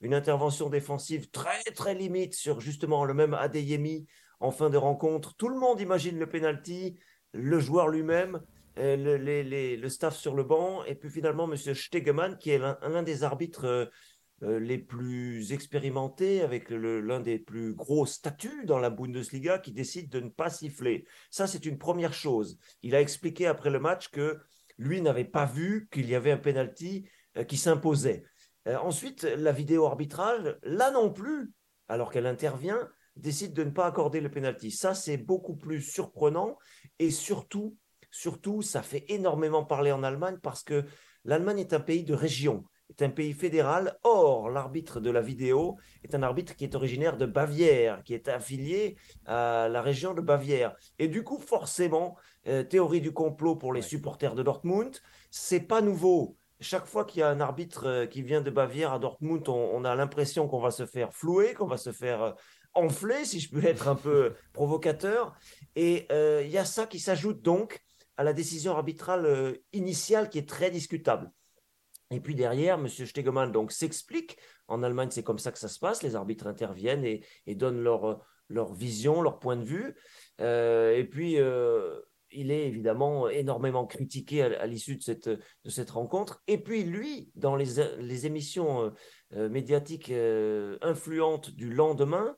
Une 0.00 0.12
intervention 0.12 0.68
défensive 0.68 1.30
très 1.30 1.62
très 1.72 1.94
limite 1.94 2.34
sur 2.34 2.60
justement 2.60 3.04
le 3.04 3.14
même 3.14 3.32
Adeyemi 3.32 4.08
en 4.40 4.50
fin 4.50 4.68
de 4.68 4.76
rencontre. 4.76 5.36
Tout 5.36 5.50
le 5.50 5.56
monde 5.56 5.80
imagine 5.80 6.18
le 6.18 6.28
penalty, 6.28 6.98
le 7.32 7.60
joueur 7.60 7.86
lui-même, 7.86 8.40
euh, 8.80 8.96
le, 8.96 9.76
le, 9.76 9.88
staff 9.88 10.16
sur 10.16 10.34
le 10.34 10.42
banc, 10.42 10.82
et 10.82 10.96
puis 10.96 11.10
finalement 11.10 11.48
M. 11.48 11.56
Stegemann, 11.56 12.36
qui 12.36 12.50
est 12.50 12.58
l'un 12.58 13.04
des 13.04 13.22
arbitres 13.22 13.88
les 14.42 14.78
plus 14.78 15.52
expérimentés, 15.52 16.42
avec 16.42 16.68
l'un 16.70 17.20
des 17.20 17.38
plus 17.38 17.72
gros 17.72 18.04
statuts 18.04 18.66
dans 18.66 18.78
la 18.78 18.90
Bundesliga, 18.90 19.58
qui 19.60 19.72
décide 19.72 20.10
de 20.10 20.20
ne 20.20 20.28
pas 20.28 20.50
siffler. 20.50 21.06
Ça, 21.30 21.46
c'est 21.46 21.64
une 21.64 21.78
première 21.78 22.12
chose. 22.12 22.58
Il 22.82 22.94
a 22.96 23.00
expliqué 23.00 23.46
après 23.46 23.70
le 23.70 23.78
match 23.78 24.10
que 24.10 24.38
lui 24.78 25.00
n'avait 25.00 25.24
pas 25.24 25.46
vu 25.46 25.88
qu'il 25.90 26.08
y 26.08 26.14
avait 26.14 26.32
un 26.32 26.38
penalty 26.38 27.08
euh, 27.36 27.44
qui 27.44 27.56
s'imposait. 27.56 28.24
Euh, 28.68 28.76
ensuite, 28.78 29.22
la 29.22 29.52
vidéo 29.52 29.86
arbitrale, 29.86 30.58
là 30.62 30.90
non 30.90 31.12
plus, 31.12 31.52
alors 31.88 32.10
qu'elle 32.10 32.26
intervient, 32.26 32.88
décide 33.16 33.54
de 33.54 33.64
ne 33.64 33.70
pas 33.70 33.86
accorder 33.86 34.20
le 34.20 34.30
penalty. 34.30 34.70
Ça, 34.70 34.94
c'est 34.94 35.16
beaucoup 35.16 35.56
plus 35.56 35.80
surprenant 35.80 36.58
et 36.98 37.10
surtout, 37.10 37.76
surtout, 38.10 38.62
ça 38.62 38.82
fait 38.82 39.04
énormément 39.08 39.64
parler 39.64 39.92
en 39.92 40.02
Allemagne 40.02 40.38
parce 40.42 40.62
que 40.62 40.84
l'Allemagne 41.24 41.60
est 41.60 41.72
un 41.72 41.80
pays 41.80 42.04
de 42.04 42.14
région 42.14 42.64
est 42.90 43.02
un 43.02 43.10
pays 43.10 43.32
fédéral. 43.32 43.96
Or, 44.04 44.50
l'arbitre 44.50 45.00
de 45.00 45.10
la 45.10 45.20
vidéo 45.20 45.76
est 46.04 46.14
un 46.14 46.22
arbitre 46.22 46.54
qui 46.54 46.64
est 46.64 46.74
originaire 46.74 47.16
de 47.16 47.26
Bavière, 47.26 48.02
qui 48.04 48.14
est 48.14 48.28
affilié 48.28 48.96
à 49.26 49.68
la 49.68 49.82
région 49.82 50.14
de 50.14 50.20
Bavière. 50.20 50.74
Et 50.98 51.08
du 51.08 51.24
coup, 51.24 51.38
forcément, 51.38 52.16
euh, 52.48 52.62
théorie 52.62 53.00
du 53.00 53.12
complot 53.12 53.56
pour 53.56 53.72
les 53.72 53.82
supporters 53.82 54.34
de 54.34 54.42
Dortmund, 54.42 54.96
c'est 55.30 55.60
pas 55.60 55.80
nouveau. 55.80 56.36
Chaque 56.60 56.86
fois 56.86 57.04
qu'il 57.04 57.20
y 57.20 57.22
a 57.22 57.28
un 57.28 57.40
arbitre 57.40 57.86
euh, 57.86 58.06
qui 58.06 58.22
vient 58.22 58.40
de 58.40 58.50
Bavière 58.50 58.92
à 58.92 58.98
Dortmund, 58.98 59.48
on, 59.48 59.84
a 59.84 59.94
l'impression 59.94 60.48
qu'on 60.48 60.60
va 60.60 60.70
se 60.70 60.86
faire 60.86 61.12
flouer, 61.12 61.54
qu'on 61.54 61.66
va 61.66 61.76
se 61.76 61.92
faire 61.92 62.22
euh, 62.22 62.32
enfler, 62.74 63.24
si 63.24 63.40
je 63.40 63.50
peux 63.50 63.64
être 63.64 63.88
un 63.88 63.96
peu 63.96 64.34
provocateur. 64.52 65.34
Et 65.74 66.06
il 66.44 66.50
y 66.50 66.58
a 66.58 66.64
ça 66.64 66.86
qui 66.86 67.00
s'ajoute 67.00 67.42
donc 67.42 67.80
à 68.16 68.24
la 68.24 68.32
décision 68.32 68.72
arbitrale 68.72 69.58
initiale 69.72 70.30
qui 70.30 70.38
est 70.38 70.48
très 70.48 70.70
discutable. 70.70 71.30
Et 72.10 72.20
puis 72.20 72.34
derrière, 72.34 72.78
M. 72.78 72.88
Stegemann 72.88 73.50
donc 73.50 73.72
s'explique. 73.72 74.38
En 74.68 74.82
Allemagne, 74.82 75.10
c'est 75.10 75.22
comme 75.22 75.38
ça 75.38 75.52
que 75.52 75.58
ça 75.58 75.68
se 75.68 75.78
passe. 75.78 76.02
Les 76.02 76.16
arbitres 76.16 76.46
interviennent 76.46 77.04
et, 77.04 77.54
donnent 77.54 77.82
leur, 77.82 78.24
leur 78.48 78.72
vision, 78.72 79.22
leur 79.22 79.38
point 79.38 79.56
de 79.56 79.64
vue. 79.64 79.96
Euh, 80.40 80.96
et 80.96 81.04
puis, 81.04 81.38
euh, 81.38 82.00
il 82.36 82.50
est 82.50 82.66
évidemment 82.66 83.28
énormément 83.28 83.86
critiqué 83.86 84.42
à, 84.42 84.66
l'issue 84.66 84.96
de 84.96 85.38
cette, 85.64 85.90
rencontre. 85.90 86.42
Et 86.46 86.58
puis, 86.58 86.84
lui, 86.84 87.30
dans 87.34 87.56
les, 87.56 88.26
émissions 88.26 88.92
euh, 89.34 89.48
médiatiques 89.48 90.12
influentes 90.82 91.50
du 91.50 91.72
lendemain, 91.72 92.36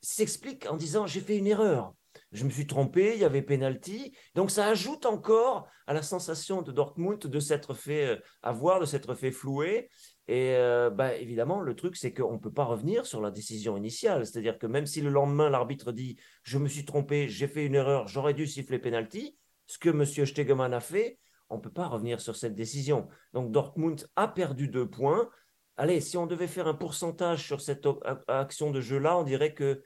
s'explique 0.00 0.70
en 0.70 0.76
disant 0.76 1.06
J'ai 1.06 1.20
fait 1.20 1.38
une 1.38 1.46
erreur 1.46 1.94
je 2.32 2.44
me 2.44 2.50
suis 2.50 2.66
trompé, 2.66 3.12
il 3.14 3.20
y 3.20 3.24
avait 3.24 3.42
penalty. 3.42 4.16
Donc 4.34 4.50
ça 4.50 4.66
ajoute 4.66 5.06
encore 5.06 5.68
à 5.86 5.94
la 5.94 6.02
sensation 6.02 6.62
de 6.62 6.72
Dortmund 6.72 7.18
de 7.18 7.40
s'être 7.40 7.74
fait 7.74 8.06
euh, 8.06 8.16
avoir, 8.42 8.80
de 8.80 8.86
s'être 8.86 9.14
fait 9.14 9.30
flouer. 9.30 9.90
Et 10.26 10.54
euh, 10.54 10.90
bah, 10.90 11.14
évidemment, 11.14 11.60
le 11.60 11.74
truc, 11.74 11.96
c'est 11.96 12.12
qu'on 12.12 12.34
ne 12.34 12.38
peut 12.38 12.52
pas 12.52 12.64
revenir 12.64 13.06
sur 13.06 13.20
la 13.20 13.30
décision 13.30 13.76
initiale. 13.76 14.26
C'est-à-dire 14.26 14.58
que 14.58 14.66
même 14.66 14.86
si 14.86 15.00
le 15.00 15.10
lendemain, 15.10 15.50
l'arbitre 15.50 15.92
dit 15.92 16.16
Je 16.42 16.58
me 16.58 16.68
suis 16.68 16.84
trompé, 16.84 17.28
j'ai 17.28 17.48
fait 17.48 17.66
une 17.66 17.74
erreur, 17.74 18.08
j'aurais 18.08 18.34
dû 18.34 18.46
siffler 18.46 18.78
penalty, 18.78 19.36
ce 19.66 19.78
que 19.78 19.90
M. 19.90 20.04
Stegemann 20.04 20.72
a 20.72 20.80
fait, 20.80 21.18
on 21.50 21.56
ne 21.56 21.62
peut 21.62 21.70
pas 21.72 21.86
revenir 21.86 22.20
sur 22.20 22.36
cette 22.36 22.54
décision. 22.54 23.08
Donc 23.32 23.50
Dortmund 23.50 24.06
a 24.16 24.28
perdu 24.28 24.68
deux 24.68 24.88
points. 24.88 25.28
Allez, 25.76 26.00
si 26.00 26.16
on 26.16 26.26
devait 26.26 26.46
faire 26.46 26.68
un 26.68 26.74
pourcentage 26.74 27.44
sur 27.44 27.60
cette 27.60 27.86
action 28.28 28.70
de 28.70 28.80
jeu-là, 28.80 29.18
on 29.18 29.24
dirait 29.24 29.54
que 29.54 29.82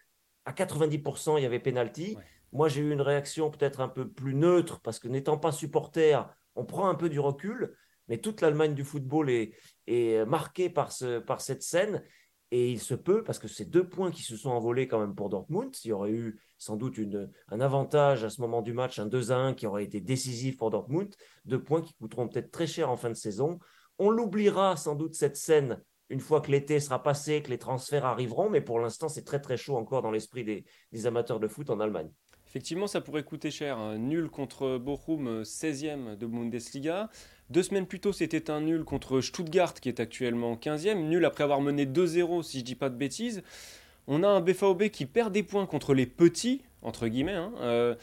à 0.48 0.52
90%, 0.52 1.38
il 1.38 1.42
y 1.42 1.46
avait 1.46 1.60
penalty. 1.60 2.16
Moi, 2.52 2.68
j'ai 2.68 2.80
eu 2.80 2.90
une 2.90 3.02
réaction 3.02 3.50
peut-être 3.50 3.80
un 3.80 3.88
peu 3.88 4.08
plus 4.08 4.34
neutre 4.34 4.80
parce 4.80 4.98
que 4.98 5.06
n'étant 5.06 5.36
pas 5.36 5.52
supporter, 5.52 6.26
on 6.54 6.64
prend 6.64 6.88
un 6.88 6.94
peu 6.94 7.10
du 7.10 7.20
recul, 7.20 7.76
mais 8.08 8.16
toute 8.16 8.40
l'Allemagne 8.40 8.74
du 8.74 8.82
football 8.82 9.28
est, 9.28 9.52
est 9.86 10.24
marquée 10.24 10.70
par, 10.70 10.90
ce, 10.90 11.18
par 11.18 11.42
cette 11.42 11.62
scène. 11.62 12.02
Et 12.50 12.70
il 12.70 12.80
se 12.80 12.94
peut, 12.94 13.22
parce 13.22 13.38
que 13.38 13.46
c'est 13.46 13.66
deux 13.66 13.86
points 13.86 14.10
qui 14.10 14.22
se 14.22 14.34
sont 14.34 14.48
envolés 14.48 14.88
quand 14.88 14.98
même 14.98 15.14
pour 15.14 15.28
Dortmund. 15.28 15.76
Il 15.84 15.88
y 15.88 15.92
aurait 15.92 16.12
eu 16.12 16.40
sans 16.56 16.76
doute 16.76 16.96
une, 16.96 17.30
un 17.48 17.60
avantage 17.60 18.24
à 18.24 18.30
ce 18.30 18.40
moment 18.40 18.62
du 18.62 18.72
match, 18.72 18.98
un 18.98 19.04
2 19.04 19.32
à 19.32 19.36
1 19.36 19.52
qui 19.52 19.66
aurait 19.66 19.84
été 19.84 20.00
décisif 20.00 20.56
pour 20.56 20.70
Dortmund. 20.70 21.14
Deux 21.44 21.62
points 21.62 21.82
qui 21.82 21.92
coûteront 21.92 22.26
peut-être 22.26 22.50
très 22.50 22.66
cher 22.66 22.90
en 22.90 22.96
fin 22.96 23.10
de 23.10 23.14
saison. 23.14 23.58
On 23.98 24.08
l'oubliera 24.08 24.78
sans 24.78 24.94
doute 24.94 25.14
cette 25.14 25.36
scène 25.36 25.82
une 26.10 26.20
fois 26.20 26.40
que 26.40 26.50
l'été 26.50 26.80
sera 26.80 27.02
passé, 27.02 27.42
que 27.42 27.50
les 27.50 27.58
transferts 27.58 28.04
arriveront, 28.04 28.48
mais 28.48 28.60
pour 28.60 28.80
l'instant, 28.80 29.08
c'est 29.08 29.24
très 29.24 29.40
très 29.40 29.56
chaud 29.56 29.76
encore 29.76 30.02
dans 30.02 30.10
l'esprit 30.10 30.44
des, 30.44 31.06
amateurs 31.06 31.40
de 31.40 31.48
foot 31.48 31.70
en 31.70 31.80
Allemagne. 31.80 32.10
Effectivement, 32.46 32.86
ça 32.86 33.02
pourrait 33.02 33.24
coûter 33.24 33.50
cher. 33.50 33.78
Un 33.78 33.98
nul 33.98 34.30
contre 34.30 34.78
Bochum, 34.78 35.42
16e 35.42 36.16
de 36.16 36.26
Bundesliga. 36.26 37.10
Deux 37.50 37.62
semaines 37.62 37.86
plus 37.86 38.00
tôt, 38.00 38.12
c'était 38.12 38.50
un 38.50 38.62
nul 38.62 38.84
contre 38.84 39.20
Stuttgart, 39.20 39.74
qui 39.74 39.90
est 39.90 40.00
actuellement 40.00 40.54
15e. 40.56 41.08
Nul 41.08 41.26
après 41.26 41.44
avoir 41.44 41.60
mené 41.60 41.84
2-0, 41.84 42.42
si 42.42 42.60
je 42.60 42.64
dis 42.64 42.74
pas 42.74 42.88
de 42.88 42.96
bêtises. 42.96 43.42
On 44.06 44.22
a 44.22 44.28
un 44.28 44.40
BVB 44.40 44.88
qui 44.90 45.04
perd 45.04 45.32
des 45.32 45.42
points 45.42 45.66
contre 45.66 45.92
les 45.92 46.06
petits, 46.06 46.62
entre 46.80 47.08
guillemets. 47.08 47.34
Hein. 47.34 47.52
Euh, 47.60 47.94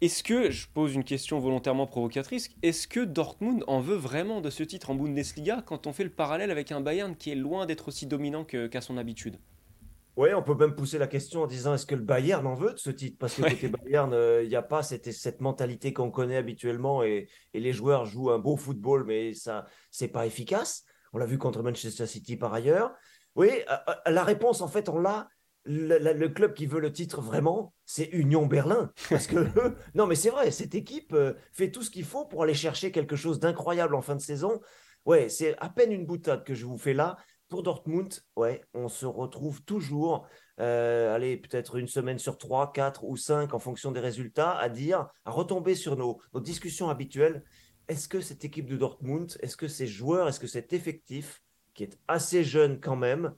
est-ce 0.00 0.22
que, 0.22 0.50
je 0.50 0.66
pose 0.68 0.94
une 0.94 1.04
question 1.04 1.38
volontairement 1.38 1.86
provocatrice, 1.86 2.50
est-ce 2.62 2.86
que 2.86 3.00
Dortmund 3.00 3.64
en 3.66 3.80
veut 3.80 3.96
vraiment 3.96 4.40
de 4.40 4.50
ce 4.50 4.62
titre 4.62 4.90
en 4.90 4.94
Bundesliga 4.94 5.62
quand 5.64 5.86
on 5.86 5.92
fait 5.92 6.04
le 6.04 6.10
parallèle 6.10 6.50
avec 6.50 6.72
un 6.72 6.80
Bayern 6.80 7.16
qui 7.16 7.30
est 7.30 7.36
loin 7.36 7.66
d'être 7.66 7.88
aussi 7.88 8.06
dominant 8.06 8.44
qu'à 8.44 8.80
son 8.80 8.96
habitude? 8.96 9.38
Oui, 10.16 10.32
on 10.32 10.42
peut 10.42 10.54
même 10.54 10.76
pousser 10.76 10.98
la 10.98 11.08
question 11.08 11.42
en 11.42 11.46
disant 11.48 11.74
est-ce 11.74 11.86
que 11.86 11.96
le 11.96 12.02
Bayern 12.02 12.46
en 12.46 12.54
veut 12.54 12.72
de 12.72 12.78
ce 12.78 12.90
titre? 12.90 13.16
Parce 13.18 13.34
que 13.34 13.42
côté 13.42 13.68
Bayern, 13.68 14.12
euh, 14.12 14.44
il 14.44 14.48
n'y 14.48 14.54
a 14.54 14.62
pas 14.62 14.84
cette, 14.84 15.10
cette 15.12 15.40
mentalité 15.40 15.92
qu'on 15.92 16.10
connaît 16.10 16.36
habituellement 16.36 17.02
et, 17.02 17.28
les 17.52 17.72
joueurs 17.72 18.04
jouent 18.04 18.30
un 18.30 18.38
beau 18.38 18.56
football, 18.56 19.04
mais 19.04 19.34
ça, 19.34 19.66
c'est 19.90 20.08
pas 20.08 20.26
efficace. 20.26 20.84
On 21.12 21.18
l'a 21.18 21.26
vu 21.26 21.36
contre 21.36 21.62
Manchester 21.62 22.06
City 22.06 22.36
par 22.36 22.54
ailleurs. 22.54 22.92
Oui, 23.34 23.48
euh, 23.48 23.76
euh, 23.88 24.10
la 24.10 24.22
réponse, 24.22 24.60
en 24.60 24.68
fait, 24.68 24.88
on 24.88 24.98
l'a. 24.98 25.28
Le, 25.66 26.26
club 26.28 26.52
qui 26.54 26.66
veut 26.66 26.80
le 26.80 26.92
titre 26.92 27.20
vraiment, 27.20 27.72
c'est 27.86 28.08
Union 28.12 28.46
Berlin. 28.46 28.92
Parce 29.08 29.26
que, 29.26 29.36
non, 29.94 30.06
mais 30.06 30.14
c'est 30.14 30.30
vrai, 30.30 30.50
cette 30.50 30.74
équipe 30.74 31.16
fait 31.52 31.70
tout 31.70 31.82
ce 31.82 31.90
qu'il 31.90 32.04
faut 32.04 32.26
pour 32.26 32.42
aller 32.42 32.54
chercher 32.54 32.92
quelque 32.92 33.16
chose 33.16 33.40
d'incroyable 33.40 33.94
en 33.94 34.02
fin 34.02 34.14
de 34.14 34.20
saison. 34.20 34.60
Ouais, 35.06 35.28
c'est 35.28 35.56
à 35.58 35.68
peine 35.68 35.92
une 35.92 36.06
boutade 36.06 36.44
que 36.44 36.54
je 36.54 36.64
vous 36.64 36.78
fais 36.78 36.94
là 36.94 37.16
pour 37.48 37.62
Dortmund, 37.62 38.12
ouais, 38.36 38.64
on 38.74 38.88
se 38.88 39.06
retrouve 39.06 39.62
toujours, 39.62 40.26
euh, 40.60 41.14
allez, 41.14 41.36
peut-être 41.36 41.76
une 41.76 41.86
semaine 41.86 42.18
sur 42.18 42.38
trois, 42.38 42.72
quatre 42.72 43.04
ou 43.04 43.16
cinq 43.16 43.54
en 43.54 43.58
fonction 43.58 43.92
des 43.92 44.00
résultats, 44.00 44.58
à 44.58 44.68
dire, 44.68 45.08
à 45.24 45.30
retomber 45.30 45.74
sur 45.74 45.96
nos, 45.96 46.20
discussions 46.40 46.88
habituelles. 46.88 47.44
Est-ce 47.86 48.08
que 48.08 48.20
cette 48.20 48.44
équipe 48.44 48.66
de 48.66 48.76
Dortmund, 48.76 49.36
est-ce 49.40 49.56
que 49.56 49.68
ces 49.68 49.86
joueurs, 49.86 50.26
est-ce 50.28 50.40
que 50.40 50.46
cet 50.46 50.72
effectif, 50.72 51.42
qui 51.74 51.84
est 51.84 51.98
assez 52.08 52.44
jeune 52.44 52.80
quand 52.80 52.96
même, 52.96 53.34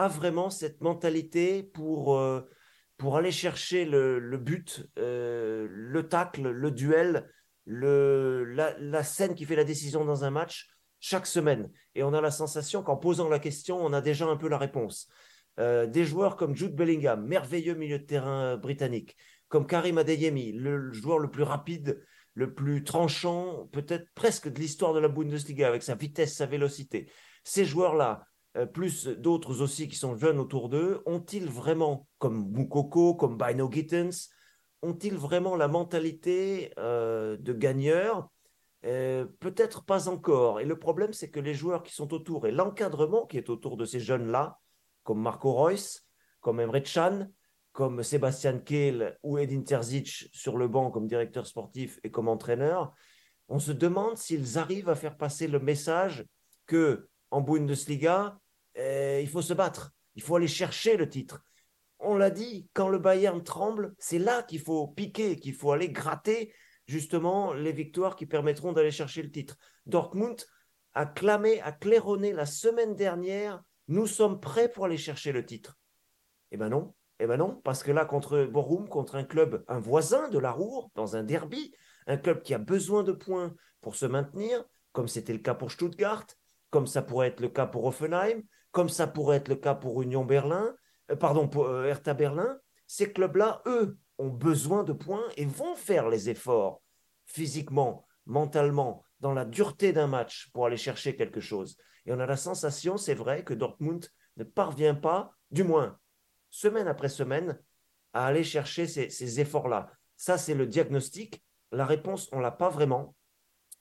a 0.00 0.08
vraiment 0.08 0.50
cette 0.50 0.80
mentalité 0.80 1.62
pour, 1.62 2.16
euh, 2.16 2.48
pour 2.96 3.16
aller 3.16 3.32
chercher 3.32 3.84
le, 3.84 4.36
but, 4.36 4.86
euh, 4.98 5.66
le 5.70 6.08
tacle, 6.08 6.48
le 6.48 6.70
duel, 6.70 7.30
le, 7.66 8.44
la 8.44 9.04
scène 9.04 9.34
qui 9.34 9.44
fait 9.44 9.56
la 9.56 9.64
décision 9.64 10.04
dans 10.04 10.24
un 10.24 10.30
match 10.30 10.68
chaque 11.00 11.26
semaine. 11.26 11.70
Et 11.94 12.02
on 12.02 12.12
a 12.12 12.20
la 12.20 12.30
sensation 12.30 12.82
qu'en 12.82 12.96
posant 12.96 13.28
la 13.28 13.38
question, 13.38 13.78
on 13.78 13.92
a 13.92 14.00
déjà 14.00 14.26
un 14.26 14.36
peu 14.36 14.48
la 14.48 14.58
réponse. 14.58 15.08
Euh, 15.58 15.86
des 15.86 16.04
joueurs 16.04 16.36
comme 16.36 16.54
Jude 16.54 16.76
Bellingham, 16.76 17.26
merveilleux 17.26 17.74
milieu 17.74 17.98
de 17.98 18.04
terrain 18.04 18.56
britannique, 18.56 19.16
comme 19.48 19.66
Karim 19.66 19.98
Adeyemi, 19.98 20.52
le 20.52 20.92
joueur 20.92 21.18
le 21.18 21.30
plus 21.30 21.42
rapide, 21.42 22.02
le 22.34 22.54
plus 22.54 22.84
tranchant, 22.84 23.68
peut-être 23.72 24.06
presque 24.14 24.48
de 24.48 24.58
l'histoire 24.58 24.94
de 24.94 25.00
la 25.00 25.08
Bundesliga, 25.08 25.66
avec 25.66 25.82
sa 25.82 25.94
vitesse, 25.94 26.36
sa 26.36 26.46
vélocité. 26.46 27.10
Ces 27.44 27.64
joueurs-là, 27.64 28.24
plus 28.72 29.06
d'autres 29.06 29.60
aussi 29.60 29.88
qui 29.88 29.96
sont 29.96 30.16
jeunes 30.16 30.38
autour 30.38 30.68
d'eux, 30.68 31.02
ont-ils 31.06 31.48
vraiment, 31.48 32.08
comme 32.18 32.50
Mukoko, 32.50 33.14
comme 33.14 33.36
Bino 33.36 33.70
Gittens, 33.70 34.30
ont-ils 34.82 35.16
vraiment 35.16 35.56
la 35.56 35.68
mentalité 35.68 36.72
euh, 36.78 37.36
de 37.36 37.52
gagneur? 37.52 38.30
Euh, 38.86 39.26
peut-être 39.40 39.84
pas 39.84 40.08
encore. 40.08 40.60
Et 40.60 40.64
le 40.64 40.78
problème, 40.78 41.12
c'est 41.12 41.30
que 41.30 41.40
les 41.40 41.54
joueurs 41.54 41.82
qui 41.82 41.94
sont 41.94 42.12
autour 42.14 42.46
et 42.46 42.52
l'encadrement 42.52 43.26
qui 43.26 43.36
est 43.36 43.50
autour 43.50 43.76
de 43.76 43.84
ces 43.84 44.00
jeunes-là, 44.00 44.58
comme 45.02 45.20
Marco 45.20 45.52
Reus, 45.52 46.06
comme 46.40 46.60
Emre 46.60 46.82
Can, 46.82 47.28
comme 47.72 48.02
Sébastien 48.02 48.58
Kehl 48.58 49.18
ou 49.22 49.38
Edin 49.38 49.62
Terzic 49.62 50.28
sur 50.32 50.56
le 50.56 50.66
banc 50.66 50.90
comme 50.90 51.06
directeur 51.06 51.46
sportif 51.46 52.00
et 52.02 52.10
comme 52.10 52.28
entraîneur, 52.28 52.92
on 53.48 53.58
se 53.58 53.72
demande 53.72 54.16
s'ils 54.16 54.58
arrivent 54.58 54.88
à 54.88 54.94
faire 54.94 55.16
passer 55.16 55.46
le 55.46 55.60
message 55.60 56.24
que 56.66 57.08
en 57.30 57.42
Bundesliga, 57.42 58.16
euh, 58.16 58.38
il 58.76 59.28
faut 59.28 59.42
se 59.42 59.54
battre, 59.54 59.92
il 60.14 60.22
faut 60.22 60.36
aller 60.36 60.48
chercher 60.48 60.96
le 60.96 61.08
titre. 61.08 61.42
On 61.98 62.16
l'a 62.16 62.30
dit, 62.30 62.68
quand 62.72 62.88
le 62.88 62.98
Bayern 62.98 63.42
tremble, 63.42 63.94
c'est 63.98 64.18
là 64.18 64.42
qu'il 64.42 64.60
faut 64.60 64.88
piquer, 64.88 65.36
qu'il 65.36 65.54
faut 65.54 65.72
aller 65.72 65.90
gratter 65.90 66.52
justement 66.86 67.52
les 67.52 67.72
victoires 67.72 68.16
qui 68.16 68.26
permettront 68.26 68.72
d'aller 68.72 68.90
chercher 68.90 69.22
le 69.22 69.30
titre. 69.30 69.56
Dortmund 69.86 70.42
a 70.94 71.06
clamé, 71.06 71.60
a 71.60 71.72
claironné 71.72 72.32
la 72.32 72.46
semaine 72.46 72.96
dernière, 72.96 73.62
nous 73.88 74.06
sommes 74.06 74.40
prêts 74.40 74.68
pour 74.68 74.86
aller 74.86 74.96
chercher 74.96 75.32
le 75.32 75.44
titre. 75.44 75.78
Eh 76.52 76.56
ben 76.56 76.68
non, 76.68 76.94
eh 77.20 77.26
ben 77.26 77.36
non, 77.36 77.60
parce 77.64 77.82
que 77.82 77.92
là, 77.92 78.04
contre 78.04 78.44
Borum, 78.44 78.88
contre 78.88 79.16
un 79.16 79.24
club, 79.24 79.62
un 79.68 79.78
voisin 79.78 80.28
de 80.28 80.38
la 80.38 80.50
Roure, 80.50 80.90
dans 80.94 81.16
un 81.16 81.22
derby, 81.22 81.72
un 82.06 82.16
club 82.16 82.42
qui 82.42 82.54
a 82.54 82.58
besoin 82.58 83.02
de 83.02 83.12
points 83.12 83.54
pour 83.80 83.94
se 83.94 84.06
maintenir, 84.06 84.64
comme 84.92 85.06
c'était 85.06 85.32
le 85.32 85.38
cas 85.38 85.54
pour 85.54 85.70
Stuttgart, 85.70 86.26
comme 86.70 86.86
ça 86.86 87.02
pourrait 87.02 87.28
être 87.28 87.40
le 87.40 87.48
cas 87.48 87.66
pour 87.66 87.84
Offenheim, 87.84 88.42
comme 88.72 88.88
ça 88.88 89.06
pourrait 89.06 89.38
être 89.38 89.48
le 89.48 89.56
cas 89.56 89.74
pour 89.74 90.02
Union 90.02 90.24
Berlin, 90.24 90.74
euh, 91.10 91.16
pardon, 91.16 91.48
pour 91.48 91.66
euh, 91.66 91.84
Hertha 91.84 92.14
Berlin, 92.14 92.58
ces 92.86 93.12
clubs-là, 93.12 93.62
eux, 93.66 93.98
ont 94.18 94.28
besoin 94.28 94.84
de 94.84 94.92
points 94.92 95.24
et 95.36 95.46
vont 95.46 95.74
faire 95.74 96.08
les 96.08 96.28
efforts 96.28 96.82
physiquement, 97.24 98.06
mentalement, 98.26 99.04
dans 99.20 99.32
la 99.32 99.44
dureté 99.44 99.92
d'un 99.92 100.06
match 100.06 100.50
pour 100.52 100.66
aller 100.66 100.76
chercher 100.76 101.16
quelque 101.16 101.40
chose. 101.40 101.76
Et 102.06 102.12
on 102.12 102.18
a 102.18 102.26
la 102.26 102.36
sensation, 102.36 102.96
c'est 102.96 103.14
vrai, 103.14 103.44
que 103.44 103.54
Dortmund 103.54 104.06
ne 104.36 104.44
parvient 104.44 104.94
pas, 104.94 105.32
du 105.50 105.64
moins 105.64 105.98
semaine 106.50 106.88
après 106.88 107.08
semaine, 107.08 107.58
à 108.12 108.26
aller 108.26 108.44
chercher 108.44 108.86
ces, 108.86 109.40
efforts-là. 109.40 109.90
Ça, 110.16 110.36
c'est 110.36 110.54
le 110.54 110.66
diagnostic. 110.66 111.42
La 111.70 111.86
réponse, 111.86 112.28
on 112.32 112.40
l'a 112.40 112.50
pas 112.50 112.68
vraiment, 112.68 113.14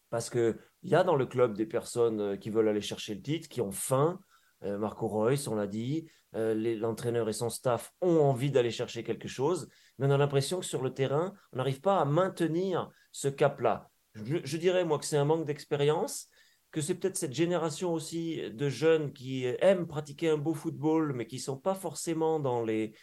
parce 0.09 0.29
qu'il 0.29 0.57
y 0.83 0.95
a 0.95 1.03
dans 1.03 1.15
le 1.15 1.25
club 1.25 1.57
des 1.57 1.65
personnes 1.65 2.21
euh, 2.21 2.37
qui 2.37 2.49
veulent 2.49 2.67
aller 2.67 2.81
chercher 2.81 3.15
le 3.15 3.21
titre, 3.21 3.49
qui 3.49 3.61
ont 3.61 3.71
faim. 3.71 4.19
Euh, 4.63 4.77
Marco 4.77 5.07
Reus, 5.07 5.47
on 5.47 5.55
l'a 5.55 5.67
dit, 5.67 6.09
euh, 6.35 6.53
l'entraîneur 6.77 7.29
et 7.29 7.33
son 7.33 7.49
staff 7.49 7.93
ont 8.01 8.19
envie 8.19 8.51
d'aller 8.51 8.71
chercher 8.71 9.03
quelque 9.03 9.27
chose, 9.27 9.69
mais 9.97 10.07
on 10.07 10.11
a 10.11 10.17
l'impression 10.17 10.59
que 10.59 10.65
sur 10.65 10.81
le 10.81 10.93
terrain, 10.93 11.33
on 11.53 11.57
n'arrive 11.57 11.81
pas 11.81 11.99
à 11.99 12.05
maintenir 12.05 12.89
ce 13.11 13.27
cap-là. 13.27 13.89
Je, 14.15 14.57
dirais, 14.57 14.83
moi, 14.85 14.99
que 14.99 15.05
c'est 15.05 15.17
un 15.17 15.25
manque 15.25 15.45
d'expérience, 15.45 16.27
que 16.71 16.81
c'est 16.81 16.95
peut-être 16.95 17.15
cette 17.15 17.33
génération 17.33 17.93
aussi 17.93 18.41
de 18.51 18.69
jeunes 18.69 19.13
qui 19.13 19.45
aiment 19.45 19.87
pratiquer 19.87 20.29
un 20.29 20.37
beau 20.37 20.53
football, 20.53 21.13
mais 21.13 21.25
qui 21.25 21.37
ne 21.37 21.41
sont 21.41 21.57
pas 21.57 21.73
forcément 21.75 22.39
dans 22.39 22.63
les, 22.63 22.93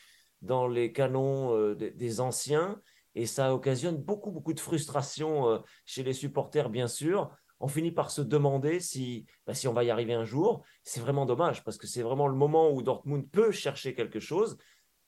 dans 0.42 0.68
les 0.68 0.92
canons 0.92 1.57
euh, 1.57 1.74
des, 1.74 2.20
anciens. 2.20 2.80
Et 3.14 3.24
ça 3.24 3.54
occasionne 3.54 3.96
beaucoup, 3.96 4.30
beaucoup 4.30 4.52
de 4.52 4.61
frustration 4.61 5.62
chez 5.86 6.02
les 6.02 6.12
supporters, 6.12 6.68
bien 6.68 6.86
sûr. 6.86 7.34
On 7.61 7.68
finit 7.68 7.92
par 7.92 8.11
se 8.11 8.20
demander 8.20 8.80
si, 8.80 9.26
bah, 9.46 9.54
si 9.54 9.66
on 9.68 9.72
va 9.72 9.84
y 9.84 9.90
arriver 9.90 10.14
un 10.14 10.24
jour. 10.24 10.64
C'est 10.82 11.00
vraiment 11.00 11.26
dommage 11.26 11.64
parce 11.64 11.78
que 11.78 11.86
c'est 11.86 12.02
vraiment 12.02 12.28
le 12.28 12.34
moment 12.34 12.70
où 12.70 12.82
Dortmund 12.82 13.30
peut 13.30 13.50
chercher 13.50 13.94
quelque 13.94 14.20
chose. 14.20 14.59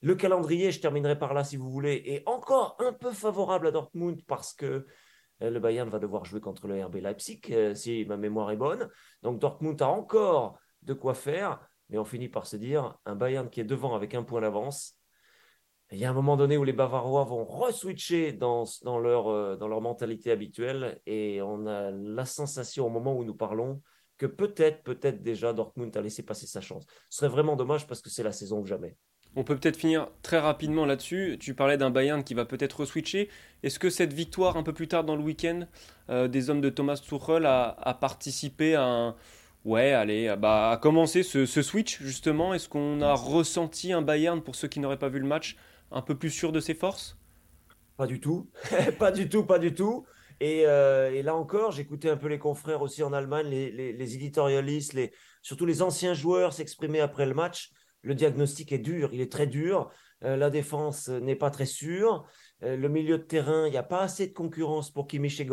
Le 0.01 0.15
calendrier, 0.15 0.71
je 0.71 0.81
terminerai 0.81 1.19
par 1.19 1.35
là 1.35 1.45
si 1.45 1.57
vous 1.57 1.71
voulez, 1.71 2.03
est 2.07 2.23
encore 2.27 2.77
un 2.79 2.93
peu 2.93 3.13
favorable 3.13 3.67
à 3.67 3.71
Dortmund 3.71 4.23
parce 4.27 4.55
que 4.55 4.87
euh, 5.43 5.51
le 5.51 5.61
Bayern 5.61 5.89
va 5.89 5.99
devoir 5.99 6.25
jouer 6.25 6.41
contre 6.41 6.67
le 6.69 6.85
RB 6.85 6.97
Leipzig, 6.97 7.41
euh, 7.51 7.75
si 7.75 8.05
ma 8.07 8.17
mémoire 8.17 8.51
est 8.51 8.57
bonne. 8.57 8.89
Donc 9.23 9.39
Dortmund 9.39 9.81
a 9.83 9.89
encore 9.89 10.59
de 10.83 10.95
quoi 10.95 11.15
faire, 11.15 11.61
mais 11.89 11.99
on 11.99 12.05
finit 12.05 12.29
par 12.29 12.47
se 12.47 12.57
dire, 12.57 12.97
un 13.05 13.17
Bayern 13.17 13.49
qui 13.51 13.61
est 13.61 13.65
devant 13.65 13.95
avec 13.95 14.15
un 14.15 14.23
point 14.23 14.41
d'avance, 14.41 14.98
il 15.91 15.99
y 15.99 16.05
a 16.05 16.11
un 16.11 16.15
moment 16.15 16.37
donné 16.37 16.57
où 16.57 16.65
les 16.65 16.73
Bavarois 16.73 17.25
vont 17.25 17.45
re-switcher 17.45 18.33
dans, 18.33 18.65
euh, 18.85 19.57
dans 19.57 19.69
leur 19.69 19.81
mentalité 19.81 20.31
habituelle, 20.31 21.01
et 21.07 21.41
on 21.43 21.67
a 21.67 21.91
la 21.91 22.27
sensation 22.27 22.87
au 22.87 22.91
moment 22.91 23.17
où 23.17 23.25
nous 23.25 23.35
parlons 23.35 23.81
que 24.19 24.27
peut-être, 24.27 24.83
peut-être 24.83 25.23
déjà 25.23 25.53
Dortmund 25.53 25.97
a 25.97 26.03
laissé 26.03 26.23
passer 26.23 26.47
sa 26.47 26.61
chance. 26.61 26.85
Ce 27.09 27.19
serait 27.19 27.29
vraiment 27.29 27.57
dommage 27.57 27.87
parce 27.87 28.03
que 28.03 28.11
c'est 28.11 28.25
la 28.25 28.33
saison 28.33 28.61
ou 28.61 28.67
jamais. 28.67 28.97
On 29.37 29.45
peut 29.45 29.57
peut-être 29.57 29.77
finir 29.77 30.09
très 30.23 30.39
rapidement 30.39 30.85
là-dessus. 30.85 31.37
Tu 31.39 31.55
parlais 31.55 31.77
d'un 31.77 31.91
Bayern 31.91 32.25
qui 32.25 32.35
va 32.35 32.45
peut-être 32.45 32.85
switcher. 32.85 33.29
Est-ce 33.63 33.79
que 33.79 33.91
cette 33.91 34.13
victoire 34.13 34.57
un 34.57 34.63
peu 34.63 34.73
plus 34.73 34.89
tard 34.89 35.05
dans 35.05 35.15
le 35.15 35.23
week-end 35.23 35.67
euh, 36.11 36.27
des 36.27 36.51
hommes 36.51 36.61
de 36.61 36.71
Thomas 36.71 36.97
Tuchel 36.97 37.47
a, 37.47 37.99
participé 38.01 38.75
à 38.75 39.15
Ouais, 39.65 39.93
allez, 39.93 40.35
bah, 40.39 40.71
à 40.71 40.77
commencer 40.79 41.23
ce, 41.23 41.45
switch 41.47 42.01
justement? 42.01 42.55
Est-ce 42.55 42.69
qu'on 42.69 43.01
a 43.03 43.13
ressenti 43.15 43.93
un 43.93 44.03
Bayern, 44.03 44.41
pour 44.41 44.57
ceux 44.57 44.69
qui 44.69 44.81
n'auraient 44.81 44.99
pas 44.99 45.09
vu 45.09 45.19
le 45.19 45.27
match, 45.27 45.57
un 45.91 46.03
peu 46.03 46.17
plus 46.17 46.31
sûr 46.31 46.53
de 46.53 46.61
ses 46.61 46.75
forces? 46.75 47.19
Pas 47.97 48.07
du 48.07 48.21
tout. 48.21 48.49
pas 48.99 49.11
du 49.11 49.29
tout, 49.29 49.45
pas 49.45 49.59
du 49.59 49.75
tout. 49.75 50.07
Et, 50.39 50.63
là 50.63 51.35
encore, 51.35 51.73
j'écoutais 51.73 52.09
un 52.09 52.17
peu 52.17 52.29
les 52.29 52.39
confrères 52.39 52.81
aussi 52.81 53.03
en 53.03 53.13
Allemagne, 53.13 53.49
les, 53.49 54.15
éditorialistes, 54.15 54.97
surtout 55.43 55.67
les 55.67 55.83
anciens 55.83 56.15
joueurs 56.15 56.53
s'exprimer 56.53 57.01
après 57.01 57.27
le 57.27 57.35
match 57.35 57.73
le 58.03 58.15
diagnostic 58.15 58.73
est 58.73 58.79
dur, 58.79 59.11
il 59.13 59.21
est 59.21 59.31
très 59.31 59.47
dur. 59.47 59.91
Euh, 60.25 60.37
la 60.37 60.51
défense 60.51 61.09
n'est 61.09 61.37
pas 61.37 61.51
très 61.51 61.67
sûre. 61.67 62.27
Euh, 62.63 62.77
le 62.77 62.89
milieu 62.89 63.19
de 63.19 63.23
terrain, 63.23 63.67
il 63.67 63.71
n'y 63.71 63.77
a 63.77 63.83
pas 63.83 64.01
assez 64.01 64.27
de 64.27 64.33
concurrence 64.33 64.91
pour 64.91 65.07
Kimmich 65.07 65.41
et 65.41 65.49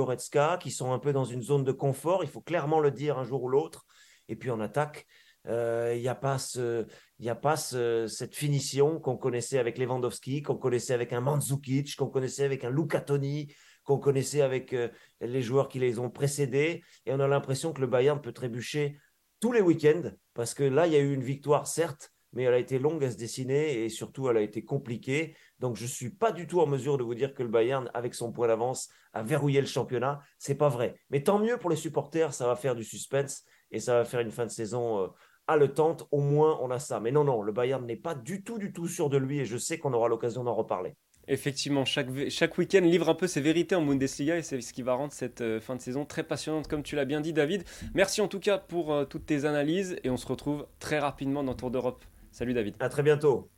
qui 0.59 0.71
sont 0.71 0.91
un 0.91 0.99
peu 0.99 1.13
dans 1.13 1.25
une 1.25 1.41
zone 1.41 1.63
de 1.63 1.71
confort. 1.71 2.23
Il 2.23 2.29
faut 2.29 2.41
clairement 2.41 2.79
le 2.79 2.91
dire 2.91 3.17
un 3.17 3.23
jour 3.23 3.43
ou 3.43 3.49
l'autre. 3.49 3.85
Et 4.27 4.35
puis 4.35 4.49
en 4.49 4.59
attaque, 4.59 5.05
euh, 5.47 5.93
il 5.95 6.01
n'y 6.01 6.07
a 6.07 6.15
pas, 6.15 6.37
ce, 6.37 6.85
y 7.19 7.29
a 7.29 7.35
pas 7.35 7.55
cette 7.55 8.35
finition 8.35 8.99
qu'on 8.99 9.17
connaissait 9.17 9.57
avec 9.57 9.77
Lewandowski, 9.77 10.41
qu'on 10.41 10.57
connaissait 10.57 10.93
avec 10.93 11.13
un 11.13 11.21
Mandzukic, 11.21 11.95
qu'on 11.95 12.09
connaissait 12.09 12.43
avec 12.43 12.63
un 12.63 12.69
Luca 12.69 13.01
Toni, 13.01 13.53
qu'on 13.83 13.99
connaissait 13.99 14.41
avec 14.41 14.75
les 15.21 15.41
joueurs 15.41 15.67
qui 15.67 15.79
les 15.79 15.99
ont 15.99 16.09
précédés. 16.09 16.83
Et 17.05 17.13
on 17.13 17.19
a 17.19 17.27
l'impression 17.27 17.73
que 17.73 17.81
le 17.81 17.87
Bayern 17.87 18.19
peut 18.19 18.33
trébucher 18.33 18.97
tous 19.39 19.51
les 19.51 19.61
week-ends, 19.61 20.11
parce 20.33 20.53
que 20.53 20.63
là, 20.63 20.87
il 20.87 20.93
y 20.93 20.95
a 20.95 20.99
eu 20.99 21.13
une 21.13 21.23
victoire, 21.23 21.67
certes, 21.67 22.11
mais 22.35 22.43
elle 22.43 22.53
a 22.53 22.59
été 22.59 22.77
longue 22.77 23.03
à 23.03 23.09
se 23.09 23.17
dessiner 23.17 23.83
et 23.83 23.89
surtout 23.89 24.29
elle 24.29 24.37
a 24.37 24.41
été 24.41 24.63
compliquée. 24.63 25.35
Donc 25.59 25.77
je 25.77 25.83
ne 25.83 25.89
suis 25.89 26.09
pas 26.09 26.31
du 26.31 26.47
tout 26.47 26.59
en 26.59 26.67
mesure 26.67 26.97
de 26.97 27.03
vous 27.03 27.15
dire 27.15 27.33
que 27.33 27.41
le 27.41 27.49
Bayern, 27.49 27.89
avec 27.93 28.13
son 28.13 28.31
point 28.31 28.47
d'avance, 28.47 28.89
a 29.13 29.23
verrouillé 29.23 29.61
le 29.61 29.67
championnat. 29.67 30.19
C'est 30.37 30.55
pas 30.55 30.69
vrai. 30.69 30.99
Mais 31.09 31.23
tant 31.23 31.39
mieux 31.39 31.57
pour 31.57 31.69
les 31.69 31.77
supporters, 31.77 32.33
ça 32.33 32.45
va 32.45 32.55
faire 32.55 32.75
du 32.75 32.83
suspense 32.83 33.43
et 33.71 33.79
ça 33.79 33.93
va 33.93 34.05
faire 34.05 34.19
une 34.19 34.31
fin 34.31 34.45
de 34.45 34.51
saison 34.51 35.03
euh, 35.03 35.07
haletante. 35.47 36.07
Au 36.11 36.19
moins 36.19 36.57
on 36.61 36.71
a 36.71 36.79
ça. 36.79 36.99
Mais 36.99 37.11
non, 37.11 37.23
non, 37.23 37.41
le 37.41 37.51
Bayern 37.51 37.85
n'est 37.85 37.95
pas 37.95 38.15
du 38.15 38.43
tout, 38.43 38.57
du 38.57 38.73
tout 38.73 38.87
sûr 38.87 39.09
de 39.09 39.17
lui 39.17 39.39
et 39.39 39.45
je 39.45 39.57
sais 39.57 39.77
qu'on 39.77 39.93
aura 39.93 40.07
l'occasion 40.07 40.43
d'en 40.43 40.53
reparler. 40.53 40.95
Effectivement, 41.27 41.85
chaque, 41.85 42.07
chaque 42.29 42.57
week-end 42.57 42.81
livre 42.81 43.09
un 43.09 43.15
peu 43.15 43.25
ses 43.25 43.41
vérités 43.41 43.75
en 43.75 43.83
Bundesliga 43.83 44.37
et 44.37 44.43
c'est 44.43 44.61
ce 44.61 44.73
qui 44.73 44.83
va 44.83 44.93
rendre 44.93 45.11
cette 45.11 45.41
euh, 45.41 45.59
fin 45.59 45.75
de 45.75 45.81
saison 45.81 46.05
très 46.05 46.23
passionnante, 46.23 46.67
comme 46.67 46.83
tu 46.83 46.95
l'as 46.95 47.05
bien 47.05 47.19
dit, 47.19 47.33
David. 47.33 47.63
Merci 47.95 48.21
en 48.21 48.27
tout 48.27 48.39
cas 48.39 48.59
pour 48.59 48.93
euh, 48.93 49.05
toutes 49.05 49.25
tes 49.25 49.45
analyses 49.45 49.97
et 50.03 50.11
on 50.11 50.17
se 50.17 50.27
retrouve 50.27 50.67
très 50.79 50.99
rapidement 50.99 51.43
dans 51.43 51.55
Tour 51.55 51.71
d'Europe. 51.71 52.05
Salut 52.31 52.53
David. 52.53 52.75
À 52.79 52.89
très 52.89 53.01
bientôt. 53.01 53.49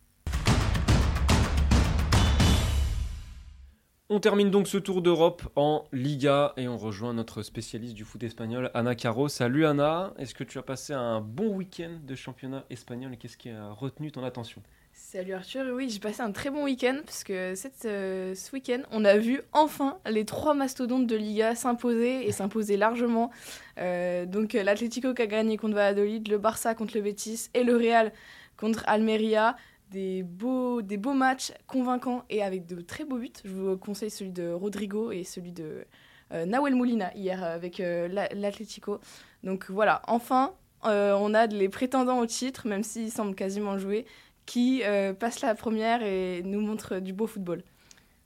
On 4.10 4.22
termine 4.22 4.50
donc 4.50 4.70
ce 4.70 4.78
tour 4.78 5.02
d'Europe 5.02 5.42
en 5.58 5.84
Liga 5.92 6.54
et 6.56 6.70
on 6.70 6.78
rejoint 6.78 7.14
notre 7.14 7.44
spécialiste 7.44 7.94
du 7.94 8.06
foot 8.06 8.24
espagnol, 8.24 8.72
Anna 8.74 8.96
Caro. 8.96 9.28
Salut 9.28 9.66
Anna, 9.66 10.14
est-ce 10.18 10.34
que 10.34 10.46
tu 10.46 10.58
as 10.58 10.62
passé 10.62 10.94
un 10.94 11.20
bon 11.20 11.54
week-end 11.54 11.92
de 12.08 12.16
championnat 12.16 12.64
espagnol 12.70 13.14
et 13.14 13.18
qu'est-ce 13.18 13.36
qui 13.36 13.50
a 13.50 13.70
retenu 13.70 14.10
ton 14.14 14.24
attention? 14.24 14.62
Salut 14.94 15.34
Arthur, 15.34 15.66
oui 15.74 15.90
j'ai 15.90 16.00
passé 16.00 16.22
un 16.22 16.32
très 16.32 16.50
bon 16.50 16.64
week-end 16.64 17.02
parce 17.06 17.26
que 17.26 17.54
euh, 17.86 18.34
ce 18.34 18.52
week-end 18.54 18.84
on 18.92 19.04
a 19.04 19.18
vu 19.18 19.42
enfin 19.52 19.98
les 20.10 20.24
trois 20.24 20.54
mastodontes 20.54 21.06
de 21.06 21.18
Liga 21.18 21.54
s'imposer 21.54 22.26
et 22.26 22.32
s'imposer 22.32 22.78
largement. 22.78 23.30
Euh, 23.78 24.26
donc 24.26 24.54
l'Atlético 24.54 25.14
qui 25.14 25.24
a 25.24 25.28
gagné 25.28 25.58
contre 25.58 25.76
Valladolid, 25.76 26.30
le 26.30 26.38
Barça 26.38 26.76
contre 26.76 26.96
le 26.96 27.02
Betis 27.02 27.50
et 27.54 27.66
le 27.66 27.76
Real 27.76 28.14
contre 28.56 28.86
Almeria. 28.88 29.58
Des 29.92 30.24
beaux, 30.24 30.82
des 30.82 30.98
beaux 30.98 31.14
matchs 31.14 31.54
convaincants 31.66 32.24
et 32.30 32.44
avec 32.44 32.66
de 32.66 32.82
très 32.82 33.06
beaux 33.06 33.18
buts. 33.18 33.32
Je 33.46 33.54
vous 33.54 33.78
conseille 33.78 34.10
celui 34.10 34.32
de 34.32 34.52
Rodrigo 34.52 35.12
et 35.12 35.24
celui 35.24 35.52
de 35.54 35.86
euh, 36.34 36.46
Nahuel 36.46 36.76
Molina 36.76 37.14
hier 37.16 37.44
avec 37.44 37.80
euh, 37.80 38.08
l'Atlético. 38.34 39.00
Donc 39.44 39.70
voilà, 39.70 40.02
enfin, 40.08 40.54
euh, 40.86 41.16
on 41.20 41.34
a 41.34 41.48
les 41.48 41.70
prétendants 41.70 42.20
au 42.20 42.26
titre, 42.26 42.68
même 42.68 42.84
s'ils 42.84 43.12
semblent 43.12 43.36
quasiment 43.36 43.78
jouer, 43.78 44.06
qui 44.46 44.82
passent 45.20 45.42
la 45.42 45.56
première 45.56 46.02
et 46.04 46.42
nous 46.44 46.62
montrent 46.62 47.00
du 47.00 47.12
beau 47.12 47.28
football. 47.28 47.64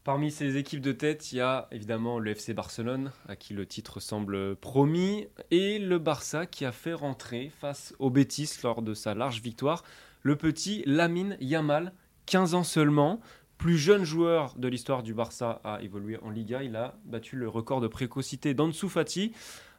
Parmi 0.04 0.32
ces 0.32 0.58
équipes 0.58 0.82
de 0.82 0.94
tête, 0.94 1.32
il 1.32 1.36
y 1.36 1.42
a 1.42 1.68
évidemment 1.72 2.18
le 2.18 2.32
FC 2.32 2.56
Barcelone, 2.56 3.12
à 3.28 3.36
qui 3.36 3.54
le 3.54 3.68
titre 3.68 4.00
semble 4.00 4.56
promis, 4.56 5.28
et 5.52 5.78
le 5.78 6.00
Barça 6.00 6.48
qui 6.48 6.66
a 6.66 6.72
fait 6.72 6.94
rentrer 6.94 7.52
face 7.60 7.94
au 8.00 8.10
Betis 8.10 8.50
lors 8.64 8.82
de 8.82 8.96
sa 8.96 9.14
large 9.14 9.42
victoire 9.42 9.84
le 10.24 10.36
petit 10.36 10.82
Lamine 10.88 11.38
Yamal, 11.40 11.94
15 12.26 12.56
ans 12.56 12.64
seulement, 12.64 13.22
plus 13.60 13.78
jeune 13.78 14.04
joueur 14.04 14.56
de 14.58 14.68
l'histoire 14.68 15.04
du 15.04 15.14
Barça 15.14 15.62
à 15.64 15.84
évoluer 15.84 16.18
en 16.24 16.32
Liga. 16.32 16.64
Il 16.64 16.76
a 16.76 16.96
battu 17.06 17.36
le 17.36 17.48
record 17.48 17.80
de 17.80 17.88
précocité 17.88 18.56
d'Ansu 18.56 18.90
Fati. 18.90 19.34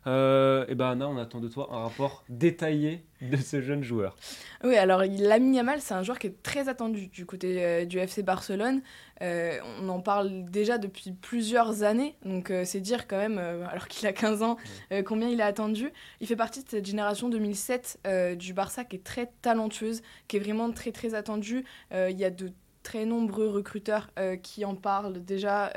Euh, 0.07 0.65
et 0.69 0.75
ben 0.75 0.91
Anna, 0.91 1.09
on 1.09 1.17
attend 1.17 1.41
de 1.41 1.49
toi 1.49 1.69
un 1.71 1.81
rapport 1.81 2.25
détaillé 2.29 3.05
de 3.21 3.37
ce 3.37 3.61
jeune 3.61 3.85
joueur. 3.85 4.17
Oui, 4.65 4.77
alors 4.77 5.03
Lamine 5.05 5.55
Yamal, 5.55 5.81
c'est 5.81 5.95
un 5.95 6.03
joueur 6.03 6.19
qui 6.19 6.27
est 6.27 6.43
très 6.43 6.69
attendu 6.69 7.07
du 7.07 7.25
côté 7.25 7.65
euh, 7.65 7.85
du 7.85 7.99
FC 7.99 8.23
Barcelone. 8.23 8.83
Euh, 9.23 9.59
on 9.81 9.89
en 9.89 10.01
parle 10.01 10.45
déjà 10.51 10.79
depuis 10.79 11.13
plusieurs 11.13 11.85
années, 11.85 12.17
donc 12.25 12.53
c'est 12.65 12.81
dire 12.81 13.07
quand 13.07 13.19
même, 13.19 13.39
alors 13.39 13.87
qu'il 13.87 14.07
a 14.09 14.13
15 14.13 14.43
ans, 14.43 14.57
combien 15.05 15.29
il 15.29 15.41
a 15.41 15.47
attendu. 15.47 15.93
Il 16.21 16.27
fait 16.27 16.35
partie 16.35 16.65
de 16.65 16.69
cette 16.69 16.87
génération 16.87 17.29
2007 17.29 18.01
du 18.37 18.53
Barça 18.53 18.85
qui 18.85 18.97
est 18.97 19.05
très 19.05 19.31
talentueuse, 19.41 20.03
qui 20.27 20.39
est 20.39 20.41
vraiment 20.41 20.73
très 20.73 20.91
très 20.91 21.15
attendue. 21.15 21.65
Il 21.93 22.19
y 22.19 22.25
a 22.25 22.31
de 22.31 22.51
très 22.83 23.05
nombreux 23.05 23.47
recruteurs 23.47 24.11
qui 24.43 24.65
en 24.65 24.75
parlent 24.75 25.23
déjà 25.25 25.73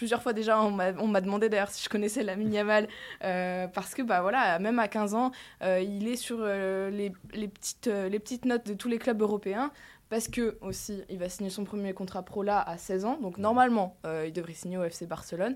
plusieurs 0.00 0.22
fois 0.22 0.32
déjà, 0.32 0.62
on 0.62 0.70
m'a 0.70 1.20
demandé 1.20 1.50
d'ailleurs 1.50 1.68
si 1.68 1.84
je 1.84 1.90
connaissais 1.90 2.22
la 2.22 2.34
Yamal, 2.34 2.88
euh, 3.22 3.66
parce 3.68 3.94
que 3.94 4.00
bah, 4.00 4.22
voilà, 4.22 4.58
même 4.58 4.78
à 4.78 4.88
15 4.88 5.12
ans, 5.12 5.30
euh, 5.60 5.78
il 5.78 6.08
est 6.08 6.16
sur 6.16 6.38
euh, 6.40 6.88
les, 6.88 7.12
les, 7.34 7.48
petites, 7.48 7.86
les 7.86 8.18
petites 8.18 8.46
notes 8.46 8.66
de 8.66 8.72
tous 8.72 8.88
les 8.88 8.96
clubs 8.96 9.20
européens, 9.20 9.70
parce 10.08 10.26
que 10.26 10.56
aussi, 10.62 11.02
il 11.10 11.18
va 11.18 11.28
signer 11.28 11.50
son 11.50 11.64
premier 11.64 11.92
contrat 11.92 12.22
pro 12.22 12.42
là 12.42 12.62
à 12.62 12.78
16 12.78 13.04
ans, 13.04 13.18
donc 13.20 13.36
normalement, 13.36 13.98
il 14.24 14.32
devrait 14.32 14.54
signer 14.54 14.78
au 14.78 14.84
FC 14.84 15.04
Barcelone. 15.04 15.54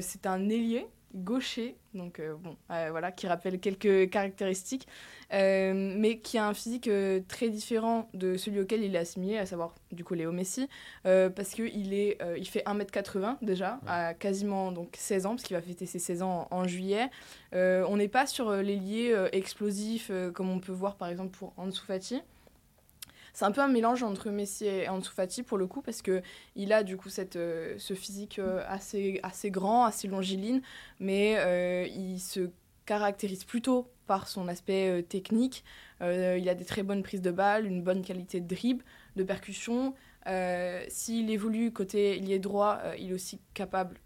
C'est 0.00 0.24
un 0.24 0.48
ailier 0.48 0.86
gaucher, 1.14 1.76
donc 1.94 2.20
bon, 2.42 2.56
voilà, 2.68 3.12
qui 3.12 3.26
rappelle 3.26 3.60
quelques 3.60 4.10
caractéristiques. 4.10 4.86
Euh, 5.32 5.72
mais 5.74 6.18
qui 6.18 6.38
a 6.38 6.46
un 6.46 6.54
physique 6.54 6.86
euh, 6.86 7.20
très 7.26 7.48
différent 7.48 8.08
de 8.14 8.36
celui 8.36 8.60
auquel 8.60 8.84
il 8.84 8.94
est 8.94 8.98
assimilé, 8.98 9.38
à 9.38 9.46
savoir 9.46 9.74
du 9.90 10.04
coup 10.04 10.14
Léo 10.14 10.30
Messi, 10.32 10.68
euh, 11.06 11.30
parce 11.30 11.50
qu'il 11.50 11.92
il 11.92 12.48
fait 12.48 12.62
1m80 12.66 13.38
déjà, 13.42 13.80
à 13.86 14.14
quasiment 14.14 14.70
donc, 14.70 14.94
16 14.96 15.26
ans, 15.26 15.30
parce 15.30 15.42
qu'il 15.42 15.56
va 15.56 15.62
fêter 15.62 15.86
ses 15.86 15.98
16 15.98 16.22
ans 16.22 16.46
en, 16.50 16.64
juillet. 16.66 17.10
on 17.52 17.96
n'est 17.96 18.08
pas 18.08 18.26
sur 18.26 18.50
l'ailier 18.50 19.14
explosif 19.32 20.10
comme 20.32 20.48
on 20.50 20.60
peut 20.60 20.72
voir 20.72 20.96
par 20.96 21.08
exemple 21.08 21.36
pour 21.36 21.52
Ansu 21.56 21.82
Fati. 21.84 22.22
C'est 23.34 23.44
un 23.44 23.50
peu 23.50 23.60
un 23.60 23.68
mélange 23.68 24.02
entre 24.02 24.30
Messi 24.30 24.64
et 24.64 24.88
Ansu 24.88 25.42
pour 25.44 25.58
le 25.58 25.66
coup, 25.66 25.82
parce 25.82 26.00
qu'il 26.02 26.72
a 26.72 26.82
du 26.82 26.96
coup 26.96 27.10
cette, 27.10 27.34
ce 27.34 27.94
physique 27.94 28.40
assez, 28.68 29.20
assez 29.22 29.50
grand, 29.50 29.84
assez 29.84 30.08
longiligne, 30.08 30.62
mais 31.00 31.36
il 31.94 32.20
se 32.20 32.48
caractérise 32.86 33.44
plutôt 33.44 33.88
par 34.06 34.28
son 34.28 34.48
aspect 34.48 34.88
euh, 34.88 35.02
technique. 35.02 35.64
Euh, 36.02 36.36
il 36.38 36.48
a 36.48 36.54
des 36.54 36.64
très 36.64 36.82
bonnes 36.82 37.02
prises 37.02 37.22
de 37.22 37.30
balles, 37.30 37.66
une 37.66 37.82
bonne 37.82 38.02
qualité 38.02 38.40
de 38.40 38.46
dribble, 38.46 38.84
de 39.16 39.22
percussion. 39.22 39.94
Euh, 40.26 40.82
s'il 40.88 41.30
évolue 41.30 41.70
côté 41.70 42.18
lié 42.18 42.38
droit, 42.38 42.80
il 42.98 43.10
est 43.10 43.14
aussi 43.14 43.40
capable 43.52 43.98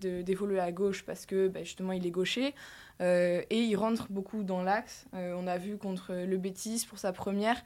d'évoluer 0.00 0.60
à 0.60 0.70
gauche 0.70 1.04
parce 1.04 1.26
que 1.26 1.48
bah, 1.48 1.64
justement 1.64 1.92
il 1.92 2.06
est 2.06 2.10
gaucher. 2.10 2.54
et 3.00 3.46
il 3.50 3.76
rentre 3.76 4.06
beaucoup 4.10 4.44
dans 4.44 4.62
l'axe. 4.62 5.06
on 5.12 5.46
a 5.46 5.58
vu 5.58 5.76
contre 5.76 6.12
le 6.12 6.36
Betis 6.36 6.86
pour 6.88 6.98
sa 6.98 7.12
première, 7.12 7.60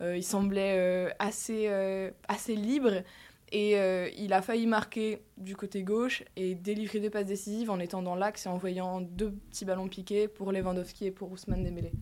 il 0.00 0.22
semblait 0.22 1.14
assez, 1.18 1.68
assez 2.28 2.54
libre. 2.54 3.02
Et 3.52 3.78
euh, 3.78 4.08
il 4.18 4.32
a 4.32 4.42
failli 4.42 4.66
marquer 4.66 5.22
du 5.36 5.54
côté 5.54 5.84
gauche 5.84 6.24
et 6.36 6.54
délivrer 6.54 6.98
deux 7.00 7.10
passes 7.10 7.26
décisives 7.26 7.70
en 7.70 7.78
étant 7.78 8.02
dans 8.02 8.16
l'axe 8.16 8.46
et 8.46 8.48
en 8.48 8.56
voyant 8.56 9.00
deux 9.00 9.30
petits 9.50 9.64
ballons 9.64 9.88
piqués 9.88 10.26
pour 10.26 10.50
Lewandowski 10.50 11.06
et 11.06 11.10
pour 11.12 11.30
Ousmane 11.30 11.62
Dembélé. 11.62 11.92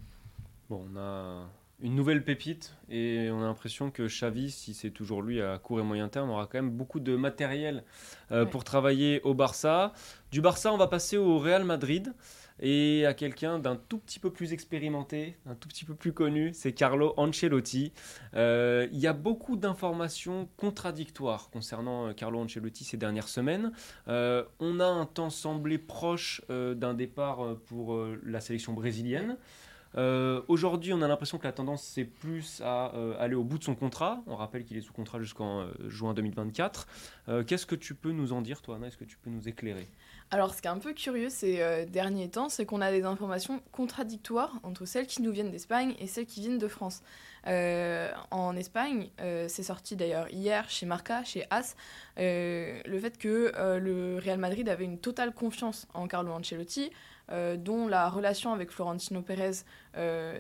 Bon, 0.70 0.86
on 0.90 0.97
a 0.99 1.47
une 1.80 1.95
nouvelle 1.95 2.24
pépite 2.24 2.74
et 2.88 3.28
on 3.30 3.42
a 3.42 3.45
l'impression 3.45 3.90
que 3.90 4.07
Xavi, 4.07 4.51
si 4.51 4.72
c'est 4.72 4.90
toujours 4.90 5.20
lui 5.20 5.42
à 5.42 5.59
court 5.59 5.80
et 5.80 5.82
moyen 5.82 6.09
terme, 6.09 6.30
aura 6.30 6.47
quand 6.47 6.59
même 6.59 6.70
beaucoup 6.70 7.01
de 7.01 7.14
matériel 7.14 7.84
euh, 8.32 8.47
pour 8.47 8.64
travailler 8.64 9.20
au 9.22 9.34
Barça. 9.34 9.92
Du 10.30 10.40
Barça, 10.40 10.72
on 10.72 10.78
va 10.78 10.86
passer 10.86 11.18
au 11.18 11.38
Real 11.38 11.64
Madrid 11.64 12.14
et 12.61 13.05
à 13.07 13.15
quelqu'un 13.15 13.59
d'un 13.59 13.77
tout 13.77 13.99
petit 13.99 14.19
peu 14.19 14.31
plus 14.31 14.53
expérimenté, 14.53 15.37
un 15.47 15.55
tout 15.55 15.69
petit 15.69 15.85
peu 15.85 15.95
plus 15.95 16.13
connu, 16.13 16.53
c'est 16.55 16.73
Carlo 16.73 17.13
Ancelotti. 17.17 17.93
Euh, 18.35 18.87
il 18.93 18.99
y 18.99 19.07
a 19.07 19.13
beaucoup 19.13 19.57
d'informations 19.57 20.49
contradictoires 20.57 21.51
concernant 21.51 22.09
euh, 22.09 22.13
Carlo 22.13 22.41
Ancelotti 22.41 22.85
ces 22.85 22.97
dernières 22.97 23.29
semaines. 23.29 23.73
Euh, 24.09 24.45
on 24.61 24.79
a 24.79 24.87
un 24.87 25.07
temps 25.07 25.31
semblé 25.31 25.79
proche 25.79 26.43
d'un 26.49 26.95
départ 26.95 27.57
pour 27.67 27.99
la 28.25 28.41
sélection 28.41 28.73
brésilienne. 28.73 29.37
Aujourd'hui, 30.49 30.93
on 30.93 31.03
a 31.03 31.09
l'impression 31.09 31.39
que 31.39 31.45
la 31.45 31.53
tendance, 31.53 31.83
c'est 31.83 32.05
plus 32.05 32.61
à 32.65 32.87
aller 33.19 33.35
au 33.35 33.45
bout 33.45 33.59
de 33.59 33.65
son 33.65 33.75
contrat. 33.75 34.23
On 34.27 34.37
rappelle 34.37 34.65
qu'il 34.65 34.77
est 34.77 34.81
sous 34.81 34.93
contrat 34.93 35.21
jusqu'en 35.21 35.67
juin 35.87 36.15
2024. 36.15 36.87
Qu'est-ce 37.47 37.67
que 37.67 37.75
tu 37.75 37.95
peux 37.95 38.13
nous 38.13 38.33
en 38.33 38.43
dire, 38.43 38.63
toi, 38.63 38.77
Anna? 38.77 38.89
Est-ce 38.89 38.97
que 38.97 39.05
tu 39.05 39.17
peux 39.17 39.31
nous 39.31 39.49
éclairer? 39.49 39.87
Alors, 40.31 40.55
ce 40.55 40.61
qui 40.61 40.66
est 40.66 40.70
un 40.70 40.79
peu 40.79 40.93
curieux 40.95 41.29
ces 41.29 41.61
euh, 41.61 41.85
derniers 41.85 42.29
temps, 42.29 42.49
c'est 42.49 42.66
qu'on 42.66 42.81
a 42.81 42.91
des 42.91 43.05
informations 43.05 43.61
contradictoires 43.72 44.59
entre 44.62 44.85
celles 44.85 45.07
qui 45.07 45.22
nous 45.22 45.31
viennent 45.31 45.51
d'Espagne 45.51 45.95
et 46.01 46.07
celles 46.07 46.27
qui 46.27 46.41
viennent 46.41 46.59
de 46.59 46.68
France. 46.68 47.03
Euh, 47.47 48.11
en 48.31 48.57
Espagne, 48.57 49.11
euh, 49.20 49.47
c'est 49.49 49.62
sorti 49.62 49.97
d'ailleurs 49.97 50.29
hier 50.31 50.68
chez 50.68 50.87
Marca, 50.87 51.22
chez 51.25 51.45
As, 51.51 51.77
le 52.16 52.99
fait 53.01 53.16
que 53.18 53.53
le 53.79 54.18
Real 54.18 54.39
Madrid 54.39 54.68
avait 54.68 54.85
une 54.85 54.99
totale 54.99 55.33
confiance 55.33 55.87
en 55.95 56.09
Carlo 56.09 56.33
Ancelotti, 56.33 56.91
dont 57.59 57.87
la 57.87 58.09
relation 58.09 58.53
avec 58.53 58.70
Florentino 58.70 59.22
Pérez 59.22 59.64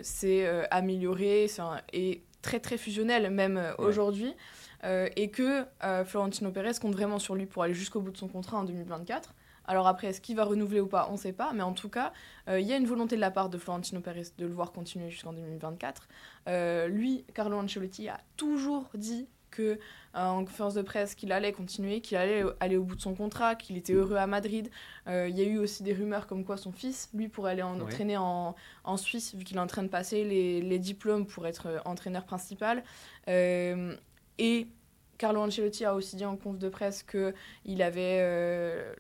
s'est 0.02 0.66
améliorée 0.70 1.46
et 1.92 2.22
très 2.42 2.58
très 2.58 2.78
fusionnelle 2.78 3.30
même 3.30 3.62
aujourd'hui, 3.78 4.34
et 4.82 5.30
que 5.30 5.64
Florentino 6.04 6.50
Pérez 6.50 6.72
compte 6.80 6.94
vraiment 6.94 7.18
sur 7.18 7.34
lui 7.34 7.46
pour 7.46 7.62
aller 7.62 7.74
jusqu'au 7.74 8.00
bout 8.00 8.10
de 8.10 8.16
son 8.16 8.28
contrat 8.28 8.58
en 8.58 8.64
2024. 8.64 9.34
Alors 9.66 9.86
après, 9.86 10.08
est-ce 10.08 10.20
qu'il 10.20 10.36
va 10.36 10.44
renouveler 10.44 10.80
ou 10.80 10.86
pas 10.86 11.08
On 11.10 11.12
ne 11.12 11.18
sait 11.18 11.32
pas. 11.32 11.52
Mais 11.52 11.62
en 11.62 11.72
tout 11.72 11.88
cas, 11.88 12.12
euh, 12.48 12.60
il 12.60 12.66
y 12.66 12.72
a 12.72 12.76
une 12.76 12.86
volonté 12.86 13.16
de 13.16 13.20
la 13.20 13.30
part 13.30 13.48
de 13.48 13.58
Florentino 13.58 14.00
Pérez 14.00 14.26
de 14.38 14.46
le 14.46 14.52
voir 14.52 14.72
continuer 14.72 15.10
jusqu'en 15.10 15.32
2024. 15.32 16.08
Euh, 16.48 16.88
lui, 16.88 17.24
Carlo 17.34 17.58
Ancelotti, 17.58 18.08
a 18.08 18.20
toujours 18.36 18.88
dit 18.94 19.28
que 19.50 19.62
euh, 19.62 19.78
en 20.14 20.44
conférence 20.44 20.74
de 20.74 20.82
presse 20.82 21.14
qu'il 21.14 21.30
allait 21.30 21.52
continuer, 21.52 22.00
qu'il 22.00 22.16
allait 22.16 22.42
aller 22.58 22.76
au 22.76 22.82
bout 22.82 22.96
de 22.96 23.00
son 23.00 23.14
contrat, 23.14 23.54
qu'il 23.54 23.76
était 23.76 23.92
heureux 23.92 24.16
à 24.16 24.26
Madrid. 24.26 24.68
Il 25.06 25.36
y 25.36 25.40
a 25.40 25.44
eu 25.44 25.58
aussi 25.58 25.82
des 25.82 25.92
rumeurs 25.92 26.26
comme 26.26 26.44
quoi 26.44 26.56
son 26.56 26.72
fils, 26.72 27.08
lui, 27.14 27.28
pourrait 27.28 27.52
aller 27.52 27.62
en 27.62 27.80
entraîner 27.80 28.16
en, 28.16 28.54
Suisse, 28.96 29.34
vu 29.34 29.44
qu'il 29.44 29.56
est 29.56 29.60
en 29.60 29.66
train 29.66 29.82
de 29.82 29.88
passer 29.88 30.24
les, 30.24 30.60
les 30.60 30.78
diplômes 30.78 31.26
pour 31.26 31.46
être 31.46 31.80
entraîneur 31.84 32.24
principal. 32.24 32.82
et 33.28 34.66
Carlo 35.18 35.40
Ancelotti 35.40 35.84
a 35.84 35.94
aussi 35.94 36.16
dit 36.16 36.24
en 36.24 36.36
conf 36.36 36.58
de 36.58 36.68
presse 36.68 37.02
que 37.02 37.34
il 37.64 37.82
avait, 37.82 38.18
euh, 38.20 38.94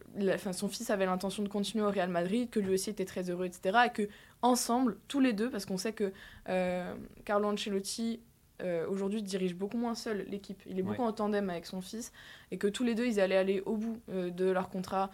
son 0.52 0.68
fils 0.68 0.90
avait 0.90 1.06
l'intention 1.06 1.42
de 1.42 1.48
continuer 1.48 1.84
au 1.84 1.90
Real 1.90 2.08
Madrid, 2.08 2.50
que 2.50 2.60
lui 2.60 2.74
aussi 2.74 2.90
était 2.90 3.04
très 3.04 3.30
heureux, 3.30 3.46
etc. 3.46 3.78
Et 3.86 3.90
que 3.90 4.08
ensemble, 4.42 4.96
tous 5.08 5.20
les 5.20 5.32
deux, 5.32 5.50
parce 5.50 5.66
qu'on 5.66 5.78
sait 5.78 5.92
que 5.92 6.12
euh, 6.48 6.94
Carlo 7.24 7.48
Ancelotti 7.48 8.20
euh, 8.62 8.86
aujourd'hui 8.88 9.22
dirige 9.22 9.54
beaucoup 9.54 9.76
moins 9.76 9.94
seul 9.94 10.24
l'équipe, 10.28 10.62
il 10.66 10.78
est 10.78 10.82
beaucoup 10.82 11.02
en 11.02 11.12
tandem 11.12 11.50
avec 11.50 11.66
son 11.66 11.80
fils, 11.80 12.12
et 12.50 12.58
que 12.58 12.68
tous 12.68 12.84
les 12.84 12.94
deux, 12.94 13.06
ils 13.06 13.20
allaient 13.20 13.36
aller 13.36 13.62
au 13.66 13.76
bout 13.76 14.00
de 14.08 14.44
leur 14.44 14.68
contrat 14.68 15.10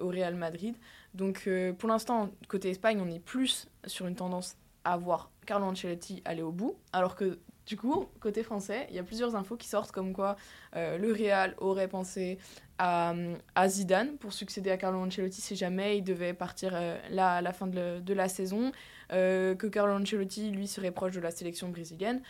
au 0.00 0.08
Real 0.08 0.34
Madrid. 0.34 0.74
Donc 1.14 1.48
pour 1.78 1.88
l'instant, 1.88 2.30
côté 2.48 2.70
Espagne, 2.70 3.00
on 3.00 3.08
est 3.08 3.20
plus 3.20 3.68
sur 3.86 4.06
une 4.06 4.16
tendance 4.16 4.56
à 4.84 4.96
voir 4.96 5.30
Carlo 5.46 5.66
Ancelotti 5.66 6.22
aller 6.24 6.42
au 6.42 6.50
bout, 6.50 6.76
alors 6.92 7.14
que 7.14 7.38
du 7.66 7.76
coup, 7.76 8.06
côté 8.20 8.42
français, 8.42 8.86
il 8.90 8.96
y 8.96 8.98
a 8.98 9.04
plusieurs 9.04 9.36
infos 9.36 9.56
qui 9.56 9.68
sortent 9.68 9.92
comme 9.92 10.12
quoi 10.12 10.36
euh, 10.74 10.98
le 10.98 11.12
Real 11.12 11.54
aurait 11.58 11.88
pensé 11.88 12.38
à, 12.78 13.14
Zidane 13.68 14.16
pour 14.16 14.32
succéder 14.32 14.70
à 14.70 14.76
Carlo 14.76 14.98
Ancelotti 14.98 15.40
si 15.40 15.54
jamais 15.54 15.98
il 15.98 16.02
devait 16.02 16.34
partir 16.34 16.72
euh, 16.74 16.98
là 17.10 17.34
à 17.34 17.40
la 17.40 17.52
fin 17.52 17.68
de, 17.68 18.12
la 18.12 18.28
saison, 18.28 18.72
euh, 19.12 19.54
que 19.54 19.68
Carlo 19.68 19.92
Ancelotti, 19.92 20.50
lui, 20.50 20.66
serait 20.66 20.90
proche 20.90 21.12
de 21.12 21.20
la 21.20 21.30
sélection 21.30 21.68
brésilienne. 21.68 22.20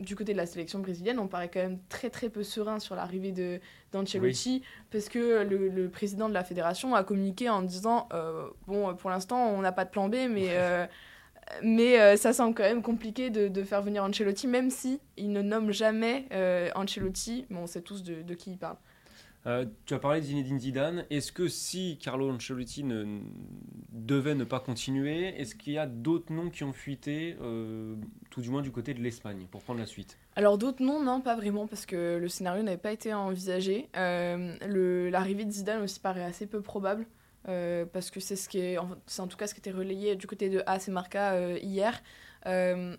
du 0.00 0.16
côté 0.16 0.32
de 0.32 0.38
la 0.38 0.46
sélection 0.46 0.80
brésilienne, 0.80 1.20
on 1.20 1.28
paraît 1.28 1.48
quand 1.48 1.60
même 1.60 1.78
très 1.88 2.10
très 2.10 2.28
peu 2.28 2.42
serein 2.42 2.80
sur 2.80 2.96
l'arrivée 2.96 3.60
d'Ancelotti 3.92 4.62
parce 4.90 5.08
que 5.08 5.44
le, 5.44 5.68
le, 5.68 5.88
président 5.88 6.28
de 6.28 6.34
la 6.34 6.42
fédération 6.42 6.96
a 6.96 7.04
communiqué 7.04 7.48
en 7.48 7.62
disant 7.62 8.08
bon, 8.66 8.96
pour 8.96 9.10
l'instant, 9.10 9.50
on 9.50 9.60
n'a 9.60 9.70
pas 9.70 9.84
de 9.84 9.90
plan 9.90 10.08
B, 10.08 10.16
mais 10.28 10.48
mais 11.62 12.00
euh, 12.00 12.16
ça 12.16 12.32
semble 12.32 12.54
quand 12.54 12.62
même 12.62 12.82
compliqué 12.82 13.30
de, 13.30 13.62
faire 13.62 13.82
venir 13.82 14.04
Ancelotti, 14.04 14.46
même 14.46 14.70
si 14.70 15.00
il 15.16 15.32
ne 15.32 15.42
nomme 15.42 15.72
jamais 15.72 16.26
euh, 16.32 16.70
Ancelotti, 16.74 17.46
mais 17.50 17.58
on 17.58 17.66
sait 17.66 17.82
tous 17.82 18.02
de, 18.02 18.34
qui 18.34 18.52
il 18.52 18.58
parle. 18.58 18.76
Euh, 19.46 19.64
tu 19.86 19.94
as 19.94 19.98
parlé 19.98 20.20
de 20.20 20.26
Zinedine 20.26 20.58
Zidane. 20.58 21.04
Est-ce 21.10 21.32
que 21.32 21.48
si 21.48 21.98
Carlo 22.02 22.30
Ancelotti 22.30 22.84
ne, 22.84 23.20
devait 23.92 24.34
ne 24.34 24.44
pas 24.44 24.60
continuer, 24.60 25.28
est-ce 25.40 25.54
qu'il 25.54 25.74
y 25.74 25.78
a 25.78 25.86
d'autres 25.86 26.32
noms 26.32 26.50
qui 26.50 26.64
ont 26.64 26.72
fuité, 26.72 27.36
tout 28.30 28.40
du 28.40 28.50
moins 28.50 28.62
du 28.62 28.70
côté 28.70 28.94
de 28.94 29.00
l'Espagne, 29.00 29.46
pour 29.50 29.62
prendre 29.62 29.80
la 29.80 29.86
suite? 29.86 30.18
Alors 30.36 30.58
d'autres 30.58 30.82
noms, 30.82 31.02
non, 31.02 31.20
pas 31.20 31.36
vraiment, 31.36 31.66
parce 31.66 31.86
que 31.86 32.18
le 32.18 32.28
scénario 32.28 32.62
n'avait 32.62 32.76
pas 32.76 32.92
été 32.92 33.14
envisagé. 33.14 33.88
L'arrivée 33.94 35.44
de 35.44 35.50
Zidane 35.50 35.82
aussi 35.82 36.00
paraît 36.00 36.24
assez 36.24 36.46
peu 36.46 36.60
probable. 36.60 37.06
Euh, 37.48 37.86
parce 37.86 38.10
que 38.10 38.20
c'est 38.20 38.36
ce 38.36 38.48
qui 38.48 38.58
est, 38.58 38.78
c'est 39.06 39.22
en 39.22 39.26
tout 39.26 39.36
cas 39.36 39.46
ce 39.46 39.54
qui 39.54 39.60
était 39.60 39.70
relayé 39.70 40.16
du 40.16 40.26
côté 40.26 40.50
de 40.50 40.62
AC 40.66 40.88
Marca 40.88 41.32
euh, 41.32 41.58
hier. 41.62 42.02
Euh, 42.46 42.96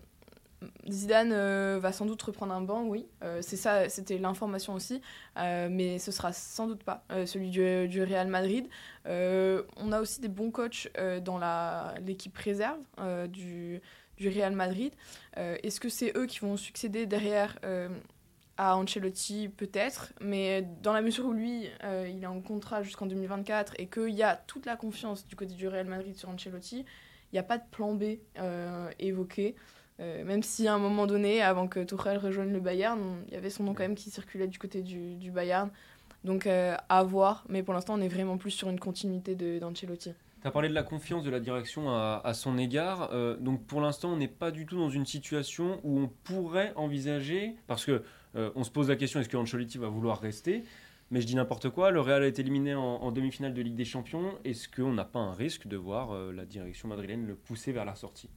Zidane 0.90 1.32
va 1.78 1.90
sans 1.90 2.04
doute 2.04 2.20
reprendre 2.20 2.52
un 2.52 2.60
banc, 2.60 2.84
oui. 2.84 3.06
c'est 3.40 3.56
ça, 3.56 3.88
c'était 3.88 4.18
l'information 4.18 4.74
aussi, 4.74 5.00
mais 5.34 5.98
ce 5.98 6.12
sera 6.12 6.34
sans 6.34 6.66
doute 6.66 6.84
pas 6.84 7.02
celui 7.24 7.48
du, 7.48 7.88
du, 7.88 8.02
Real 8.02 8.28
Madrid. 8.28 8.68
on 9.06 9.92
a 9.92 10.00
aussi 10.02 10.20
des 10.20 10.28
bons 10.28 10.50
coachs 10.50 10.86
dans 11.24 11.38
la, 11.38 11.94
l'équipe 12.04 12.36
réserve 12.36 12.78
du, 13.28 13.80
du 14.18 14.28
Real 14.28 14.52
Madrid. 14.52 14.92
est-ce 15.38 15.80
que 15.80 15.88
c'est 15.88 16.14
eux 16.14 16.26
qui 16.26 16.40
vont 16.40 16.58
succéder 16.58 17.06
derrière 17.06 17.56
à 18.60 18.76
Ancelotti 18.76 19.48
peut-être, 19.48 20.12
mais 20.20 20.68
dans 20.82 20.92
la 20.92 21.00
mesure 21.00 21.24
où 21.24 21.32
lui, 21.32 21.64
euh, 21.82 22.06
il 22.14 22.22
est 22.22 22.26
en 22.26 22.42
contrat 22.42 22.82
jusqu'en 22.82 23.06
2024 23.06 23.72
et 23.78 23.86
qu'il 23.86 24.10
y 24.10 24.22
a 24.22 24.36
toute 24.36 24.66
la 24.66 24.76
confiance 24.76 25.26
du 25.26 25.34
côté 25.34 25.54
du 25.54 25.66
Real 25.66 25.86
Madrid 25.86 26.14
sur 26.14 26.28
Ancelotti, 26.28 26.80
il 26.80 27.34
n'y 27.34 27.38
a 27.38 27.42
pas 27.42 27.56
de 27.56 27.64
plan 27.70 27.94
B 27.94 28.18
euh, 28.38 28.90
évoqué. 28.98 29.56
Euh, 29.98 30.24
même 30.24 30.42
si 30.42 30.68
à 30.68 30.74
un 30.74 30.78
moment 30.78 31.06
donné, 31.06 31.40
avant 31.40 31.68
que 31.68 31.80
Tuchel 31.80 32.18
rejoigne 32.18 32.52
le 32.52 32.60
Bayern, 32.60 33.00
il 33.28 33.32
y 33.32 33.36
avait 33.38 33.48
son 33.48 33.64
nom 33.64 33.72
quand 33.72 33.82
même 33.82 33.94
qui 33.94 34.10
circulait 34.10 34.46
du 34.46 34.58
côté 34.58 34.82
du, 34.82 35.14
du 35.14 35.30
Bayern. 35.30 35.70
Donc 36.24 36.46
à 36.46 37.02
voir, 37.02 37.46
mais 37.48 37.62
pour 37.62 37.72
l'instant 37.72 37.94
on 37.94 38.00
est 38.02 38.08
vraiment 38.08 38.36
plus 38.36 38.50
sur 38.50 38.68
une 38.68 38.78
continuité 38.78 39.34
d'Ancelotti. 39.58 40.12
Tu 40.42 40.46
as 40.46 40.50
parlé 40.50 40.68
de 40.68 40.74
la 40.74 40.82
confiance 40.82 41.24
de 41.24 41.30
la 41.30 41.40
direction 41.40 41.88
à, 41.88 42.32
son 42.34 42.58
égard. 42.58 43.10
donc 43.40 43.64
pour 43.64 43.80
l'instant, 43.80 44.10
on 44.12 44.16
n'est 44.18 44.28
pas 44.28 44.50
du 44.50 44.66
tout 44.66 44.76
dans 44.76 44.90
une 44.90 45.06
situation 45.06 45.80
où 45.82 45.98
on 45.98 46.08
pourrait 46.24 46.74
envisager, 46.76 47.54
parce 47.66 47.86
que 47.86 48.02
on 48.34 48.64
se 48.64 48.70
pose 48.70 48.88
la 48.88 48.96
question 48.96 49.20
est-ce 49.20 49.28
que 49.28 49.36
Ancelotti 49.36 49.78
va 49.78 49.88
vouloir 49.88 50.20
rester? 50.20 50.64
Mais 51.10 51.20
je 51.20 51.26
dis 51.26 51.34
n'importe 51.34 51.70
quoi, 51.70 51.90
le 51.90 52.00
Real 52.00 52.22
a 52.22 52.26
été 52.26 52.42
éliminé 52.42 52.74
en, 52.74 53.10
demi-finale 53.10 53.52
de 53.52 53.62
Ligue 53.62 53.74
des 53.74 53.84
Champions. 53.84 54.38
Est-ce 54.44 54.68
qu'on 54.68 54.92
n'a 54.92 55.04
pas 55.04 55.18
un 55.18 55.32
risque 55.32 55.66
de 55.66 55.76
voir 55.76 56.12
euh, 56.12 56.32
la 56.32 56.44
direction 56.44 56.86
madrilène 56.88 57.26
le 57.26 57.34
pousser 57.34 57.72
vers 57.72 57.84
la 57.84 57.96
sortie? 57.96 58.30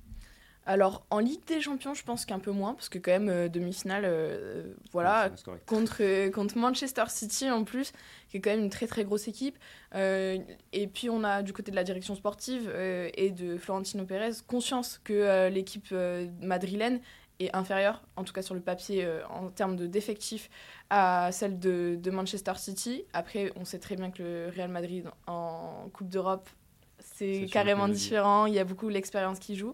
Alors 0.66 1.06
en 1.12 1.20
Ligue 1.20 1.46
des 1.46 1.62
Champions, 1.62 1.94
je 1.94 2.04
pense 2.04 2.26
qu'un 2.26 2.40
peu 2.40 2.50
moins, 2.50 2.74
parce 2.74 2.90
que 2.90 2.98
quand 2.98 3.12
même 3.12 3.30
euh, 3.30 3.48
demi-finale, 3.48 4.06
euh, 4.06 4.74
voilà, 4.92 5.30
contre, 5.68 6.30
contre 6.32 6.58
Manchester 6.58 7.04
City 7.10 7.52
en 7.52 7.64
plus, 7.64 7.92
qui 8.30 8.38
est 8.38 8.40
quand 8.40 8.50
même 8.50 8.64
une 8.64 8.70
très 8.72 8.88
très 8.88 9.04
grosse 9.04 9.28
équipe. 9.28 9.58
et 9.94 10.88
puis 10.92 11.12
on 11.12 11.24
a 11.24 11.44
du 11.44 11.54
côté 11.54 11.70
de 11.70 11.76
la 11.76 11.84
direction 11.84 12.16
sportive 12.16 12.74
et 12.74 13.30
de 13.30 13.58
Florentino 13.58 14.06
Pérez 14.06 14.32
conscience 14.48 15.00
que 15.04 15.50
l'équipe 15.50 15.94
madrilène 16.42 17.02
est 17.46 17.56
inférieure, 17.56 18.02
en 18.16 18.24
tout 18.24 18.34
cas 18.34 18.42
sur 18.42 18.56
le 18.56 18.62
papier, 18.62 19.04
euh, 19.04 19.22
en 19.28 19.50
termes 19.50 19.76
de 19.76 19.88
d'effectifs, 19.88 20.50
à 20.90 21.32
celle 21.32 21.60
de, 21.60 21.98
de, 22.02 22.12
Manchester 22.12 22.54
City. 22.58 23.04
Après, 23.14 23.52
on 23.56 23.66
sait 23.66 23.80
très 23.80 23.96
bien 23.96 24.12
que 24.12 24.24
le 24.24 24.52
Real 24.56 24.70
Madrid 24.70 25.06
en 25.28 25.90
Coupe 25.94 26.10
d'Europe, 26.10 26.50
c'est 27.00 27.48
carrément 27.52 27.88
différent. 27.88 28.46
Il 28.46 28.54
y 28.54 28.60
a 28.60 28.64
beaucoup 28.64 28.90
l'expérience 28.90 29.40
qui 29.40 29.56
joue. 29.56 29.74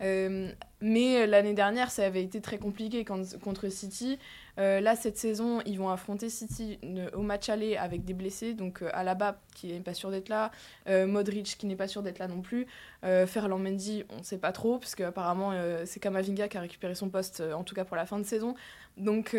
Euh, 0.00 0.52
mais 0.80 1.26
l'année 1.26 1.54
dernière, 1.54 1.90
ça 1.90 2.04
avait 2.04 2.22
été 2.22 2.40
très 2.40 2.58
compliqué 2.58 3.04
contre 3.04 3.68
City. 3.68 4.18
Euh, 4.58 4.80
là, 4.80 4.96
cette 4.96 5.16
saison, 5.16 5.60
ils 5.66 5.78
vont 5.78 5.88
affronter 5.88 6.28
City 6.28 6.78
au 7.14 7.22
match 7.22 7.48
aller 7.48 7.76
avec 7.76 8.04
des 8.04 8.14
blessés. 8.14 8.54
Donc 8.54 8.82
euh, 8.82 8.90
Alaba 8.92 9.40
qui 9.54 9.72
n'est 9.72 9.80
pas 9.80 9.94
sûr 9.94 10.10
d'être 10.10 10.28
là, 10.28 10.50
Modric 10.86 11.56
qui 11.58 11.66
n'est 11.66 11.76
pas 11.76 11.88
sûr 11.88 12.02
d'être 12.02 12.18
là 12.18 12.28
non 12.28 12.40
plus, 12.42 12.66
Ferland 13.02 13.58
Mendy, 13.58 14.04
on 14.10 14.18
ne 14.18 14.22
sait 14.22 14.38
pas 14.38 14.52
trop, 14.52 14.78
parce 14.78 14.94
qu'apparemment 14.94 15.52
c'est 15.84 15.98
Kamavinga 15.98 16.46
qui 16.46 16.56
a 16.56 16.60
récupéré 16.60 16.94
son 16.94 17.08
poste, 17.08 17.40
en 17.40 17.64
tout 17.64 17.74
cas 17.74 17.84
pour 17.84 17.96
la 17.96 18.06
fin 18.06 18.20
de 18.20 18.24
saison. 18.24 18.54
Donc, 18.96 19.34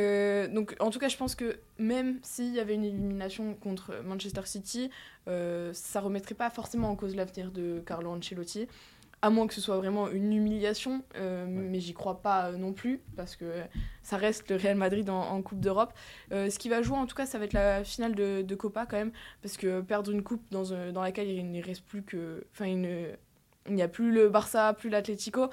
donc 0.54 0.76
en 0.82 0.90
tout 0.90 1.00
cas, 1.00 1.08
je 1.08 1.16
pense 1.16 1.36
que 1.36 1.58
même 1.78 2.20
s'il 2.22 2.54
y 2.54 2.60
avait 2.60 2.76
une 2.76 2.84
élimination 2.84 3.54
contre 3.54 3.94
Manchester 4.04 4.42
City, 4.44 4.90
ça 5.26 6.02
remettrait 6.02 6.36
pas 6.36 6.50
forcément 6.50 6.90
en 6.90 6.98
cause 6.98 7.16
l'avenir 7.16 7.52
de 7.52 7.82
Carlo 7.86 8.12
Ancelotti 8.12 8.68
à 9.22 9.30
moins 9.30 9.48
que 9.48 9.54
ce 9.54 9.62
soit 9.62 9.78
vraiment 9.78 10.10
une 10.10 10.34
humiliation, 10.34 11.04
euh, 11.16 11.46
mais 11.48 11.80
j'y 11.80 11.94
crois 11.94 12.22
pas 12.22 12.48
euh, 12.48 12.58
non 12.58 12.74
plus, 12.74 13.02
parce 13.16 13.36
que 13.36 13.46
ça 14.02 14.18
reste 14.18 14.50
le 14.50 14.56
Real 14.56 14.78
Madrid 14.78 15.10
en, 15.10 15.42
Coupe 15.42 15.60
d'Europe. 15.60 15.94
Euh, 16.32 16.50
ce 16.50 16.58
qui 16.58 16.70
va 16.70 16.82
jouer, 16.82 16.98
en 16.98 17.06
tout 17.06 17.16
cas, 17.16 17.26
ça 17.26 17.38
va 17.38 17.46
être 17.46 17.54
la 17.54 17.84
finale 17.84 18.16
de, 18.16 18.56
Copa 18.56 18.86
quand 18.86 18.98
même, 18.98 19.12
parce 19.42 19.58
que 19.58 19.82
perdre 19.82 20.12
une 20.12 20.24
coupe 20.24 20.44
dans, 20.52 20.64
dans 20.92 21.02
laquelle 21.02 21.30
il 21.30 21.50
ne 21.52 21.64
reste 21.64 21.84
plus 21.86 22.02
que. 22.02 22.46
Enfin, 22.52 22.66
il 22.66 23.76
n'y 23.76 23.82
a 23.82 23.88
plus 23.88 24.12
le 24.12 24.30
Barça, 24.30 24.74
plus 24.74 24.90
l'Atlético. 24.90 25.50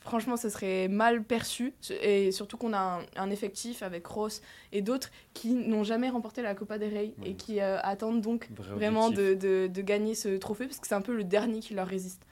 franchement, 0.00 0.36
ça 0.36 0.48
serait 0.50 0.88
mal 0.88 1.22
perçu, 1.22 1.74
et 2.02 2.32
surtout 2.32 2.56
qu'on 2.56 2.72
a 2.72 3.00
un, 3.16 3.30
effectif 3.30 3.82
avec 3.82 4.06
Ross 4.06 4.42
et 4.72 4.82
d'autres 4.82 5.10
qui 5.34 5.54
n'ont 5.54 5.84
jamais 5.84 6.08
remporté 6.08 6.42
la 6.42 6.54
Copa 6.54 6.78
del 6.78 6.94
Rey 6.94 7.14
et 7.24 7.34
qui 7.34 7.60
attendent 7.60 8.20
donc 8.20 8.48
vraiment 8.50 9.10
de, 9.10 9.34
de, 9.34 9.66
de 9.66 9.82
gagner 9.82 10.14
ce 10.14 10.36
trophée, 10.36 10.66
parce 10.66 10.78
que 10.78 10.86
c'est 10.86 10.94
un 10.94 11.02
peu 11.02 11.14
le 11.14 11.24
dernier 11.24 11.60
qui 11.60 11.74
leur 11.74 11.86
résiste. 11.86 12.26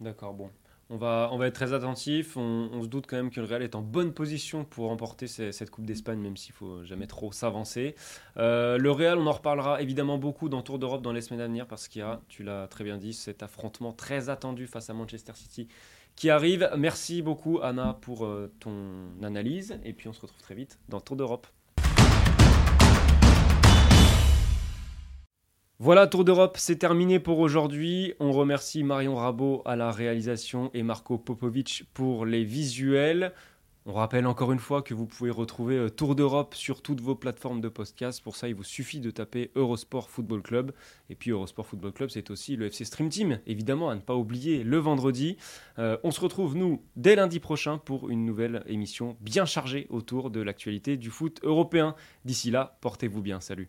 D'accord, 0.00 0.34
bon. 0.34 0.50
On 0.90 0.98
va, 0.98 1.30
être 1.46 1.54
très 1.54 1.72
attentif. 1.72 2.36
On, 2.36 2.82
se 2.82 2.88
doute 2.88 3.06
quand 3.06 3.16
même 3.16 3.30
que 3.30 3.40
le 3.40 3.46
Real 3.46 3.62
est 3.62 3.74
en 3.74 3.80
bonne 3.80 4.12
position 4.12 4.64
pour 4.64 4.88
remporter 4.88 5.26
cette 5.26 5.70
Coupe 5.70 5.86
d'Espagne, 5.86 6.18
même 6.18 6.36
s'il 6.36 6.52
faut 6.52 6.84
jamais 6.84 7.06
trop 7.06 7.32
s'avancer. 7.32 7.94
Euh, 8.36 8.76
le 8.76 8.90
Real, 8.90 9.18
on 9.18 9.26
en 9.26 9.32
reparlera 9.32 9.80
évidemment 9.80 10.18
beaucoup 10.18 10.48
dans 10.48 10.62
Tour 10.62 10.78
d'Europe 10.78 11.02
dans 11.02 11.12
les 11.12 11.22
semaines 11.22 11.40
à 11.40 11.46
venir 11.46 11.66
parce 11.66 11.88
qu'il 11.88 12.00
y 12.00 12.02
a, 12.02 12.20
tu 12.28 12.42
l'as 12.42 12.68
très 12.68 12.84
bien 12.84 12.98
dit, 12.98 13.14
cet 13.14 13.42
affrontement 13.42 13.92
très 13.92 14.28
attendu 14.28 14.66
face 14.66 14.90
à 14.90 14.94
Manchester 14.94 15.32
City 15.34 15.68
qui 16.16 16.28
arrive. 16.30 16.70
Merci 16.76 17.22
beaucoup 17.22 17.60
Anna 17.62 17.98
pour 18.02 18.26
euh, 18.26 18.52
ton 18.60 19.22
analyse 19.22 19.78
et 19.84 19.94
puis 19.94 20.08
on 20.08 20.12
se 20.12 20.20
retrouve 20.20 20.42
très 20.42 20.54
vite 20.54 20.78
dans 20.88 21.00
Tour 21.00 21.16
d'Europe. 21.16 21.46
Voilà, 25.84 26.06
Tour 26.06 26.24
d'Europe, 26.24 26.56
c'est 26.58 26.76
terminé 26.76 27.18
pour 27.18 27.40
aujourd'hui. 27.40 28.14
On 28.18 28.32
remercie 28.32 28.82
Marion 28.82 29.16
Rabot 29.16 29.60
à 29.66 29.76
la 29.76 29.90
réalisation 29.90 30.70
et 30.72 30.82
Marco 30.82 31.18
Popovic 31.18 31.84
pour 31.92 32.24
les 32.24 32.42
visuels. 32.42 33.34
On 33.84 33.92
rappelle 33.92 34.26
encore 34.26 34.50
une 34.52 34.60
fois 34.60 34.80
que 34.80 34.94
vous 34.94 35.04
pouvez 35.04 35.28
retrouver 35.28 35.76
euh, 35.76 35.90
Tour 35.90 36.14
d'Europe 36.14 36.54
sur 36.54 36.80
toutes 36.80 37.02
vos 37.02 37.14
plateformes 37.14 37.60
de 37.60 37.68
podcast. 37.68 38.22
Pour 38.24 38.34
ça, 38.34 38.48
il 38.48 38.54
vous 38.54 38.64
suffit 38.64 38.98
de 38.98 39.10
taper 39.10 39.50
Eurosport 39.56 40.08
Football 40.08 40.40
Club. 40.40 40.72
Et 41.10 41.14
puis 41.14 41.32
Eurosport 41.32 41.66
Football 41.66 41.92
Club, 41.92 42.08
c'est 42.08 42.30
aussi 42.30 42.56
le 42.56 42.64
FC 42.64 42.86
Stream 42.86 43.10
Team, 43.10 43.38
évidemment, 43.46 43.90
à 43.90 43.94
ne 43.94 44.00
pas 44.00 44.14
oublier 44.14 44.64
le 44.64 44.78
vendredi. 44.78 45.36
Euh, 45.78 45.98
on 46.02 46.12
se 46.12 46.20
retrouve, 46.22 46.56
nous, 46.56 46.82
dès 46.96 47.14
lundi 47.14 47.40
prochain 47.40 47.76
pour 47.76 48.08
une 48.08 48.24
nouvelle 48.24 48.62
émission 48.68 49.18
bien 49.20 49.44
chargée 49.44 49.86
autour 49.90 50.30
de 50.30 50.40
l'actualité 50.40 50.96
du 50.96 51.10
foot 51.10 51.40
européen. 51.42 51.94
D'ici 52.24 52.50
là, 52.50 52.78
portez-vous 52.80 53.20
bien. 53.20 53.38
Salut. 53.40 53.68